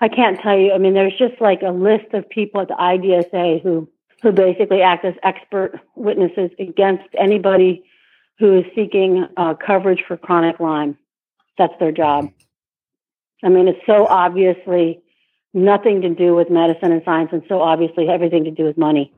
I 0.00 0.08
can't 0.08 0.38
tell 0.40 0.58
you. 0.58 0.72
I 0.72 0.78
mean, 0.78 0.94
there's 0.94 1.16
just 1.18 1.40
like 1.40 1.62
a 1.62 1.70
list 1.70 2.12
of 2.14 2.28
people 2.28 2.60
at 2.60 2.68
the 2.68 2.74
IDSA 2.74 3.62
who 3.62 3.88
who 4.22 4.32
basically 4.32 4.82
act 4.82 5.04
as 5.04 5.14
expert 5.22 5.80
witnesses 5.94 6.50
against 6.58 7.08
anybody 7.18 7.82
who 8.38 8.58
is 8.58 8.64
seeking 8.74 9.26
uh, 9.36 9.54
coverage 9.54 10.04
for 10.06 10.16
chronic 10.16 10.60
Lyme. 10.60 10.96
That's 11.56 11.72
their 11.80 11.92
job. 11.92 12.30
I 13.42 13.48
mean, 13.48 13.68
it's 13.68 13.80
so 13.86 14.06
obviously 14.06 15.00
nothing 15.54 16.02
to 16.02 16.14
do 16.14 16.34
with 16.34 16.50
medicine 16.50 16.92
and 16.92 17.02
science, 17.04 17.30
and 17.32 17.42
so 17.48 17.60
obviously 17.60 18.08
everything 18.08 18.44
to 18.44 18.50
do 18.50 18.64
with 18.64 18.76
money. 18.76 19.12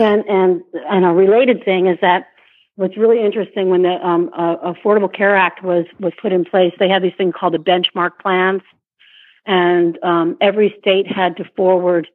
And 0.00 0.24
and 0.28 0.62
and 0.88 1.04
a 1.04 1.08
related 1.08 1.64
thing 1.64 1.86
is 1.86 1.98
that 2.00 2.28
what's 2.76 2.96
really 2.96 3.24
interesting 3.24 3.68
when 3.68 3.82
the 3.82 3.94
um, 4.06 4.30
uh, 4.36 4.72
Affordable 4.72 5.12
Care 5.12 5.36
Act 5.36 5.62
was 5.62 5.86
was 6.00 6.12
put 6.20 6.32
in 6.32 6.44
place, 6.44 6.72
they 6.78 6.88
had 6.88 7.02
these 7.02 7.12
things 7.16 7.34
called 7.38 7.54
the 7.54 7.58
benchmark 7.58 8.18
plans, 8.20 8.62
and 9.46 9.98
um, 10.02 10.36
every 10.40 10.74
state 10.80 11.06
had 11.06 11.36
to 11.36 11.44
forward 11.56 12.08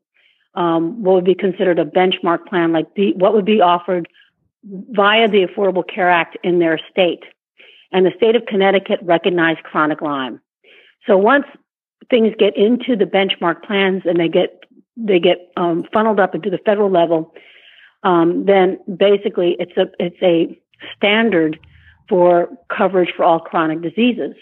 um, 0.55 1.03
what 1.03 1.13
would 1.13 1.25
be 1.25 1.35
considered 1.35 1.79
a 1.79 1.85
benchmark 1.85 2.47
plan, 2.47 2.73
like 2.73 2.93
the, 2.95 3.13
what 3.13 3.33
would 3.33 3.45
be 3.45 3.61
offered 3.61 4.07
via 4.63 5.27
the 5.27 5.45
Affordable 5.45 5.83
Care 5.87 6.09
Act 6.09 6.37
in 6.43 6.59
their 6.59 6.79
state. 6.91 7.23
And 7.91 8.05
the 8.05 8.11
state 8.17 8.35
of 8.35 8.45
Connecticut 8.47 8.99
recognized 9.03 9.63
chronic 9.63 10.01
Lyme. 10.01 10.41
So 11.05 11.15
once 11.15 11.45
things 12.09 12.33
get 12.37 12.57
into 12.57 12.95
the 12.95 13.05
benchmark 13.05 13.63
plans 13.63 14.01
and 14.05 14.19
they 14.19 14.27
get 14.27 14.63
they 14.97 15.19
get 15.19 15.51
um, 15.55 15.85
funneled 15.93 16.19
up 16.19 16.35
into 16.35 16.49
the 16.49 16.57
federal 16.57 16.89
level, 16.89 17.33
um, 18.03 18.45
then 18.45 18.79
basically 18.97 19.55
it's 19.59 19.77
a 19.77 19.85
it's 19.99 20.21
a 20.21 20.59
standard 20.95 21.59
for 22.09 22.49
coverage 22.75 23.13
for 23.15 23.23
all 23.23 23.39
chronic 23.39 23.81
diseases. 23.81 24.35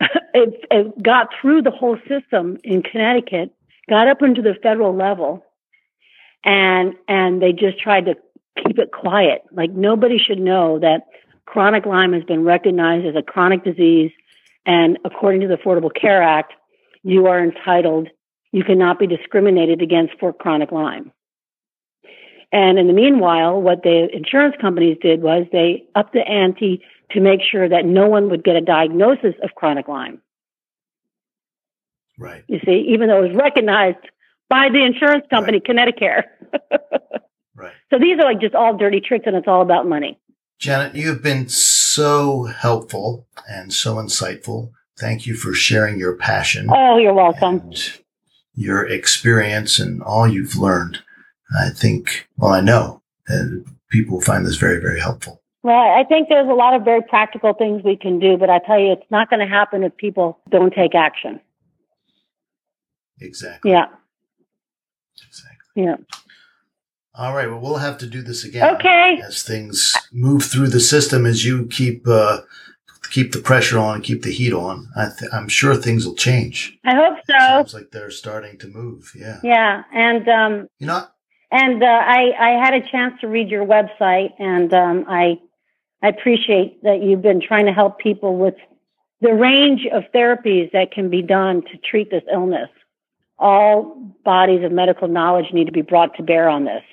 it, 0.00 0.64
it 0.70 1.02
got 1.02 1.28
through 1.40 1.62
the 1.62 1.70
whole 1.70 1.96
system 2.08 2.58
in 2.64 2.82
Connecticut, 2.82 3.54
got 3.88 4.08
up 4.08 4.22
into 4.22 4.42
the 4.42 4.54
federal 4.62 4.94
level, 4.94 5.44
and 6.44 6.94
and 7.08 7.40
they 7.40 7.52
just 7.52 7.78
tried 7.78 8.06
to 8.06 8.14
keep 8.66 8.78
it 8.78 8.90
quiet. 8.92 9.42
Like 9.52 9.70
nobody 9.70 10.18
should 10.18 10.38
know 10.38 10.78
that 10.80 11.06
chronic 11.46 11.86
Lyme 11.86 12.12
has 12.12 12.24
been 12.24 12.44
recognized 12.44 13.06
as 13.06 13.14
a 13.16 13.22
chronic 13.22 13.64
disease, 13.64 14.10
and 14.66 14.98
according 15.04 15.42
to 15.42 15.48
the 15.48 15.56
Affordable 15.56 15.94
Care 15.94 16.22
Act, 16.22 16.52
you 17.02 17.26
are 17.26 17.42
entitled. 17.42 18.08
You 18.54 18.62
cannot 18.62 19.00
be 19.00 19.08
discriminated 19.08 19.82
against 19.82 20.12
for 20.20 20.32
chronic 20.32 20.70
Lyme. 20.70 21.10
And 22.52 22.78
in 22.78 22.86
the 22.86 22.92
meanwhile, 22.92 23.60
what 23.60 23.82
the 23.82 24.06
insurance 24.12 24.54
companies 24.60 24.96
did 25.02 25.22
was 25.22 25.44
they 25.50 25.86
upped 25.96 26.12
the 26.12 26.20
ante 26.20 26.80
to 27.10 27.20
make 27.20 27.40
sure 27.42 27.68
that 27.68 27.84
no 27.84 28.06
one 28.06 28.30
would 28.30 28.44
get 28.44 28.54
a 28.54 28.60
diagnosis 28.60 29.34
of 29.42 29.50
chronic 29.56 29.88
Lyme. 29.88 30.20
Right. 32.16 32.44
You 32.46 32.60
see, 32.64 32.86
even 32.90 33.08
though 33.08 33.24
it 33.24 33.28
was 33.30 33.36
recognized 33.36 33.98
by 34.48 34.68
the 34.72 34.84
insurance 34.84 35.26
company, 35.30 35.60
Connecticut. 35.60 36.24
Right. 37.56 37.72
So 37.90 38.00
these 38.00 38.18
are 38.18 38.24
like 38.24 38.40
just 38.40 38.56
all 38.56 38.76
dirty 38.76 39.00
tricks 39.00 39.24
and 39.28 39.36
it's 39.36 39.46
all 39.46 39.62
about 39.62 39.86
money. 39.86 40.18
Janet, 40.58 40.96
you've 40.96 41.22
been 41.22 41.48
so 41.48 42.46
helpful 42.46 43.28
and 43.48 43.72
so 43.72 43.94
insightful. 43.94 44.72
Thank 44.98 45.24
you 45.24 45.34
for 45.34 45.52
sharing 45.54 45.96
your 45.96 46.16
passion 46.16 46.66
Oh, 46.68 46.98
you're 46.98 47.14
welcome. 47.14 47.60
and 47.60 48.00
your 48.54 48.86
experience 48.86 49.78
and 49.78 50.02
all 50.02 50.26
you've 50.28 50.56
learned. 50.56 50.98
I 51.58 51.70
think, 51.70 52.28
well, 52.36 52.52
I 52.52 52.60
know 52.60 53.02
that 53.26 53.64
people 53.90 54.20
find 54.20 54.46
this 54.46 54.56
very, 54.56 54.80
very 54.80 55.00
helpful. 55.00 55.42
Well, 55.62 55.74
I 55.74 56.04
think 56.04 56.28
there's 56.28 56.48
a 56.48 56.52
lot 56.54 56.74
of 56.74 56.82
very 56.84 57.00
practical 57.02 57.54
things 57.54 57.82
we 57.84 57.96
can 57.96 58.18
do, 58.18 58.36
but 58.36 58.50
I 58.50 58.58
tell 58.58 58.78
you, 58.78 58.92
it's 58.92 59.10
not 59.10 59.30
going 59.30 59.40
to 59.40 59.46
happen 59.46 59.82
if 59.82 59.96
people 59.96 60.38
don't 60.50 60.72
take 60.74 60.94
action. 60.94 61.40
Exactly. 63.20 63.70
Yeah, 63.70 63.86
Exactly. 65.26 65.84
yeah. 65.84 65.96
All 67.16 67.34
right. 67.34 67.48
Well, 67.48 67.60
we'll 67.60 67.76
have 67.76 67.96
to 67.98 68.06
do 68.08 68.22
this 68.22 68.44
again. 68.44 68.74
Okay. 68.74 69.20
As 69.24 69.42
things 69.44 69.94
move 70.12 70.42
through 70.44 70.68
the 70.68 70.80
system, 70.80 71.24
as 71.26 71.44
you 71.44 71.66
keep 71.66 72.06
uh, 72.08 72.40
keep 73.14 73.32
the 73.32 73.38
pressure 73.50 73.78
on, 73.78 73.94
and 73.96 74.04
keep 74.04 74.22
the 74.22 74.32
heat 74.38 74.52
on, 74.52 74.88
I 74.96 75.04
th- 75.16 75.30
I'm 75.32 75.48
sure 75.48 75.74
things 75.76 76.04
will 76.06 76.16
change. 76.28 76.56
I 76.84 76.94
hope 77.02 77.16
so. 77.30 77.38
Sounds 77.38 77.74
like 77.74 77.90
they're 77.92 78.10
starting 78.10 78.58
to 78.58 78.68
move. 78.68 79.12
Yeah. 79.14 79.38
Yeah, 79.44 79.82
and 79.92 80.28
um, 80.28 80.68
You 80.80 80.88
know, 80.88 81.02
and 81.50 81.82
uh, 81.82 81.86
I 81.86 82.20
I 82.48 82.50
had 82.64 82.74
a 82.74 82.80
chance 82.92 83.14
to 83.20 83.28
read 83.28 83.48
your 83.48 83.64
website, 83.76 84.30
and 84.38 84.72
um, 84.74 85.04
I 85.08 85.38
I 86.02 86.08
appreciate 86.08 86.82
that 86.82 87.02
you've 87.02 87.22
been 87.22 87.40
trying 87.40 87.66
to 87.66 87.72
help 87.72 87.98
people 87.98 88.36
with 88.44 88.56
the 89.20 89.32
range 89.32 89.82
of 89.96 90.02
therapies 90.14 90.70
that 90.72 90.90
can 90.90 91.08
be 91.08 91.22
done 91.22 91.62
to 91.70 91.78
treat 91.90 92.10
this 92.10 92.24
illness. 92.32 92.68
All 93.38 93.74
bodies 94.24 94.62
of 94.64 94.72
medical 94.72 95.08
knowledge 95.08 95.52
need 95.52 95.66
to 95.66 95.72
be 95.72 95.82
brought 95.82 96.14
to 96.16 96.22
bear 96.22 96.48
on 96.48 96.64
this. 96.64 96.84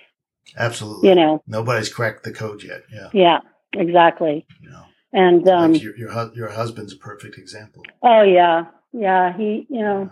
absolutely. 0.58 1.10
You 1.10 1.16
know, 1.16 1.44
Nobody's 1.48 1.90
cracked 1.98 2.24
the 2.24 2.32
code 2.32 2.64
yet. 2.64 2.82
Yeah. 2.98 3.10
yeah, 3.14 3.40
exactly. 3.74 4.46
You 4.62 4.70
know, 4.70 4.86
And 5.14 5.48
um, 5.48 5.74
like 5.74 5.82
your 5.82 5.96
your, 5.98 6.32
your 6.34 6.50
husband's 6.50 6.94
a 6.94 6.98
perfect 6.98 7.38
example. 7.38 7.84
oh 8.02 8.22
yeah, 8.24 8.66
yeah, 8.94 9.36
he, 9.36 9.66
you 9.70 9.80
know, 9.82 10.10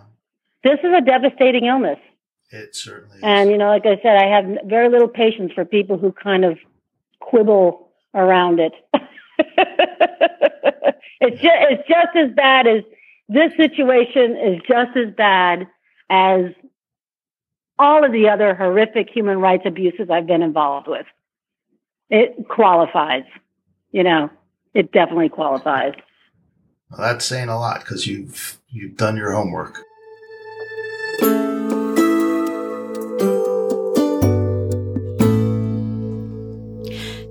this 0.63 0.79
is 0.83 0.91
a 0.95 1.01
devastating 1.01 1.65
illness. 1.65 1.99
It 2.51 2.75
certainly 2.75 3.17
is. 3.17 3.23
And, 3.23 3.49
you 3.49 3.57
know, 3.57 3.67
like 3.67 3.85
I 3.85 3.99
said, 4.01 4.17
I 4.17 4.25
have 4.27 4.45
very 4.65 4.89
little 4.89 5.07
patience 5.07 5.51
for 5.53 5.65
people 5.65 5.97
who 5.97 6.11
kind 6.11 6.43
of 6.43 6.57
quibble 7.19 7.89
around 8.15 8.59
it. 8.59 8.73
it's 11.21 11.41
just, 11.41 11.57
it's 11.69 11.87
just 11.87 12.15
as 12.15 12.31
bad 12.35 12.67
as 12.67 12.83
this 13.27 13.51
situation 13.55 14.35
is 14.35 14.61
just 14.67 14.97
as 14.97 15.13
bad 15.15 15.67
as 16.09 16.45
all 17.77 18.03
of 18.03 18.11
the 18.11 18.27
other 18.27 18.55
horrific 18.55 19.09
human 19.09 19.39
rights 19.39 19.63
abuses 19.65 20.09
I've 20.09 20.25
been 20.27 20.41
involved 20.41 20.87
with. 20.87 21.05
It 22.09 22.47
qualifies, 22.49 23.25
you 23.91 24.03
know, 24.03 24.31
it 24.73 24.91
definitely 24.91 25.29
qualifies. 25.29 25.93
well, 26.89 27.01
that's 27.01 27.25
saying 27.25 27.49
a 27.49 27.59
lot 27.59 27.81
because 27.81 28.07
you've 28.07 28.59
you've 28.69 28.97
done 28.97 29.17
your 29.17 29.33
homework. 29.33 29.83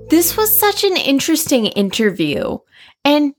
This 0.09 0.35
was 0.35 0.55
such 0.57 0.83
an 0.83 0.97
interesting 0.97 1.67
interview. 1.67 2.57
And 3.05 3.33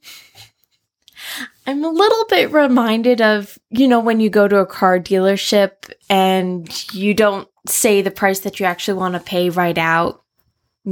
I'm 1.67 1.85
a 1.85 1.91
little 1.91 2.25
bit 2.29 2.53
reminded 2.53 3.21
of, 3.21 3.59
you 3.71 3.87
know, 3.87 4.01
when 4.01 4.21
you 4.21 4.31
go 4.31 4.49
to 4.49 4.59
a 4.59 4.67
car 4.67 4.99
dealership 4.99 5.93
and 6.09 6.93
you 6.95 7.13
don't 7.13 7.49
say 7.67 8.03
the 8.03 8.11
price 8.11 8.41
that 8.41 8.59
you 8.59 8.67
actually 8.67 8.99
want 8.99 9.15
to 9.15 9.21
pay 9.21 9.51
right 9.51 9.77
out. 9.77 10.20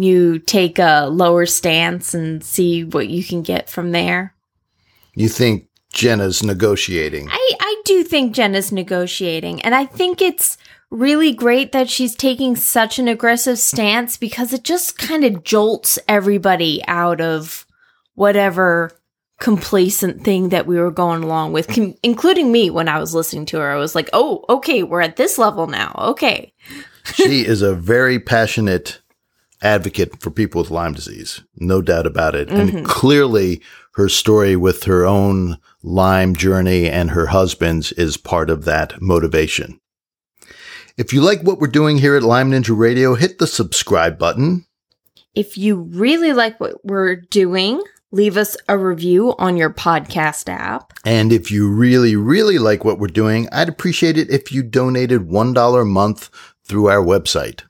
You 0.02 0.38
take 0.38 0.78
a 0.78 1.06
lower 1.06 1.46
stance 1.46 2.14
and 2.14 2.42
see 2.42 2.84
what 2.84 3.08
you 3.08 3.24
can 3.24 3.42
get 3.42 3.68
from 3.68 3.92
there. 3.92 4.34
You 5.14 5.28
think 5.28 5.68
Jenna's 5.92 6.42
negotiating? 6.42 7.28
I, 7.30 7.52
I 7.60 7.82
do 7.84 8.04
think 8.04 8.34
Jenna's 8.34 8.70
negotiating, 8.70 9.62
and 9.62 9.74
I 9.74 9.84
think 9.84 10.20
it's 10.20 10.58
really 10.90 11.32
great 11.32 11.72
that 11.72 11.90
she's 11.90 12.14
taking 12.14 12.56
such 12.56 12.98
an 12.98 13.08
aggressive 13.08 13.58
stance 13.58 14.16
because 14.16 14.52
it 14.52 14.64
just 14.64 14.98
kind 14.98 15.24
of 15.24 15.44
jolts 15.44 15.98
everybody 16.08 16.82
out 16.86 17.20
of 17.20 17.66
whatever 18.14 18.92
complacent 19.38 20.24
thing 20.24 20.48
that 20.48 20.66
we 20.66 20.78
were 20.78 20.90
going 20.90 21.22
along 21.22 21.52
with, 21.52 21.68
com- 21.68 21.94
including 22.02 22.50
me 22.50 22.70
when 22.70 22.88
I 22.88 22.98
was 22.98 23.14
listening 23.14 23.46
to 23.46 23.58
her. 23.58 23.70
I 23.70 23.76
was 23.76 23.94
like, 23.94 24.10
oh, 24.12 24.44
okay, 24.48 24.82
we're 24.82 25.00
at 25.00 25.16
this 25.16 25.38
level 25.38 25.66
now. 25.66 25.94
Okay. 25.98 26.52
she 27.14 27.46
is 27.46 27.62
a 27.62 27.74
very 27.74 28.18
passionate 28.18 29.00
advocate 29.62 30.20
for 30.20 30.30
people 30.30 30.60
with 30.60 30.70
Lyme 30.70 30.92
disease, 30.92 31.42
no 31.56 31.82
doubt 31.82 32.06
about 32.06 32.34
it. 32.34 32.48
And 32.50 32.70
mm-hmm. 32.70 32.84
clearly, 32.84 33.60
her 33.94 34.08
story 34.08 34.56
with 34.56 34.84
her 34.84 35.04
own 35.04 35.58
Lyme 35.82 36.36
journey 36.36 36.88
and 36.88 37.10
her 37.10 37.26
husband's 37.26 37.92
is 37.92 38.16
part 38.16 38.50
of 38.50 38.64
that 38.64 39.00
motivation. 39.00 39.80
If 40.96 41.12
you 41.12 41.20
like 41.20 41.42
what 41.42 41.60
we're 41.60 41.68
doing 41.68 41.98
here 41.98 42.16
at 42.16 42.22
Lyme 42.22 42.50
Ninja 42.50 42.76
Radio, 42.76 43.14
hit 43.14 43.38
the 43.38 43.46
subscribe 43.46 44.18
button. 44.18 44.66
If 45.34 45.56
you 45.56 45.76
really 45.76 46.32
like 46.32 46.58
what 46.58 46.84
we're 46.84 47.16
doing, 47.16 47.82
leave 48.10 48.36
us 48.36 48.56
a 48.68 48.76
review 48.76 49.34
on 49.38 49.56
your 49.56 49.72
podcast 49.72 50.48
app. 50.48 50.92
And 51.04 51.32
if 51.32 51.50
you 51.50 51.70
really, 51.70 52.16
really 52.16 52.58
like 52.58 52.84
what 52.84 52.98
we're 52.98 53.06
doing, 53.06 53.48
I'd 53.52 53.68
appreciate 53.68 54.18
it 54.18 54.30
if 54.30 54.50
you 54.50 54.62
donated 54.62 55.28
$1 55.28 55.80
a 55.80 55.84
month 55.84 56.30
through 56.64 56.88
our 56.88 57.02
website. 57.02 57.62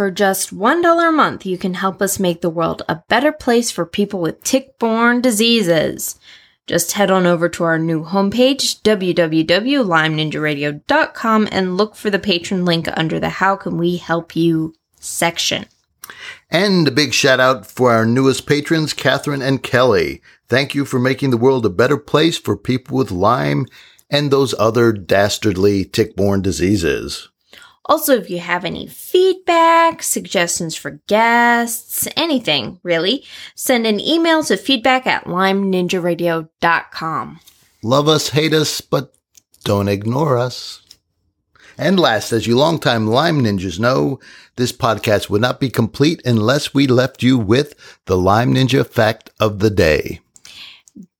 For 0.00 0.10
just 0.10 0.56
$1 0.56 1.08
a 1.08 1.12
month, 1.12 1.44
you 1.44 1.58
can 1.58 1.74
help 1.74 2.00
us 2.00 2.18
make 2.18 2.40
the 2.40 2.48
world 2.48 2.80
a 2.88 3.02
better 3.08 3.32
place 3.32 3.70
for 3.70 3.84
people 3.84 4.18
with 4.18 4.42
tick 4.42 4.78
borne 4.78 5.20
diseases. 5.20 6.18
Just 6.66 6.92
head 6.92 7.10
on 7.10 7.26
over 7.26 7.50
to 7.50 7.64
our 7.64 7.78
new 7.78 8.02
homepage, 8.02 8.80
www.lymeninjaradio.com, 8.80 11.48
and 11.52 11.76
look 11.76 11.96
for 11.96 12.08
the 12.08 12.18
patron 12.18 12.64
link 12.64 12.88
under 12.96 13.20
the 13.20 13.28
How 13.28 13.56
Can 13.56 13.76
We 13.76 13.98
Help 13.98 14.34
You 14.34 14.72
section. 14.98 15.66
And 16.50 16.88
a 16.88 16.90
big 16.90 17.12
shout 17.12 17.38
out 17.38 17.66
for 17.66 17.92
our 17.92 18.06
newest 18.06 18.46
patrons, 18.46 18.94
Catherine 18.94 19.42
and 19.42 19.62
Kelly. 19.62 20.22
Thank 20.48 20.74
you 20.74 20.86
for 20.86 20.98
making 20.98 21.28
the 21.28 21.36
world 21.36 21.66
a 21.66 21.68
better 21.68 21.98
place 21.98 22.38
for 22.38 22.56
people 22.56 22.96
with 22.96 23.10
Lyme 23.10 23.66
and 24.08 24.30
those 24.30 24.54
other 24.58 24.94
dastardly 24.94 25.84
tick-borne 25.84 26.40
diseases. 26.40 27.28
Also, 27.90 28.16
if 28.16 28.30
you 28.30 28.38
have 28.38 28.64
any 28.64 28.86
feedback, 28.86 30.02
suggestions 30.04 30.76
for 30.76 31.00
guests, 31.08 32.06
anything 32.16 32.78
really, 32.84 33.24
send 33.56 33.84
an 33.84 33.98
email 33.98 34.44
to 34.44 34.56
feedback 34.56 35.08
at 35.08 35.24
lymeninjaradio.com. 35.24 37.40
Love 37.82 38.06
us, 38.06 38.28
hate 38.28 38.54
us, 38.54 38.80
but 38.80 39.12
don't 39.64 39.88
ignore 39.88 40.38
us. 40.38 40.82
And 41.76 41.98
last, 41.98 42.30
as 42.30 42.46
you 42.46 42.56
longtime 42.56 43.08
Lyme 43.08 43.42
ninjas 43.42 43.80
know, 43.80 44.20
this 44.54 44.70
podcast 44.70 45.28
would 45.28 45.40
not 45.40 45.58
be 45.58 45.68
complete 45.68 46.22
unless 46.24 46.72
we 46.72 46.86
left 46.86 47.24
you 47.24 47.38
with 47.38 47.74
the 48.04 48.16
Lyme 48.16 48.54
Ninja 48.54 48.86
fact 48.86 49.30
of 49.40 49.58
the 49.58 49.70
day. 49.70 50.20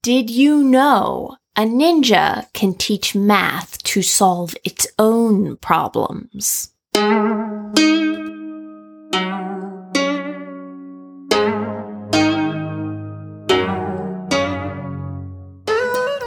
Did 0.02 0.30
you 0.30 0.62
know 0.62 1.36
a 1.60 1.64
ninja 1.64 2.50
can 2.54 2.72
teach 2.72 3.14
math 3.14 3.82
to 3.82 4.00
solve 4.00 4.56
its 4.64 4.86
own 4.98 5.58
problems? 5.58 6.70